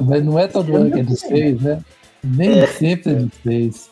Mas 0.00 0.24
não 0.24 0.38
é 0.38 0.48
todo 0.48 0.74
ano 0.74 0.90
que 0.90 1.00
é 1.00 1.02
de 1.02 1.14
seis, 1.14 1.60
né? 1.60 1.84
Nem 2.24 2.58
é. 2.58 2.66
sempre 2.68 3.12
é 3.12 3.16
de 3.16 3.30
seis. 3.42 3.90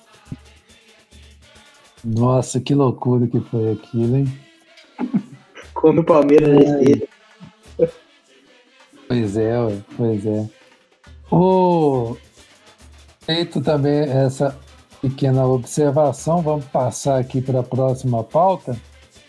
Nossa, 2.02 2.58
que 2.58 2.74
loucura 2.74 3.26
que 3.26 3.40
foi 3.40 3.72
aquilo, 3.72 4.16
hein? 4.16 4.51
Como 5.74 6.00
o 6.00 6.04
Palmeiras 6.04 6.48
é. 6.60 7.88
Pois 9.08 9.36
é, 9.36 9.58
ué, 9.58 9.78
pois 9.96 10.26
é. 10.26 10.48
O... 11.30 12.16
Feito 13.20 13.60
também 13.60 14.00
essa 14.00 14.56
pequena 15.00 15.44
observação, 15.46 16.42
vamos 16.42 16.64
passar 16.66 17.18
aqui 17.18 17.40
para 17.40 17.60
a 17.60 17.64
próxima 17.64 18.22
pauta, 18.22 18.76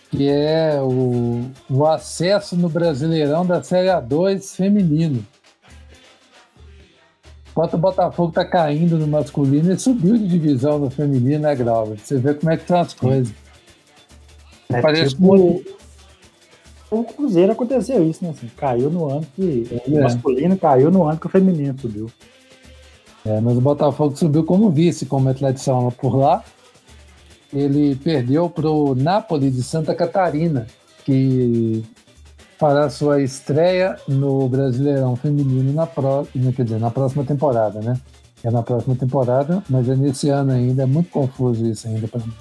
que 0.10 0.30
é 0.30 0.80
o, 0.82 1.50
o 1.70 1.86
acesso 1.86 2.56
no 2.56 2.70
Brasileirão 2.70 3.46
da 3.46 3.62
Série 3.62 3.90
A2 3.90 4.56
feminino. 4.56 5.26
Enquanto 7.52 7.76
o 7.76 7.78
Botafogo 7.78 8.30
está 8.30 8.46
caindo 8.46 8.98
no 8.98 9.08
masculino, 9.08 9.70
ele 9.70 9.80
subiu 9.80 10.18
de 10.18 10.28
divisão 10.28 10.80
no 10.80 10.90
feminino, 10.90 11.44
né, 11.44 11.56
Grau? 11.56 11.96
Você 11.96 12.18
vê 12.18 12.34
como 12.34 12.52
é 12.52 12.58
que 12.58 12.64
estão 12.64 12.80
as 12.80 12.94
coisas. 12.94 13.34
É 14.74 14.82
Parece 14.82 15.16
tipo... 15.16 15.64
O 16.92 17.04
Cruzeiro 17.04 17.52
aconteceu 17.52 18.08
isso, 18.08 18.24
né? 18.24 18.30
Assim, 18.30 18.48
caiu 18.56 18.90
no 18.90 19.10
ano 19.10 19.26
que 19.36 19.68
é. 19.72 19.90
o 19.90 20.04
masculino 20.04 20.56
caiu 20.56 20.92
no 20.92 21.08
ano 21.08 21.20
que 21.20 21.26
o 21.26 21.30
feminino 21.30 21.76
subiu. 21.80 22.08
É, 23.26 23.40
mas 23.40 23.58
o 23.58 23.62
Botafogo 23.62 24.16
subiu 24.16 24.44
como 24.44 24.70
vice, 24.70 25.06
como 25.06 25.30
Atlético 25.30 25.92
por 25.94 26.16
lá. 26.16 26.44
Ele 27.52 27.96
perdeu 27.96 28.50
para 28.50 28.70
o 28.70 28.94
Napoli 28.94 29.50
de 29.50 29.64
Santa 29.64 29.96
Catarina, 29.96 30.68
que 31.04 31.84
fará 32.60 32.90
sua 32.90 33.22
estreia 33.22 33.98
no 34.08 34.48
Brasileirão 34.48 35.16
Feminino 35.16 35.74
na, 35.74 35.88
próxima, 35.88 36.52
quer 36.52 36.64
dizer, 36.64 36.80
na 36.80 36.92
próxima 36.92 37.24
temporada, 37.24 37.80
né? 37.82 38.00
É 38.44 38.52
na 38.52 38.62
próxima 38.62 38.96
temporada, 38.96 39.64
mas 39.70 39.88
é 39.88 39.96
nesse 39.96 40.30
ano 40.30 40.52
ainda, 40.52 40.84
é 40.84 40.86
muito 40.86 41.10
confuso 41.10 41.66
isso 41.66 41.88
ainda 41.88 42.08
para 42.08 42.20
mim. 42.20 42.34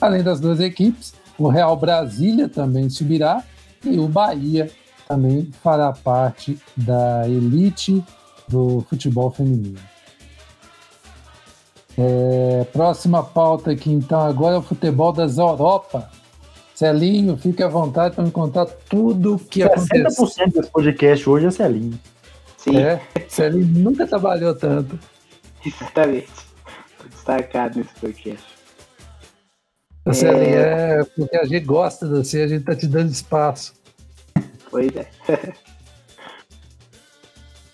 Além 0.00 0.22
das 0.22 0.40
duas 0.40 0.60
equipes, 0.60 1.12
o 1.38 1.48
Real 1.48 1.76
Brasília 1.76 2.48
também 2.48 2.90
subirá 2.90 3.44
e 3.84 3.98
o 3.98 4.08
Bahia 4.08 4.70
também 5.06 5.50
fará 5.62 5.92
parte 5.92 6.58
da 6.76 7.26
elite 7.28 8.04
do 8.48 8.84
futebol 8.88 9.30
feminino. 9.30 9.78
É, 11.96 12.64
próxima 12.72 13.22
pauta 13.22 13.72
aqui, 13.72 13.90
então, 13.90 14.20
agora 14.20 14.56
é 14.56 14.58
o 14.58 14.62
futebol 14.62 15.12
das 15.12 15.38
Europa. 15.38 16.10
Celinho, 16.74 17.36
fique 17.36 17.60
à 17.60 17.68
vontade 17.68 18.14
para 18.14 18.24
me 18.24 18.30
contar 18.30 18.66
tudo 18.66 19.34
o 19.34 19.38
que 19.38 19.60
60% 19.60 19.66
aconteceu. 19.66 20.26
60% 20.26 20.52
desse 20.52 20.70
podcast 20.70 21.28
hoje 21.28 21.46
é 21.46 21.50
Celinho. 21.50 21.98
Sim. 22.56 22.76
É, 22.76 23.00
Celinho 23.28 23.66
nunca 23.66 24.06
trabalhou 24.06 24.54
tanto. 24.54 24.96
Exatamente. 25.64 26.28
Destacado 27.10 27.78
nesse 27.78 27.94
podcast. 27.94 28.57
É... 30.10 30.14
Celinho, 30.14 30.56
é 30.56 31.04
porque 31.04 31.36
a 31.36 31.44
gente 31.44 31.64
gosta 31.64 32.06
de 32.06 32.14
você, 32.16 32.42
a 32.42 32.48
gente 32.48 32.64
tá 32.64 32.74
te 32.74 32.86
dando 32.86 33.10
espaço. 33.10 33.74
Pois 34.70 34.94
é. 34.96 35.08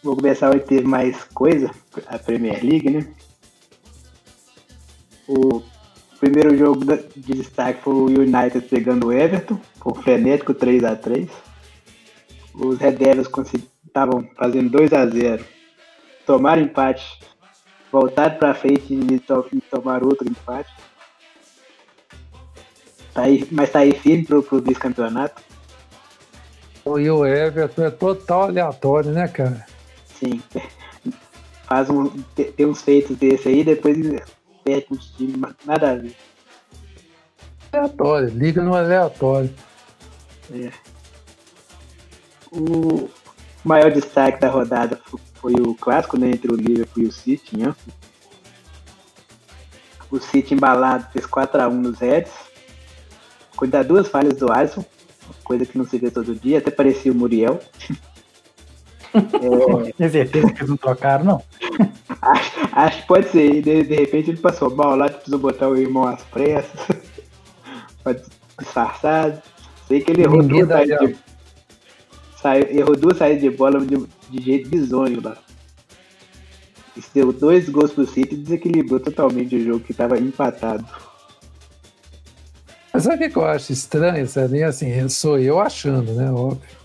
Vou 0.02 0.16
começar 0.16 0.54
a 0.54 0.58
ter 0.58 0.84
mais 0.84 1.24
coisa, 1.24 1.70
a 2.06 2.18
Premier 2.18 2.62
League, 2.62 2.90
né? 2.90 3.06
O 5.26 5.62
primeiro 6.20 6.56
jogo 6.56 6.84
de 7.16 7.34
destaque 7.34 7.82
foi 7.82 7.94
o 7.94 8.06
United 8.06 8.60
pegando 8.68 9.06
o 9.06 9.12
Everton, 9.12 9.58
por 9.80 10.02
frenético 10.02 10.52
3 10.52 10.84
a 10.84 10.94
3 10.94 11.30
Os 12.54 12.78
Red 12.78 12.92
Devils 12.92 13.28
estavam 13.86 14.28
fazendo 14.36 14.68
2 14.70 14.92
a 14.92 15.06
0 15.06 15.44
tomaram 16.26 16.62
empate, 16.62 17.18
voltaram 17.90 18.36
para 18.36 18.54
frente 18.54 18.92
e, 18.92 19.14
e 19.14 19.60
tomaram 19.70 20.06
outro 20.08 20.28
empate. 20.28 20.70
Tá 23.14 23.22
aí, 23.22 23.46
mas 23.52 23.70
tá 23.70 23.78
aí 23.78 23.92
firme 23.92 24.24
pro, 24.24 24.42
pro 24.42 24.60
vice-campeonato. 24.60 25.40
E 26.84 27.10
o 27.10 27.24
Everton 27.24 27.84
é 27.84 27.90
total 27.90 28.42
aleatório, 28.42 29.12
né, 29.12 29.28
cara? 29.28 29.64
Sim. 30.04 30.42
Faz 31.62 31.88
um, 31.88 32.10
tem 32.34 32.66
uns 32.66 32.82
feitos 32.82 33.16
desse 33.16 33.48
aí, 33.48 33.64
depois 33.64 33.96
perde 34.62 34.86
os 34.90 35.06
times, 35.12 35.54
nada 35.64 35.92
a 35.92 35.94
ver. 35.94 36.14
Aleatório, 37.72 38.28
liga 38.28 38.62
no 38.62 38.74
aleatório. 38.74 39.54
É. 40.52 40.70
O 42.52 43.08
maior 43.64 43.90
destaque 43.90 44.40
da 44.40 44.50
rodada 44.50 45.00
foi 45.34 45.54
o 45.54 45.74
clássico 45.74 46.18
né, 46.18 46.30
entre 46.30 46.52
o 46.52 46.56
Liverpool 46.56 47.04
e 47.04 47.06
o 47.06 47.12
City, 47.12 47.56
né? 47.56 47.74
O 50.10 50.20
City 50.20 50.54
embalado 50.54 51.10
fez 51.12 51.26
4x1 51.26 51.70
nos 51.70 51.98
Reds. 51.98 52.53
Cuidar 53.56 53.84
duas 53.84 54.08
falhas 54.08 54.34
do 54.34 54.52
Alisson, 54.52 54.84
coisa 55.42 55.64
que 55.64 55.78
não 55.78 55.86
se 55.86 55.98
vê 55.98 56.10
todo 56.10 56.34
dia, 56.34 56.58
até 56.58 56.70
parecia 56.70 57.12
o 57.12 57.14
Muriel. 57.14 57.60
É... 59.14 59.92
Tem 59.96 60.08
certeza 60.08 60.52
que 60.52 60.58
eles 60.58 60.70
não 60.70 60.76
trocaram, 60.76 61.24
não? 61.24 61.42
acho, 62.20 62.52
acho, 62.72 63.02
que 63.02 63.06
pode 63.06 63.28
ser. 63.28 63.62
De, 63.62 63.84
de 63.84 63.94
repente 63.94 64.30
ele 64.30 64.40
passou 64.40 64.74
mal 64.74 64.96
lá, 64.96 65.08
precisou 65.08 65.38
botar 65.38 65.68
o 65.68 65.76
irmão 65.76 66.06
às 66.06 66.22
pressas. 66.22 66.80
disfarçado. 68.60 69.42
Sei 69.86 70.00
que 70.00 70.10
ele 70.12 70.22
errou 70.22 70.42
duas 70.42 70.68
saídas 70.68 71.00
de, 71.00 71.16
saiu, 72.40 72.66
errou 72.70 72.96
duas 72.96 73.18
saídas 73.18 73.42
de 73.42 73.50
bola 73.50 73.80
de, 73.80 73.96
de 74.30 74.42
jeito 74.42 74.68
bizonho 74.68 75.20
lá. 75.22 75.36
Isso 76.96 77.10
deu 77.12 77.32
dois 77.32 77.68
gols 77.68 77.92
pro 77.92 78.06
City 78.06 78.34
e 78.34 78.38
desequilibrou 78.38 79.00
totalmente 79.00 79.56
o 79.56 79.64
jogo 79.64 79.80
que 79.80 79.92
estava 79.92 80.18
empatado. 80.18 80.86
Mas 82.94 83.02
sabe 83.02 83.26
o 83.26 83.30
que 83.30 83.36
eu 83.36 83.44
acho 83.44 83.72
estranho, 83.72 84.26
sabe? 84.26 84.62
Assim, 84.62 85.08
sou 85.08 85.38
eu 85.38 85.58
achando, 85.58 86.14
né? 86.14 86.30
Óbvio 86.30 86.84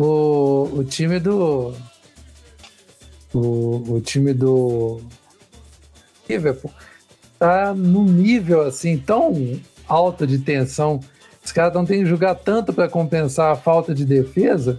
o, 0.00 0.78
o 0.78 0.84
time 0.84 1.18
do. 1.18 1.74
O, 3.32 3.94
o 3.94 4.00
time 4.00 4.32
do 4.32 5.00
Liverpool 6.28 6.72
tá 7.38 7.72
num 7.72 8.04
nível 8.04 8.62
assim 8.62 8.98
tão 8.98 9.60
alto 9.86 10.26
de 10.26 10.38
tensão. 10.38 11.00
Os 11.44 11.52
caras 11.52 11.74
não 11.74 11.84
têm 11.84 12.00
que 12.00 12.06
jogar 12.06 12.34
tanto 12.34 12.72
para 12.72 12.88
compensar 12.88 13.52
a 13.52 13.56
falta 13.56 13.94
de 13.94 14.04
defesa 14.04 14.78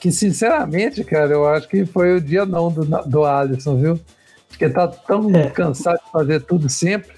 que, 0.00 0.12
sinceramente, 0.12 1.02
cara, 1.02 1.32
eu 1.32 1.48
acho 1.48 1.66
que 1.68 1.86
foi 1.86 2.16
o 2.16 2.20
dia 2.20 2.44
não 2.44 2.70
do, 2.70 2.84
do 2.84 3.24
Alisson, 3.24 3.76
viu? 3.80 4.00
Porque 4.48 4.68
tá 4.68 4.86
tão 4.86 5.34
é. 5.34 5.48
cansado 5.48 5.98
de 6.04 6.10
fazer 6.10 6.42
tudo 6.42 6.68
sempre. 6.68 7.16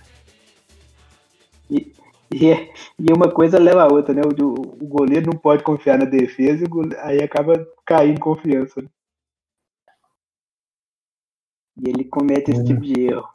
E, 1.69 1.93
e, 2.37 2.53
é, 2.53 2.71
e 2.99 3.11
uma 3.11 3.31
coisa 3.31 3.59
leva 3.59 3.83
a 3.83 3.93
outra, 3.93 4.13
né? 4.13 4.21
O, 4.23 4.53
o 4.53 4.87
goleiro 4.87 5.31
não 5.33 5.39
pode 5.39 5.63
confiar 5.63 5.99
na 5.99 6.05
defesa 6.05 6.65
e 6.65 6.97
aí 6.99 7.23
acaba 7.23 7.67
caindo 7.87 8.21
confiança. 8.21 8.85
E 11.83 11.89
ele 11.89 12.05
comete 12.05 12.51
esse 12.51 12.61
é. 12.61 12.65
tipo 12.65 12.81
de 12.83 13.07
erro. 13.07 13.29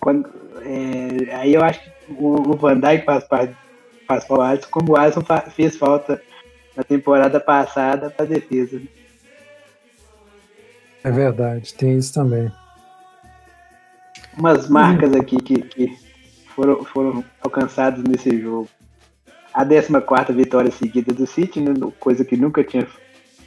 Quando, 0.00 0.28
é, 0.62 1.34
aí 1.34 1.54
eu 1.54 1.64
acho 1.64 1.80
que 1.82 2.12
o, 2.12 2.52
o 2.52 2.56
Van 2.56 2.78
Dijk 2.78 3.04
faz 3.04 3.24
parte 3.24 3.56
faz 4.06 4.28
o 4.28 4.40
Alisson, 4.40 4.68
como 4.70 4.92
o 4.92 4.96
Alisson 4.96 5.22
fez 5.50 5.76
falta 5.76 6.22
na 6.76 6.84
temporada 6.84 7.40
passada 7.40 8.10
para 8.10 8.26
defesa. 8.26 8.80
É 11.02 11.10
verdade, 11.10 11.74
tem 11.74 11.98
isso 11.98 12.14
também. 12.14 12.52
Umas 14.36 14.68
marcas 14.68 15.12
aqui 15.14 15.36
que, 15.36 15.62
que 15.62 16.11
foram, 16.54 16.84
foram 16.84 17.24
alcançados 17.40 18.02
nesse 18.02 18.40
jogo. 18.40 18.68
A 19.52 19.64
14 19.64 20.32
vitória 20.32 20.70
seguida 20.70 21.12
do 21.12 21.26
City, 21.26 21.60
né, 21.60 21.74
coisa 21.98 22.24
que 22.24 22.36
nunca 22.36 22.64
tinha 22.64 22.86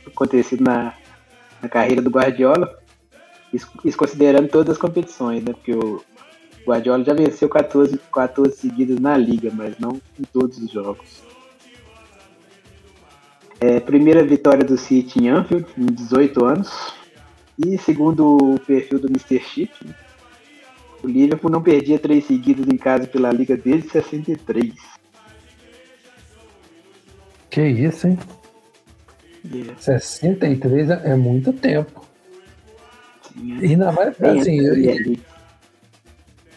acontecido 0.05 0.63
na, 0.63 0.93
na 1.61 1.67
carreira 1.67 2.01
do 2.01 2.11
Guardiola, 2.11 2.77
isso, 3.51 3.67
isso, 3.83 3.97
considerando 3.97 4.49
todas 4.49 4.75
as 4.75 4.77
competições, 4.77 5.43
né? 5.43 5.53
Porque 5.53 5.71
o 5.71 6.03
Guardiola 6.67 7.03
já 7.03 7.13
venceu 7.13 7.47
14, 7.47 7.99
14 8.13 8.55
seguidas 8.55 8.99
na 8.99 9.17
liga, 9.17 9.49
mas 9.53 9.79
não 9.79 10.01
em 10.19 10.23
todos 10.23 10.57
os 10.57 10.69
jogos. 10.69 11.23
É, 13.59 13.79
primeira 13.79 14.23
vitória 14.23 14.63
do 14.63 14.77
City 14.77 15.23
em 15.23 15.29
Anfield, 15.29 15.65
em 15.77 15.85
18 15.85 16.45
anos. 16.45 16.93
E 17.57 17.77
segundo 17.77 18.35
o 18.35 18.59
perfil 18.59 18.99
do 18.99 19.07
Mr. 19.07 19.39
Chip, 19.39 19.71
o 21.05 21.07
Liverpool 21.07 21.51
não 21.51 21.61
perdia 21.61 21.99
três 21.99 22.25
seguidas 22.25 22.67
em 22.67 22.77
casa 22.77 23.05
pela 23.05 23.31
Liga 23.31 23.55
desde 23.55 23.89
63. 23.89 24.73
Que 27.49 27.61
isso, 27.61 28.07
hein? 28.07 28.17
Yeah. 29.53 29.75
63 29.77 30.89
é 30.89 31.15
muito 31.15 31.53
tempo. 31.53 32.03
Sim, 33.21 33.59
é. 33.61 33.65
E 33.65 33.75
na 33.75 33.91
mais 33.91 34.19
assim, 34.19 34.59
eu, 34.59 35.15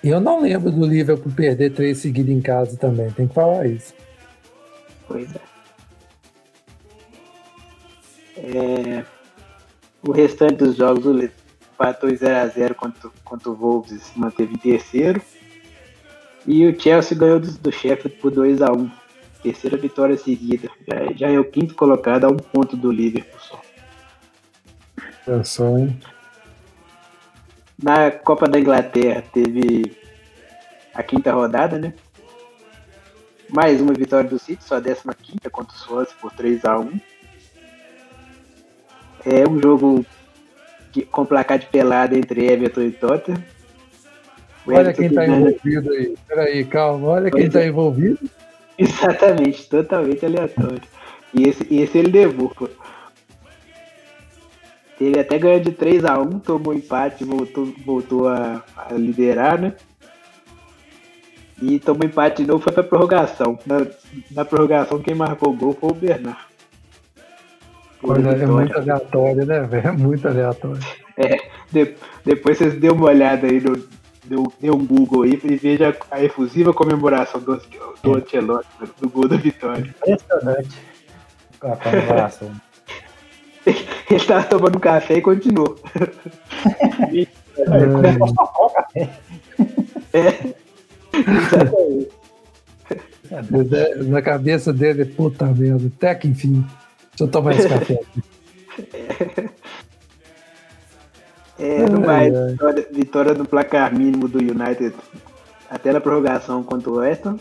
eu 0.03 0.19
não 0.19 0.41
lembro 0.41 0.73
do 0.73 0.87
Liverpool 0.87 1.31
perder 1.31 1.75
três 1.75 1.99
seguidas 1.99 2.35
em 2.35 2.41
casa 2.41 2.75
também, 2.79 3.11
tem 3.11 3.29
que 3.29 3.35
falar 3.35 3.67
isso. 3.67 3.93
Pois 5.07 5.29
é. 5.35 5.41
é 8.39 9.05
o 10.03 10.13
restante 10.13 10.57
dos 10.57 10.77
jogos, 10.77 11.05
o 11.05 11.13
empatou 11.79 12.11
0x0 12.11 12.75
contra, 12.75 13.11
contra 13.25 13.51
o 13.51 13.55
Wolves 13.55 14.03
se 14.03 14.19
manteve 14.19 14.55
em 14.55 14.59
terceiro. 14.59 15.23
E 16.45 16.67
o 16.67 16.81
Chelsea 16.81 17.17
ganhou 17.17 17.39
do, 17.39 17.51
do 17.53 17.71
Sheffield 17.71 18.19
por 18.19 18.33
2x1. 18.33 18.91
Terceira 19.43 19.77
vitória 19.77 20.17
seguida. 20.17 20.69
Já, 20.87 21.13
já 21.15 21.31
é 21.31 21.39
o 21.39 21.45
quinto 21.45 21.75
colocado 21.75 22.25
a 22.25 22.29
um 22.29 22.37
ponto 22.37 22.77
do 22.77 22.91
Liverpool 22.91 23.39
só. 23.41 23.61
É 25.29 25.45
só, 25.45 25.79
hein? 25.79 25.97
Na 27.81 28.11
Copa 28.11 28.49
da 28.49 28.59
Inglaterra 28.59 29.23
teve 29.33 29.97
a 30.93 31.03
quinta 31.03 31.33
rodada, 31.33 31.79
né? 31.79 31.95
Mais 33.49 33.81
uma 33.81 33.95
vitória 33.95 34.29
do 34.29 34.39
City, 34.39 34.65
só 34.65 34.77
a 34.77 34.81
15 34.81 35.39
contra 35.51 35.77
o 35.77 35.79
Swansea 35.79 36.17
por 36.21 36.33
3x1. 36.33 37.01
É 39.25 39.49
um 39.49 39.61
jogo 39.63 40.05
que, 40.99 41.07
com 41.07 41.25
placar 41.25 41.59
de 41.59 41.67
pelada 41.67 42.17
entre 42.17 42.47
Everton 42.47 42.83
e 42.83 42.91
Tottenham. 42.91 43.43
olha 44.67 44.93
quem 44.93 45.07
está 45.07 45.27
envolvido 45.27 45.93
aí. 45.93 46.15
Peraí, 46.27 46.65
calma. 46.65 47.09
Olha 47.09 47.31
quem 47.31 47.47
está 47.47 47.63
é. 47.63 47.69
envolvido. 47.69 48.19
Exatamente, 48.79 49.69
totalmente 49.69 50.25
aleatório. 50.25 50.83
E 51.35 51.49
esse, 51.49 51.67
e 51.71 51.81
esse 51.81 51.99
ele 51.99 52.13
levou, 52.13 52.49
pô. 52.51 52.69
Ele 55.01 55.19
até 55.19 55.39
ganhou 55.39 55.61
de 55.61 55.71
3 55.71 56.05
a 56.05 56.19
1 56.19 56.41
tomou 56.41 56.75
empate, 56.75 57.25
voltou, 57.25 57.73
voltou 57.85 58.29
a, 58.29 58.65
a 58.77 58.93
liderar, 58.95 59.61
né? 59.61 59.75
E 61.61 61.79
tomou 61.79 62.05
empate 62.05 62.43
de 62.43 62.49
novo, 62.49 62.63
foi 62.63 62.73
pra 62.73 62.83
prorrogação. 62.83 63.59
Na, 63.65 63.87
na 64.31 64.45
prorrogação, 64.45 65.01
quem 65.01 65.15
marcou 65.15 65.53
o 65.53 65.57
gol 65.57 65.73
foi 65.73 65.91
o 65.91 65.95
Bernardo. 65.95 66.48
Coisa 68.01 68.31
é 68.31 68.47
muito 68.47 68.77
aleatório, 68.77 69.45
né, 69.45 69.61
velho? 69.63 69.89
É 69.89 69.93
muito 69.93 70.29
aleatório. 70.29 70.81
É, 71.17 71.37
de, 71.71 71.95
depois 72.25 72.59
vocês 72.59 72.75
dêem 72.75 72.93
uma 72.93 73.07
olhada 73.07 73.47
aí 73.47 73.61
no. 73.61 73.99
Deu, 74.25 74.53
deu 74.61 74.75
um 74.75 74.87
Google 74.87 75.23
aí 75.23 75.41
e 75.43 75.57
veja 75.57 75.97
a 76.11 76.23
efusiva 76.23 76.75
comemoração 76.75 77.41
do, 77.41 77.59
do 78.03 78.17
Ancelotti, 78.17 78.69
do 79.01 79.09
gol 79.09 79.27
da 79.27 79.37
vitória. 79.37 79.81
Impressionante. 79.81 80.77
A 81.63 81.77
comemoração. 81.77 82.53
Ele 84.11 84.25
tava 84.27 84.45
tomando 84.45 84.79
café 84.79 85.15
e 85.17 85.23
continuou. 85.23 85.79
é. 88.95 89.09
é. 90.19 90.55
Exatamente. 93.31 94.09
Na 94.09 94.23
cabeça 94.23 94.73
dele, 94.73 95.05
puta 95.05 95.47
merda, 95.47 95.87
até 95.87 96.15
que 96.15 96.29
enfim. 96.29 96.65
Deixa 97.19 97.25
eu 97.25 97.31
tomar 97.31 97.55
esse 97.57 97.69
café 97.69 97.95
aqui. 97.95 99.51
É, 101.61 101.85
vai. 101.87 102.31
Vitória, 102.31 102.89
vitória 102.89 103.35
no 103.35 103.45
placar 103.45 103.93
mínimo 103.93 104.29
do 104.29 104.39
United 104.39 104.95
até 105.69 105.93
na 105.93 106.01
prorrogação 106.01 106.63
contra 106.63 106.89
o 106.89 106.99
Weston. 106.99 107.37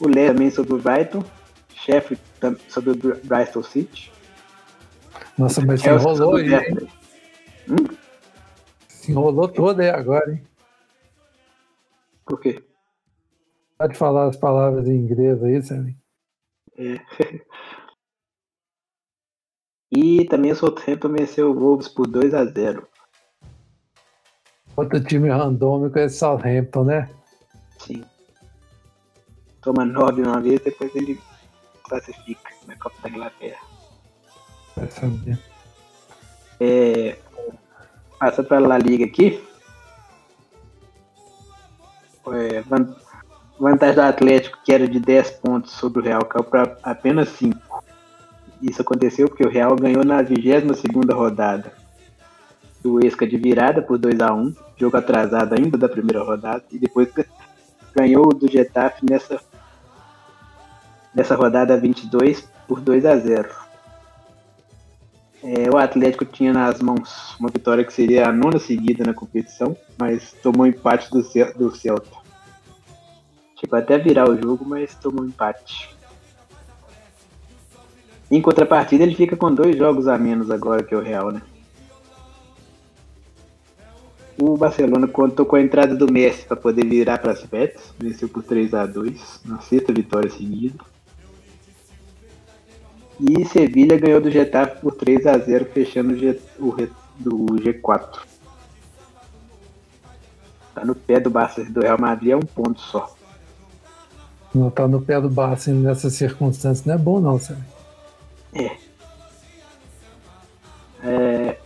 O 0.00 0.08
Leicester 0.08 0.34
também 0.34 0.50
sobre 0.50 0.74
o 0.74 0.78
Brighton. 0.78 1.24
Sheffield 1.72 2.20
sobre 2.68 2.90
o 2.90 2.96
Bristol 2.96 3.62
City. 3.62 4.10
Nossa, 5.38 5.64
mas 5.64 5.82
se 5.82 5.88
enrolou 5.88 6.34
aí, 6.34 6.52
hein? 6.52 6.88
Hum? 7.68 7.96
Se 8.88 9.12
enrolou 9.12 9.46
todo 9.46 9.78
aí 9.78 9.90
agora, 9.90 10.32
hein? 10.32 10.42
Por 12.26 12.40
quê? 12.40 12.60
Pode 13.78 13.96
falar 13.96 14.26
as 14.26 14.36
palavras 14.36 14.88
em 14.88 14.96
inglês 14.96 15.40
aí, 15.44 15.62
Sally? 15.62 15.96
É. 16.76 16.98
E 19.94 20.24
também 20.24 20.52
o 20.52 20.56
Southampton 20.56 21.10
venceu 21.10 21.50
o 21.50 21.54
Wolves 21.54 21.86
por 21.86 22.06
2 22.06 22.32
a 22.32 22.46
0 22.46 22.88
Outro 24.74 25.04
time 25.04 25.28
randômico 25.28 25.98
é 25.98 26.08
Southampton, 26.08 26.84
né? 26.84 27.10
Sim. 27.78 28.02
Toma 29.60 29.84
9 29.84 30.22
uma 30.22 30.40
vez, 30.40 30.62
depois 30.62 30.94
ele 30.96 31.20
classifica 31.84 32.50
na 32.66 32.74
Copa 32.76 32.96
da 33.02 33.10
Inglaterra. 33.10 33.60
Vai 34.74 34.90
saber. 34.90 35.38
É, 36.58 37.18
passa 38.18 38.42
para 38.42 38.56
a 38.56 38.60
La 38.60 38.78
Liga 38.78 39.04
aqui. 39.04 39.46
É, 42.28 42.64
vantagem 43.58 43.94
do 43.94 44.00
Atlético, 44.00 44.58
que 44.64 44.72
era 44.72 44.88
de 44.88 44.98
10 44.98 45.30
pontos 45.32 45.72
sobre 45.72 46.00
o 46.00 46.02
Real, 46.02 46.24
caiu 46.24 46.44
para 46.44 46.78
apenas 46.82 47.28
5. 47.30 47.71
Isso 48.62 48.80
aconteceu 48.80 49.28
porque 49.28 49.44
o 49.44 49.50
Real 49.50 49.74
ganhou 49.74 50.04
na 50.04 50.22
22 50.22 50.64
rodada 51.10 51.72
do 52.82 53.04
Esca 53.04 53.26
de 53.26 53.36
virada 53.36 53.82
por 53.82 53.98
2 53.98 54.20
a 54.20 54.32
1 54.32 54.54
jogo 54.82 54.96
atrasado 54.96 55.54
ainda 55.54 55.78
da 55.78 55.88
primeira 55.88 56.22
rodada, 56.22 56.64
e 56.72 56.78
depois 56.78 57.08
ganhou 57.94 58.34
do 58.34 58.50
Getafe 58.50 59.06
nessa, 59.08 59.40
nessa 61.14 61.36
rodada 61.36 61.76
22 61.76 62.48
por 62.66 62.80
2 62.80 63.06
a 63.06 63.16
0 63.16 63.48
é, 65.44 65.70
O 65.70 65.76
Atlético 65.76 66.24
tinha 66.24 66.52
nas 66.52 66.80
mãos 66.80 67.36
uma 67.38 67.48
vitória 67.48 67.84
que 67.84 67.92
seria 67.92 68.28
a 68.28 68.32
nona 68.32 68.58
seguida 68.58 69.04
na 69.04 69.14
competição, 69.14 69.76
mas 69.96 70.32
tomou 70.42 70.66
empate 70.66 71.08
do, 71.10 71.22
do 71.56 71.76
Celta. 71.76 72.22
Chegou 73.60 73.78
até 73.78 73.96
virar 73.98 74.28
o 74.28 74.36
jogo, 74.36 74.64
mas 74.64 74.96
tomou 74.96 75.24
empate. 75.24 75.91
Em 78.32 78.40
contrapartida, 78.40 79.02
ele 79.02 79.14
fica 79.14 79.36
com 79.36 79.54
dois 79.54 79.76
jogos 79.76 80.08
a 80.08 80.16
menos 80.16 80.50
agora 80.50 80.82
que 80.82 80.94
o 80.94 81.02
Real, 81.02 81.30
né? 81.30 81.42
O 84.40 84.56
Barcelona 84.56 85.06
contou 85.06 85.44
com 85.44 85.56
a 85.56 85.60
entrada 85.60 85.94
do 85.94 86.10
Messi 86.10 86.46
para 86.46 86.56
poder 86.56 86.86
virar 86.86 87.18
para 87.18 87.32
as 87.32 87.44
Betis, 87.44 87.92
venceu 87.98 88.30
por 88.30 88.42
3 88.42 88.72
a 88.72 88.86
2 88.86 89.42
na 89.44 89.60
sexta 89.60 89.92
vitória 89.92 90.30
seguida. 90.30 90.82
E 93.20 93.44
Sevilha 93.44 93.98
ganhou 93.98 94.18
do 94.18 94.30
Getafe 94.30 94.80
por 94.80 94.94
3 94.94 95.26
a 95.26 95.36
0 95.36 95.66
fechando 95.66 96.14
o, 96.14 96.16
G, 96.16 96.40
o 96.58 96.74
do 97.18 97.36
G4. 97.56 98.20
Tá 100.74 100.86
no 100.86 100.94
pé 100.94 101.20
do 101.20 101.28
Barça 101.28 101.62
do 101.64 101.82
Real 101.82 102.00
Madrid 102.00 102.30
é 102.30 102.36
um 102.36 102.40
ponto 102.40 102.80
só. 102.80 103.14
Não 104.54 104.70
tá 104.70 104.88
no 104.88 105.02
pé 105.02 105.20
do 105.20 105.28
Barça 105.28 105.70
nessas 105.70 106.14
circunstâncias 106.14 106.86
não 106.86 106.94
é 106.94 106.98
bom 106.98 107.20
não, 107.20 107.38
Sérgio. 107.38 107.81
É. 108.52 108.76
é. 111.02 111.58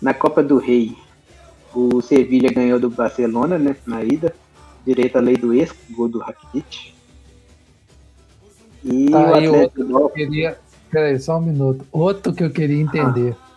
Na 0.00 0.14
Copa 0.14 0.42
do 0.42 0.58
Rei, 0.58 0.96
o 1.74 2.00
Sevilha 2.00 2.52
ganhou 2.52 2.80
do 2.80 2.88
Barcelona, 2.90 3.58
né, 3.58 3.76
na 3.86 4.02
ida. 4.02 4.34
Direito 4.84 5.16
à 5.18 5.20
lei 5.20 5.36
do 5.36 5.52
ex, 5.52 5.74
gol 5.90 6.08
do 6.08 6.18
Rakitic. 6.18 6.94
E 8.82 9.10
tá, 9.10 9.18
o 9.18 9.34
Atlético 9.34 9.56
outro 9.56 9.86
que 9.86 9.92
eu 9.92 10.08
queria... 10.08 10.58
Peraí, 10.90 11.20
só 11.20 11.36
um 11.36 11.42
minuto. 11.42 11.86
Outro 11.92 12.32
que 12.32 12.42
eu 12.42 12.50
queria 12.50 12.80
entender. 12.80 13.36
Ah. 13.38 13.50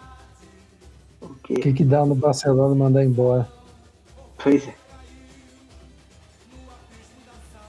O 1.25 1.33
que, 1.35 1.73
que 1.73 1.83
dá 1.83 2.05
no 2.05 2.13
Barcelona 2.13 2.75
mandar 2.75 3.03
embora? 3.03 3.47
Pois 4.41 4.67
é. 4.67 4.75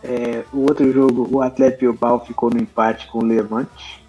é. 0.03 0.45
O 0.53 0.63
outro 0.63 0.93
jogo, 0.93 1.29
o 1.31 1.41
Atlético 1.41 1.93
Bilbao 1.93 2.25
ficou 2.25 2.51
no 2.51 2.61
empate 2.61 3.07
com 3.09 3.19
o 3.19 3.25
Levante. 3.25 4.04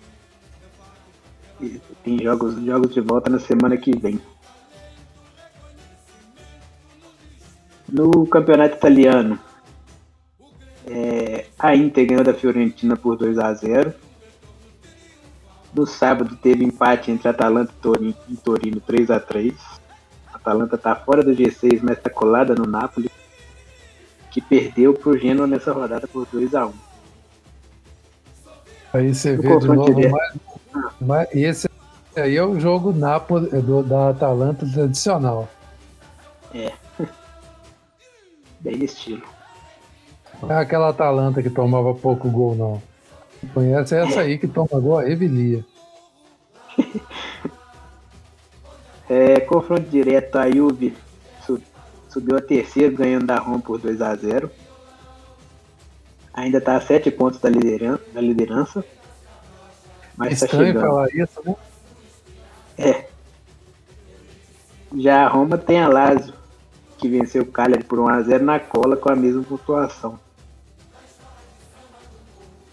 Tem 2.03 2.21
jogos, 2.21 2.55
jogos 2.63 2.93
de 2.93 3.01
volta 3.01 3.29
na 3.29 3.39
semana 3.39 3.77
que 3.77 3.97
vem. 3.97 4.19
No 7.87 8.25
campeonato 8.27 8.75
italiano, 8.75 9.39
é, 10.87 11.45
a 11.57 11.75
Inter 11.75 12.07
ganhou 12.07 12.23
da 12.23 12.33
Fiorentina 12.33 12.95
por 12.95 13.17
2 13.17 13.39
a 13.39 13.53
0 13.53 13.93
No 15.73 15.85
sábado 15.87 16.35
teve 16.35 16.63
empate 16.63 17.11
entre 17.11 17.27
Atalanta 17.27 17.71
e 17.77 17.81
Torino, 17.81 18.15
em 18.29 18.35
Torino 18.35 18.81
3 18.81 19.11
a 19.11 19.19
3 19.19 19.53
A 20.31 20.35
Atalanta 20.35 20.75
está 20.75 20.95
fora 20.95 21.23
do 21.23 21.31
G6, 21.31 21.79
mas 21.81 21.97
está 21.97 22.09
colada 22.09 22.53
no 22.53 22.65
Napoli, 22.65 23.09
que 24.29 24.41
perdeu 24.41 24.93
para 24.93 25.09
o 25.09 25.17
Genoa 25.17 25.47
nessa 25.47 25.71
rodada 25.71 26.07
por 26.07 26.27
2 26.31 26.53
a 26.53 26.67
1 26.67 26.73
Aí 28.93 29.13
você 29.13 29.35
vê 29.35 29.57
de 29.57 29.67
novo 29.67 30.09
mais, 30.09 30.33
mais, 31.01 31.27
esse 31.33 31.69
aí 32.15 32.35
é 32.35 32.43
o 32.43 32.59
jogo 32.59 32.91
Napoli, 32.91 33.49
do, 33.61 33.83
da 33.83 34.09
Atalanta 34.09 34.65
tradicional. 34.65 35.47
É. 36.53 36.71
Bem 38.59 38.83
estilo. 38.83 39.23
Não 40.41 40.51
é 40.51 40.57
aquela 40.61 40.89
Atalanta 40.89 41.41
que 41.41 41.49
tomava 41.49 41.93
pouco 41.93 42.29
gol, 42.29 42.55
não. 42.55 42.81
Conhece 43.53 43.95
essa 43.95 44.21
aí 44.21 44.37
que 44.37 44.47
toma 44.47 44.79
gol, 44.79 44.99
a 44.99 45.03
Revilia. 45.03 45.65
é, 49.09 49.39
confronto 49.41 49.89
direto, 49.89 50.37
a 50.37 50.49
Juve 50.49 50.95
subiu 52.15 52.37
a 52.37 52.41
terceiro, 52.41 52.95
ganhando 52.95 53.25
da 53.25 53.37
Roma 53.37 53.59
por 53.59 53.77
2 53.77 54.01
a 54.01 54.15
0 54.15 54.49
Ainda 56.33 56.59
está 56.59 56.77
a 56.77 56.81
7 56.81 57.11
pontos 57.11 57.41
da 57.41 57.49
liderança. 57.49 58.03
Da 58.13 58.21
liderança 58.21 58.85
mas 60.17 60.39
tá 60.39 60.45
Estranho 60.45 60.79
falar 60.79 61.09
isso, 61.13 61.41
né? 61.45 61.55
É. 62.77 63.05
Já 64.97 65.25
a 65.25 65.27
Roma 65.27 65.57
tem 65.57 65.79
a 65.79 65.87
Lazio, 65.87 66.33
que 66.97 67.09
venceu 67.09 67.43
o 67.43 67.45
Cagliari 67.45 67.83
por 67.83 67.99
1x0 67.99 68.39
na 68.39 68.59
cola 68.59 68.95
com 68.95 69.11
a 69.11 69.15
mesma 69.15 69.43
pontuação. 69.43 70.19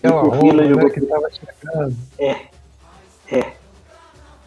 É 0.03 0.11
o 0.11 0.29
Roma, 0.29 0.43
Milan 0.43 0.63
né, 0.63 0.69
jogou... 0.69 0.91
que 0.91 1.01
tava 1.01 1.29
chegando. 1.31 1.97
É. 2.19 2.47
É. 3.31 3.53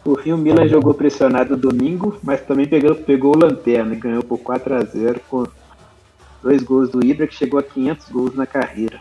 Por 0.04 0.22
fim, 0.22 0.32
o 0.32 0.38
Milan 0.38 0.68
jogou 0.68 0.94
pressionado 0.94 1.56
domingo, 1.56 2.18
mas 2.22 2.40
também 2.42 2.68
pegou, 2.68 2.94
pegou 2.94 3.34
o 3.34 3.38
Lanterna 3.38 3.94
e 3.94 3.98
ganhou 3.98 4.22
por 4.22 4.38
4x0 4.38 5.20
com 5.28 5.46
dois 6.42 6.62
gols 6.62 6.90
do 6.90 7.04
Ibra, 7.04 7.26
que 7.26 7.34
chegou 7.34 7.58
a 7.58 7.62
500 7.62 8.08
gols 8.10 8.34
na 8.34 8.46
carreira. 8.46 9.00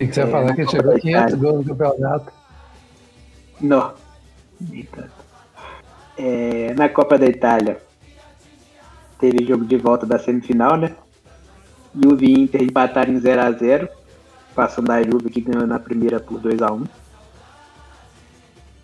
E 0.00 0.06
que 0.08 0.14
você 0.14 0.22
é, 0.22 0.24
vai 0.24 0.32
falar 0.32 0.54
que 0.54 0.62
ele 0.62 0.70
chegou 0.70 0.94
a 0.94 0.98
500 0.98 1.34
gols 1.34 1.66
no 1.66 1.76
campeonato. 1.76 2.32
Não, 3.60 3.92
nem 4.58 4.84
tanto. 4.84 5.10
É, 6.16 6.72
na 6.74 6.88
Copa 6.88 7.18
da 7.18 7.26
Itália, 7.26 7.78
teve 9.18 9.44
jogo 9.44 9.66
de 9.66 9.76
volta 9.76 10.06
da 10.06 10.18
semifinal, 10.18 10.78
né? 10.78 10.96
Juve 11.94 12.26
e 12.26 12.40
Inter 12.40 12.62
empataram 12.62 13.12
em 13.12 13.20
0x0, 13.20 13.88
passando 14.54 14.90
a 14.90 15.02
Juve 15.02 15.28
que 15.28 15.42
ganhou 15.42 15.66
na 15.66 15.78
primeira 15.78 16.18
por 16.18 16.40
2x1. 16.40 16.88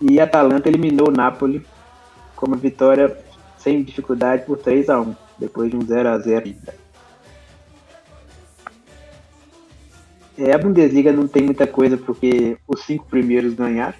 E 0.02 0.20
a 0.20 0.24
Atalanta 0.24 0.68
eliminou 0.68 1.08
o 1.08 1.12
Napoli 1.12 1.64
com 2.34 2.46
uma 2.46 2.56
vitória 2.56 3.16
sem 3.56 3.82
dificuldade 3.82 4.44
por 4.44 4.58
3x1, 4.58 5.16
depois 5.38 5.70
de 5.70 5.76
um 5.76 5.80
0x0 5.80 6.44
ainda. 6.44 6.85
É, 10.38 10.52
a 10.52 10.58
Bundesliga 10.58 11.12
não 11.12 11.26
tem 11.26 11.44
muita 11.44 11.66
coisa 11.66 11.96
porque 11.96 12.58
os 12.68 12.82
cinco 12.82 13.06
primeiros 13.06 13.54
ganharam. 13.54 13.96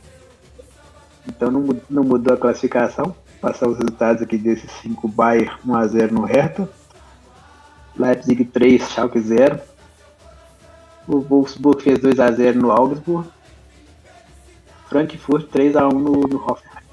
Então 1.26 1.50
não, 1.50 1.80
não 1.88 2.04
mudou 2.04 2.34
a 2.34 2.36
classificação. 2.36 3.16
Passar 3.40 3.68
os 3.68 3.78
resultados 3.78 4.22
aqui 4.22 4.36
desses 4.36 4.70
cinco 4.82 5.08
Bayern 5.08 5.50
1x0 5.66 6.10
no 6.10 6.24
Hertha. 6.24 6.68
Leipzig 7.96 8.44
3, 8.44 8.82
Schalke 8.90 9.20
0. 9.20 9.58
O 11.08 11.20
Wolfsburg 11.20 11.82
fez 11.82 11.98
2x0 12.00 12.54
no 12.54 12.70
Augsburg. 12.70 13.28
Frankfurt 14.88 15.50
3x1 15.50 15.92
no, 15.92 16.12
no 16.20 16.44
Hoffenheim. 16.44 16.84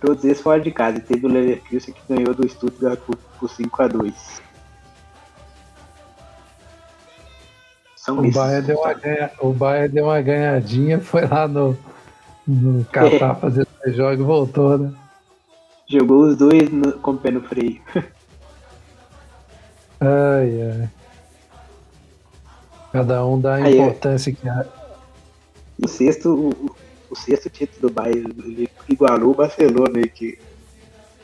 Todos 0.00 0.24
esses 0.24 0.42
fora 0.42 0.60
de 0.60 0.70
casa. 0.70 0.98
E 0.98 1.00
teve 1.00 1.26
o 1.26 1.28
Leverkusen 1.28 1.94
que 1.94 2.14
ganhou 2.14 2.34
do 2.34 2.48
Stuttgart 2.48 3.00
por, 3.00 3.16
por 3.16 3.48
5x2. 3.48 4.45
São 8.06 8.20
o 8.20 8.30
Bahia, 8.30 8.62
deu 8.62 8.78
uma 8.78 8.94
ganha, 8.94 9.30
o 9.40 9.52
Bahia 9.52 9.88
deu 9.88 10.04
uma 10.04 10.22
ganhadinha, 10.22 11.00
foi 11.00 11.26
lá 11.26 11.48
no, 11.48 11.76
no 12.46 12.84
Catar 12.84 13.32
é. 13.32 13.34
fazer 13.34 13.66
dois 13.82 13.96
jogos 13.96 14.20
e 14.20 14.22
voltou, 14.22 14.78
né? 14.78 14.94
Jogou 15.88 16.28
os 16.28 16.36
dois 16.36 16.70
no, 16.70 16.92
com 16.92 17.10
o 17.10 17.18
pé 17.18 17.32
no 17.32 17.40
freio. 17.40 17.80
ai, 19.98 20.62
ai. 20.62 20.88
Cada 22.92 23.26
um 23.26 23.40
dá 23.40 23.56
a 23.56 23.68
importância 23.68 24.32
que 24.32 24.48
há. 24.48 24.64
O 25.82 25.88
sexto, 25.88 26.32
o, 26.32 26.76
o, 27.10 27.16
sexto 27.16 27.50
título 27.50 27.88
do 27.88 27.90
Bayern 27.92 28.70
igualou 28.88 29.32
o 29.32 29.34
Barcelona, 29.34 30.06
que 30.06 30.38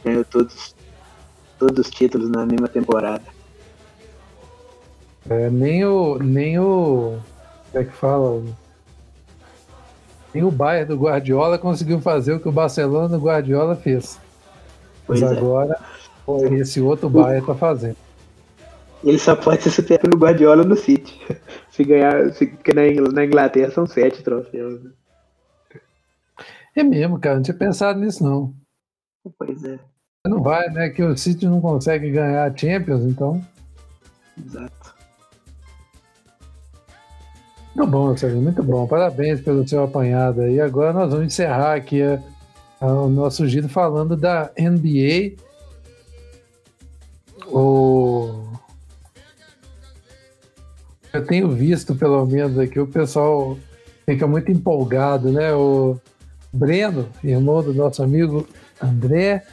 ganhou 0.05 0.25
todos, 0.25 0.75
todos 1.61 1.87
os 1.87 1.93
títulos 1.93 2.29
na 2.29 2.45
mesma 2.45 2.67
temporada. 2.67 3.23
É, 5.29 5.51
nem 5.51 5.85
o. 5.85 6.19
Nem 6.19 6.59
o. 6.59 7.19
Como 7.71 7.83
é 7.83 7.85
que 7.85 7.93
fala? 7.93 8.43
Nem 10.35 10.45
o 10.45 10.51
Bayern 10.51 10.89
do 10.89 11.01
Guardiola 11.01 11.59
conseguiu 11.59 12.01
fazer 12.01 12.33
o 12.33 12.41
que 12.41 12.49
o 12.49 12.53
Barcelona 12.53 13.09
do 13.09 13.23
Guardiola 13.23 13.77
fez. 13.77 14.19
Pois 15.07 15.21
Mas 15.21 15.33
é. 15.33 15.37
agora 15.37 15.79
esse 16.53 16.81
outro 16.81 17.09
Bayern 17.11 17.41
está 17.41 17.55
fazendo. 17.55 17.97
Ele 19.05 19.19
só 19.19 19.35
pode 19.35 19.63
ser 19.63 19.71
superado 19.71 20.09
pelo 20.09 20.23
Guardiola 20.23 20.65
no 20.65 20.77
City. 20.77 21.21
Se 21.71 21.85
ganhar. 21.85 22.33
Se, 22.33 22.47
porque 22.47 22.73
na 22.73 23.25
Inglaterra 23.25 23.71
são 23.71 23.87
sete 23.87 24.23
troféus. 24.23 24.83
Né? 24.83 24.91
É 26.77 26.83
mesmo, 26.83 27.19
cara. 27.19 27.37
Não 27.37 27.43
tinha 27.43 27.57
pensado 27.57 27.99
nisso, 27.99 28.23
não. 28.23 28.55
Pois 29.39 29.65
é. 29.65 29.79
Não 30.27 30.43
vai, 30.43 30.69
né? 30.69 30.91
Que 30.91 31.03
o 31.03 31.17
City 31.17 31.47
não 31.47 31.61
consegue 31.61 32.11
ganhar 32.11 32.45
a 32.45 32.57
Champions, 32.57 33.03
então. 33.03 33.45
Exato. 34.39 34.82
Muito 37.75 37.91
bom, 37.91 38.17
Sérgio, 38.17 38.41
muito 38.41 38.63
bom. 38.63 38.87
Parabéns 38.87 39.41
pelo 39.41 39.67
seu 39.67 39.83
apanhado 39.85 40.43
aí. 40.43 40.61
Agora 40.61 40.93
nós 40.93 41.11
vamos 41.11 41.27
encerrar 41.27 41.75
aqui 41.75 42.03
a, 42.03 42.23
a, 42.81 42.87
o 42.87 43.09
nosso 43.09 43.47
giro 43.49 43.69
falando 43.69 44.15
da 44.17 44.51
NBA. 44.59 45.37
O... 47.47 48.45
Eu 51.13 51.27
tenho 51.27 51.51
visto, 51.51 51.95
pelo 51.95 52.25
menos 52.27 52.59
aqui, 52.59 52.79
o 52.79 52.87
pessoal 52.87 53.57
fica 54.05 54.27
muito 54.27 54.51
empolgado, 54.53 55.33
né? 55.33 55.55
O 55.55 55.99
Breno, 56.53 57.09
irmão 57.25 57.63
do 57.63 57.73
nosso 57.73 58.03
amigo 58.03 58.47
André, 58.83 59.45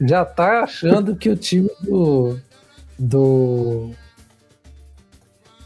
já 0.00 0.22
está 0.22 0.62
achando 0.62 1.16
que 1.16 1.30
o 1.30 1.36
time 1.36 1.70
do, 1.80 2.38
do 2.98 3.90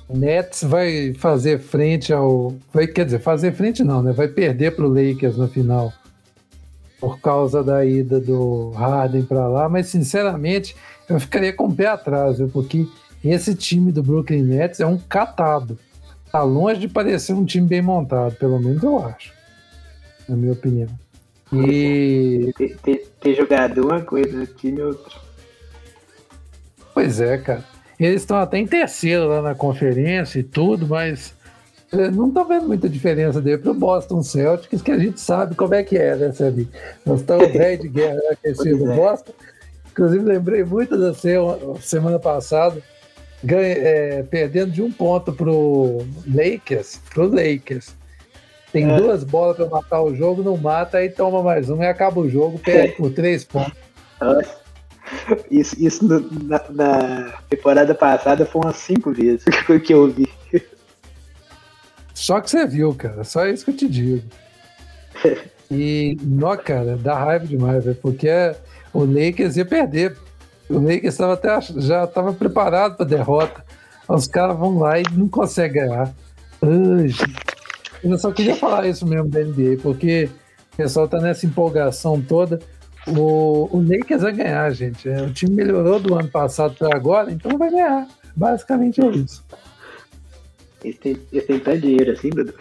Nets 0.09 0.63
vai 0.63 1.15
fazer 1.15 1.59
frente 1.59 2.13
ao. 2.13 2.55
Vai, 2.73 2.87
quer 2.87 3.05
dizer, 3.05 3.19
fazer 3.19 3.53
frente 3.53 3.83
não, 3.83 4.03
né? 4.03 4.13
Vai 4.13 4.29
perder 4.29 4.77
para 4.77 4.87
o 4.87 4.89
Lakers 4.89 5.37
no 5.37 5.49
final. 5.49 5.93
Por 7.01 7.21
causa 7.21 7.63
da 7.63 7.85
ida 7.85 8.21
do 8.21 8.71
Harden 8.71 9.23
para 9.23 9.47
lá. 9.49 9.69
Mas, 9.69 9.89
sinceramente, 9.89 10.77
eu 11.09 11.19
ficaria 11.21 11.53
com 11.53 11.67
o 11.67 11.75
pé 11.75 11.87
atrás, 11.87 12.39
viu? 12.39 12.49
Porque 12.49 12.87
esse 13.25 13.55
time 13.55 13.91
do 13.91 14.03
Brooklyn 14.03 14.43
Nets 14.43 14.81
é 14.81 14.87
um 14.87 14.97
catado. 14.97 15.79
Tá 16.31 16.43
longe 16.43 16.81
de 16.81 16.89
parecer 16.89 17.33
um 17.33 17.45
time 17.45 17.67
bem 17.67 17.83
montado, 17.83 18.35
pelo 18.37 18.59
menos 18.59 18.83
eu 18.83 19.05
acho. 19.05 19.33
Na 20.29 20.37
minha 20.37 20.53
opinião. 20.53 20.89
E. 21.53 22.53
Ter, 22.57 22.77
ter, 22.79 23.09
ter 23.21 23.35
jogado 23.35 23.85
uma 23.85 24.01
coisa, 24.01 24.47
time 24.47 24.81
outra. 24.83 25.15
Pois 26.95 27.21
é, 27.21 27.39
cara. 27.39 27.76
Eles 27.99 28.23
estão 28.23 28.37
até 28.37 28.59
em 28.59 28.67
terceiro 28.67 29.27
lá 29.29 29.41
na 29.41 29.55
conferência 29.55 30.39
e 30.39 30.43
tudo, 30.43 30.87
mas 30.87 31.35
é, 31.93 32.11
não 32.11 32.29
estou 32.29 32.45
vendo 32.45 32.67
muita 32.67 32.89
diferença 32.89 33.41
dele 33.41 33.59
para 33.59 33.71
o 33.71 33.75
Boston 33.75 34.23
Celtics, 34.23 34.83
que 34.83 34.91
a 34.91 34.99
gente 34.99 35.21
sabe 35.21 35.55
como 35.55 35.75
é 35.75 35.83
que 35.83 35.97
é, 35.97 36.17
né, 36.17 36.33
Sabi? 36.33 36.69
Nós 37.05 37.21
estamos 37.21 37.49
velho 37.53 37.83
de 37.83 37.89
guerra 37.89 38.21
aquecido 38.33 38.85
no 38.85 38.93
é. 38.93 38.97
Boston. 38.97 39.33
Inclusive, 39.93 40.25
lembrei 40.25 40.63
muito 40.63 40.99
da 40.99 41.15
semana 41.81 42.19
passada, 42.19 42.83
ganha, 43.43 43.75
é, 43.79 44.23
perdendo 44.25 44.73
de 44.73 44.83
um 44.83 44.93
ponto 44.93 45.33
para 45.33 45.51
o 45.51 46.07
Lakers, 46.27 47.01
pro 47.15 47.29
Lakers. 47.29 47.95
Tem 48.73 48.91
é. 48.91 48.97
duas 48.97 49.25
bolas 49.25 49.57
para 49.57 49.67
matar 49.67 50.03
o 50.03 50.15
jogo, 50.15 50.43
não 50.43 50.57
mata, 50.57 50.99
aí 50.99 51.09
toma 51.09 51.43
mais 51.43 51.71
um 51.71 51.83
e 51.83 51.87
acaba 51.87 52.21
o 52.21 52.29
jogo, 52.29 52.59
perde 52.59 52.93
por 52.97 53.11
três 53.11 53.43
pontos. 53.43 53.73
Isso, 55.51 55.77
isso 55.79 56.05
no, 56.05 56.21
na, 56.45 56.63
na, 56.71 57.33
temporada 57.49 57.95
passada 57.95 58.45
foi 58.45 58.63
umas 58.63 58.77
cinco 58.77 59.13
vezes 59.13 59.45
que 59.85 59.95
eu 59.95 60.09
vi. 60.09 60.29
Só 62.13 62.41
que 62.41 62.51
você 62.51 62.67
viu, 62.67 62.95
cara. 62.95 63.23
Só 63.25 63.47
isso 63.47 63.65
que 63.65 63.71
eu 63.71 63.77
te 63.77 63.89
digo. 63.89 64.23
E, 65.71 66.17
nó, 66.23 66.57
cara, 66.57 66.97
dá 66.97 67.19
raiva 67.19 67.47
demais, 67.47 67.85
véio, 67.85 67.97
porque 68.01 68.29
o 68.93 69.05
Lakers 69.05 69.57
ia 69.57 69.65
perder. 69.65 70.17
O 70.69 70.79
Lakers 70.79 71.17
tava 71.17 71.35
até, 71.35 71.61
já 71.61 72.05
estava 72.05 72.33
preparado 72.33 72.97
para 72.97 73.07
derrota. 73.07 73.65
Os 74.09 74.27
caras 74.27 74.57
vão 74.57 74.79
lá 74.79 74.99
e 74.99 75.03
não 75.13 75.29
conseguem 75.29 75.83
ganhar. 75.83 76.15
Ai, 76.63 77.11
Eu 78.03 78.19
só 78.19 78.33
queria 78.33 78.55
falar 78.55 78.87
isso 78.87 79.07
mesmo 79.07 79.29
da 79.29 79.41
NBA, 79.41 79.79
porque 79.83 80.31
o 80.73 80.77
pessoal 80.77 81.09
tá 81.09 81.21
nessa 81.21 81.47
empolgação 81.47 82.21
toda. 82.21 82.61
O, 83.07 83.69
o 83.77 83.85
Lakers 83.87 84.23
vai 84.23 84.33
ganhar, 84.33 84.71
gente. 84.73 85.09
O 85.09 85.33
time 85.33 85.55
melhorou 85.55 86.01
do 86.01 86.15
ano 86.15 86.29
passado 86.29 86.75
para 86.77 86.97
agora, 86.97 87.31
então 87.31 87.57
vai 87.57 87.71
ganhar. 87.71 88.09
Basicamente 88.35 89.01
é 89.01 89.07
isso. 89.11 89.45
Eles 90.83 90.99
têm, 90.99 91.17
eles 91.33 91.47
têm 91.47 91.61
tanto 91.61 91.81
dinheiro 91.81 92.13
assim, 92.13 92.31
Dudu? 92.31 92.55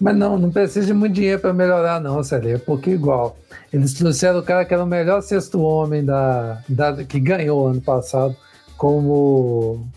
Mas 0.00 0.16
não, 0.16 0.38
não 0.38 0.50
precisa 0.50 0.86
de 0.86 0.92
muito 0.92 1.14
dinheiro 1.14 1.40
para 1.40 1.52
melhorar, 1.52 2.00
não, 2.00 2.22
Célio. 2.22 2.56
É 2.56 2.58
porque 2.58 2.90
igual. 2.90 3.38
Eles 3.72 3.94
trouxeram 3.94 4.40
o 4.40 4.42
cara 4.42 4.64
que 4.64 4.74
era 4.74 4.84
o 4.84 4.86
melhor 4.86 5.22
sexto 5.22 5.60
homem 5.60 6.04
da, 6.04 6.62
da 6.68 7.04
que 7.04 7.18
ganhou 7.18 7.66
ano 7.66 7.80
passado, 7.80 8.36
como 8.76 9.88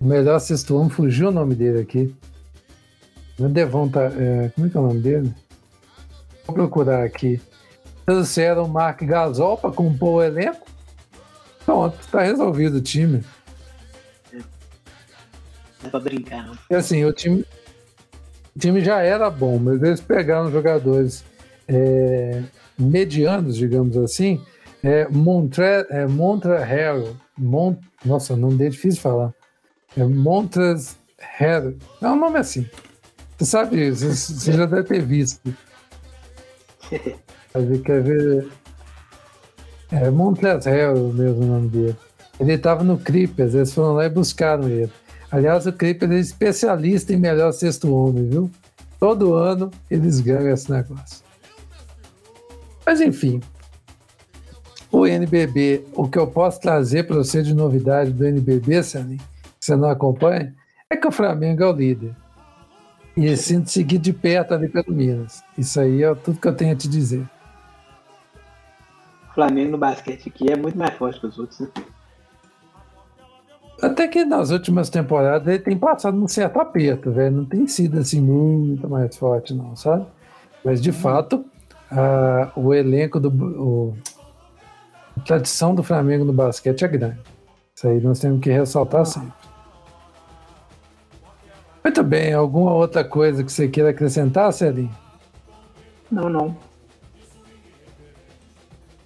o 0.00 0.04
melhor 0.04 0.38
sexto 0.40 0.76
homem, 0.76 0.90
fugiu 0.90 1.28
o 1.28 1.32
nome 1.32 1.54
dele 1.54 1.80
aqui. 1.80 2.14
Não 3.38 3.50
Devon, 3.50 3.88
tá, 3.88 4.04
é, 4.04 4.50
como 4.54 4.66
é 4.66 4.70
que 4.70 4.76
é 4.76 4.80
o 4.80 4.86
nome 4.86 5.00
dele? 5.00 5.34
Procurar 6.52 7.04
aqui. 7.04 7.40
Trouxeram 8.04 8.64
o 8.64 8.68
Mark 8.68 9.02
Gasol 9.02 9.56
para 9.56 9.72
compor 9.72 10.14
o 10.14 10.22
elenco. 10.22 10.66
Pronto, 11.64 11.96
tá 12.10 12.22
resolvido 12.22 12.78
o 12.78 12.80
time. 12.80 13.22
Não 14.32 14.40
é 15.84 15.88
pra 15.88 16.00
brincar, 16.00 16.46
não. 16.46 16.56
E 16.70 16.74
assim, 16.74 17.04
o 17.04 17.12
time, 17.12 17.44
o 18.54 18.58
time 18.58 18.80
já 18.80 19.00
era 19.00 19.30
bom, 19.30 19.58
mas 19.58 19.82
eles 19.82 20.00
pegaram 20.00 20.50
jogadores 20.50 21.24
é, 21.68 22.42
medianos, 22.78 23.56
digamos 23.56 23.96
assim. 23.96 24.40
É, 24.82 25.06
Montre, 25.08 25.64
é, 25.90 26.06
Mont, 26.08 27.78
nossa, 28.04 28.34
o 28.34 28.36
nome 28.36 28.56
dele 28.56 28.68
é 28.68 28.72
difícil 28.72 28.96
de 28.96 29.00
falar. 29.00 29.32
É 29.96 30.04
Montres 30.04 30.96
Harrell, 31.18 31.76
é 32.00 32.08
um 32.08 32.16
nome 32.16 32.38
assim. 32.38 32.68
Você 33.38 33.44
sabe, 33.44 33.90
você, 33.90 34.08
você 34.12 34.52
já 34.52 34.66
deve 34.66 34.84
ter 34.84 35.02
visto. 35.02 35.40
Mas 37.54 37.80
quer 37.82 38.02
ver. 38.02 38.48
É 39.90 40.10
Montres 40.10 40.64
Harrell 40.64 41.12
mesmo 41.12 41.42
o 41.42 41.46
nome 41.46 41.68
dele. 41.68 41.96
Ele 42.40 42.54
estava 42.54 42.82
no 42.82 42.98
Clippers, 42.98 43.54
eles 43.54 43.72
foram 43.72 43.94
lá 43.94 44.06
e 44.06 44.08
buscaram 44.08 44.68
ele. 44.68 44.90
Aliás, 45.30 45.66
o 45.66 45.72
Clippers 45.72 46.12
é 46.12 46.18
especialista 46.18 47.12
em 47.12 47.16
melhor 47.16 47.52
sexto 47.52 47.94
homem, 47.94 48.28
viu? 48.28 48.50
Todo 48.98 49.34
ano 49.34 49.70
eles 49.90 50.20
ganham 50.20 50.52
esse 50.52 50.70
negócio. 50.70 51.22
Mas 52.84 53.00
enfim, 53.00 53.40
o 54.90 55.06
NBB, 55.06 55.84
o 55.94 56.08
que 56.08 56.18
eu 56.18 56.26
posso 56.26 56.60
trazer 56.60 57.06
para 57.06 57.16
você 57.16 57.42
de 57.42 57.54
novidade 57.54 58.10
do 58.10 58.26
NBB, 58.26 58.82
Salim, 58.82 59.16
que 59.16 59.24
você 59.60 59.76
não 59.76 59.88
acompanha, 59.88 60.54
é 60.90 60.96
que 60.96 61.06
o 61.06 61.12
Flamengo 61.12 61.62
é 61.62 61.66
o 61.66 61.72
líder. 61.72 62.14
E 63.16 63.36
sinto 63.36 63.70
seguir 63.70 63.98
de 63.98 64.12
perto 64.12 64.54
ali 64.54 64.68
pelo 64.68 64.92
Minas. 64.92 65.42
Isso 65.56 65.78
aí 65.78 66.02
é 66.02 66.14
tudo 66.14 66.40
que 66.40 66.48
eu 66.48 66.56
tenho 66.56 66.72
a 66.72 66.76
te 66.76 66.88
dizer. 66.88 67.28
O 69.30 69.34
Flamengo 69.34 69.72
no 69.72 69.78
basquete 69.78 70.28
aqui 70.28 70.50
é 70.50 70.56
muito 70.56 70.76
mais 70.76 70.94
forte 70.94 71.20
que 71.20 71.26
os 71.26 71.38
outros, 71.38 71.60
né? 71.60 71.68
Até 73.82 74.06
que 74.06 74.24
nas 74.24 74.50
últimas 74.50 74.88
temporadas 74.88 75.48
ele 75.48 75.58
tem 75.58 75.76
passado 75.76 76.16
um 76.16 76.28
certo 76.28 76.60
aperto, 76.60 77.10
velho. 77.10 77.36
Não 77.36 77.44
tem 77.44 77.66
sido 77.66 77.98
assim 77.98 78.20
muito 78.20 78.88
mais 78.88 79.16
forte, 79.16 79.52
não, 79.52 79.74
sabe? 79.74 80.06
Mas 80.64 80.80
de 80.80 80.92
fato, 80.92 81.44
a, 81.90 82.52
o 82.54 82.72
elenco 82.72 83.18
do. 83.18 83.28
O, 83.28 83.96
a 85.16 85.20
tradição 85.22 85.74
do 85.74 85.82
Flamengo 85.82 86.24
no 86.24 86.32
basquete 86.32 86.84
é 86.84 86.88
grande. 86.88 87.18
Isso 87.74 87.88
aí 87.88 88.00
nós 88.00 88.20
temos 88.20 88.40
que 88.40 88.50
ressaltar 88.50 89.04
sempre. 89.04 89.41
Muito 91.84 92.02
bem, 92.04 92.32
alguma 92.32 92.72
outra 92.72 93.02
coisa 93.02 93.42
que 93.42 93.50
você 93.50 93.66
queira 93.68 93.90
acrescentar, 93.90 94.52
Celinho? 94.52 94.94
Não, 96.10 96.28
não. 96.28 96.56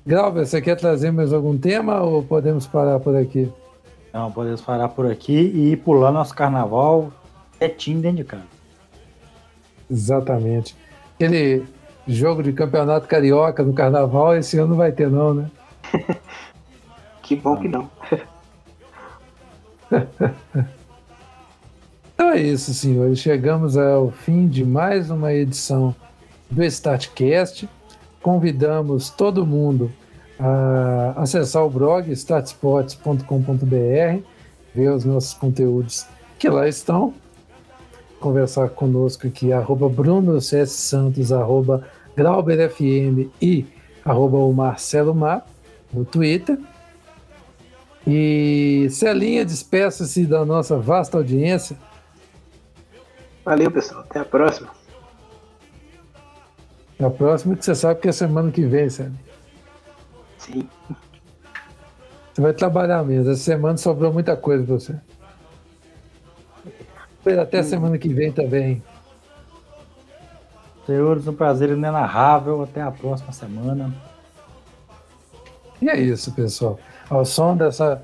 Glauber, 0.07 0.47
você 0.47 0.61
quer 0.61 0.77
trazer 0.77 1.11
mais 1.11 1.33
algum 1.33 1.57
tema 1.57 2.03
ou 2.03 2.23
podemos 2.23 2.67
parar 2.67 3.01
por 3.01 3.17
aqui? 3.17 3.51
Não, 4.13 4.31
podemos 4.31 4.61
parar 4.61 4.89
por 4.89 5.11
aqui 5.11 5.33
e 5.33 5.73
ir 5.73 5.77
pular 5.79 6.13
nosso 6.13 6.35
carnaval 6.35 7.13
quietinho 7.59 8.01
dentro 8.01 8.19
de 8.19 8.25
casa. 8.25 8.45
Exatamente. 9.91 10.77
Aquele 11.15 11.65
jogo 12.07 12.43
de 12.43 12.53
campeonato 12.53 13.09
carioca 13.09 13.63
no 13.63 13.73
carnaval, 13.73 14.37
esse 14.37 14.59
ano 14.59 14.69
não 14.69 14.77
vai 14.77 14.93
ter, 14.93 15.11
não, 15.11 15.35
né? 15.35 15.51
que 17.23 17.35
bom 17.37 17.57
que 17.57 17.69
não. 17.69 17.91
então 22.17 22.31
é 22.31 22.41
isso, 22.41 22.73
senhores. 22.73 23.19
Chegamos 23.19 23.77
ao 23.77 24.11
fim 24.11 24.49
de 24.49 24.65
mais 24.65 25.11
uma 25.11 25.35
edição 25.35 25.95
do 26.51 26.65
Statcast. 26.65 27.69
Convidamos 28.23 29.11
todo 29.11 29.45
mundo 29.45 29.93
a 30.41 31.13
acessar 31.19 31.63
o 31.63 31.69
blog 31.69 32.11
statsports.com.br, 32.11 34.23
ver 34.75 34.89
os 34.89 35.05
nossos 35.05 35.35
conteúdos 35.35 36.07
que 36.39 36.49
lá 36.49 36.67
estão, 36.67 37.13
conversar 38.19 38.71
conosco 38.71 39.27
aqui, 39.27 39.53
arroba 39.53 39.87
Bruno. 39.87 40.41
Santos, 40.41 41.31
arroba 41.31 41.87
Grauber 42.17 42.71
FM 42.71 43.29
e 43.43 43.67
arroba 44.03 44.39
o 44.39 44.55
Marcelo 44.55 45.15
Mar 45.15 45.47
no 45.93 46.03
Twitter. 46.03 46.59
E 48.07 48.89
Celinha, 48.91 49.45
despeça-se 49.45 50.25
da 50.25 50.47
nossa 50.47 50.79
vasta 50.79 51.19
audiência. 51.19 51.77
Valeu, 53.47 53.71
pessoal. 53.71 54.01
Até 54.01 54.19
a 54.19 54.25
próxima. 54.25 54.71
Até 56.95 57.05
a 57.05 57.11
próxima, 57.11 57.55
que 57.55 57.65
você 57.65 57.77
sabe 57.77 58.01
que 58.01 58.09
é 58.09 58.13
semana 58.13 58.51
que 58.51 58.67
vem, 58.67 58.91
Celinha. 58.91 59.21
Sim. 60.37 60.69
Você 62.35 62.43
vai 62.43 62.53
trabalhar 62.53 63.05
mesmo. 63.05 63.31
Essa 63.31 63.41
semana 63.41 63.79
sobrou 63.79 64.13
muita 64.13 64.37
coisa 64.37 64.65
pra 64.65 64.75
você. 64.75 64.97
Até 67.41 67.63
semana 67.63 67.97
que 67.99 68.13
vem 68.13 68.33
também. 68.33 68.83
Senhores, 70.85 71.29
um 71.29 71.33
prazer 71.33 71.71
inenarrável. 71.71 72.65
Até 72.65 72.83
a 72.83 72.91
próxima 72.91 73.31
semana. 73.31 73.95
E 75.81 75.89
é 75.89 76.01
isso, 76.01 76.33
pessoal. 76.33 76.81
Ao 77.09 77.25
som 77.25 77.57
dessa 77.57 78.03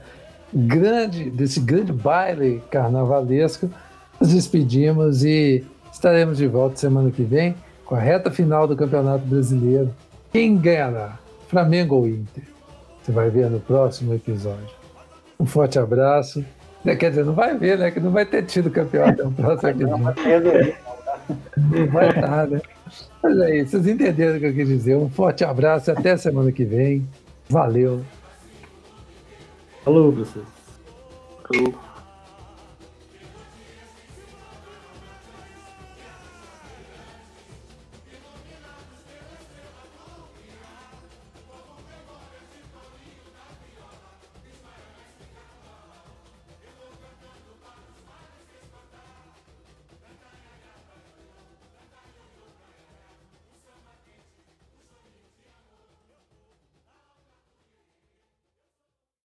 grande, 0.55 1.31
desse 1.31 1.59
grande 1.59 1.93
baile 1.93 2.63
carnavalesco, 2.71 3.69
nos 4.23 4.33
despedimos 4.33 5.25
e 5.25 5.65
estaremos 5.93 6.39
de 6.39 6.47
volta 6.47 6.77
semana 6.77 7.11
que 7.11 7.25
vem 7.25 7.57
com 7.85 7.97
a 7.97 7.99
reta 7.99 8.31
final 8.31 8.69
do 8.69 8.77
Campeonato 8.77 9.27
Brasileiro. 9.27 9.93
Quem 10.33 10.57
ganhará? 10.57 11.19
Flamengo 11.49 11.97
ou 11.97 12.09
Inter? 12.09 12.45
Você 13.03 13.11
vai 13.11 13.29
ver 13.31 13.51
no 13.51 13.59
próximo 13.59 14.15
episódio. 14.15 14.71
Um 15.41 15.45
forte 15.45 15.77
abraço. 15.77 16.45
Quer 16.85 17.11
dizer, 17.11 17.25
não 17.25 17.33
vai 17.33 17.59
ver, 17.59 17.77
né? 17.77 17.91
Que 17.91 17.99
não 17.99 18.13
vai 18.13 18.25
ter 18.25 18.45
tido 18.45 18.71
campeonato 18.71 19.25
no 19.25 19.33
próximo 19.33 19.71
episódio. 19.71 20.05
Não 21.57 21.87
vai 21.89 22.09
estar, 22.09 22.47
né? 22.47 22.61
Mas 23.23 23.39
é 23.39 23.57
isso, 23.57 23.71
vocês 23.73 23.89
entenderam 23.89 24.37
o 24.37 24.41
que 24.41 24.47
eu 24.47 24.55
quis 24.55 24.69
dizer. 24.69 24.97
Um 24.97 25.11
forte 25.11 25.45
abraço 25.45 25.91
e 25.91 25.93
até 25.93 26.17
semana 26.17 26.53
que 26.53 26.65
vem. 26.65 27.05
Valeu. 27.49 28.03
Falou, 29.85 30.13
vocês. 30.13 30.45
Falou. 31.43 31.92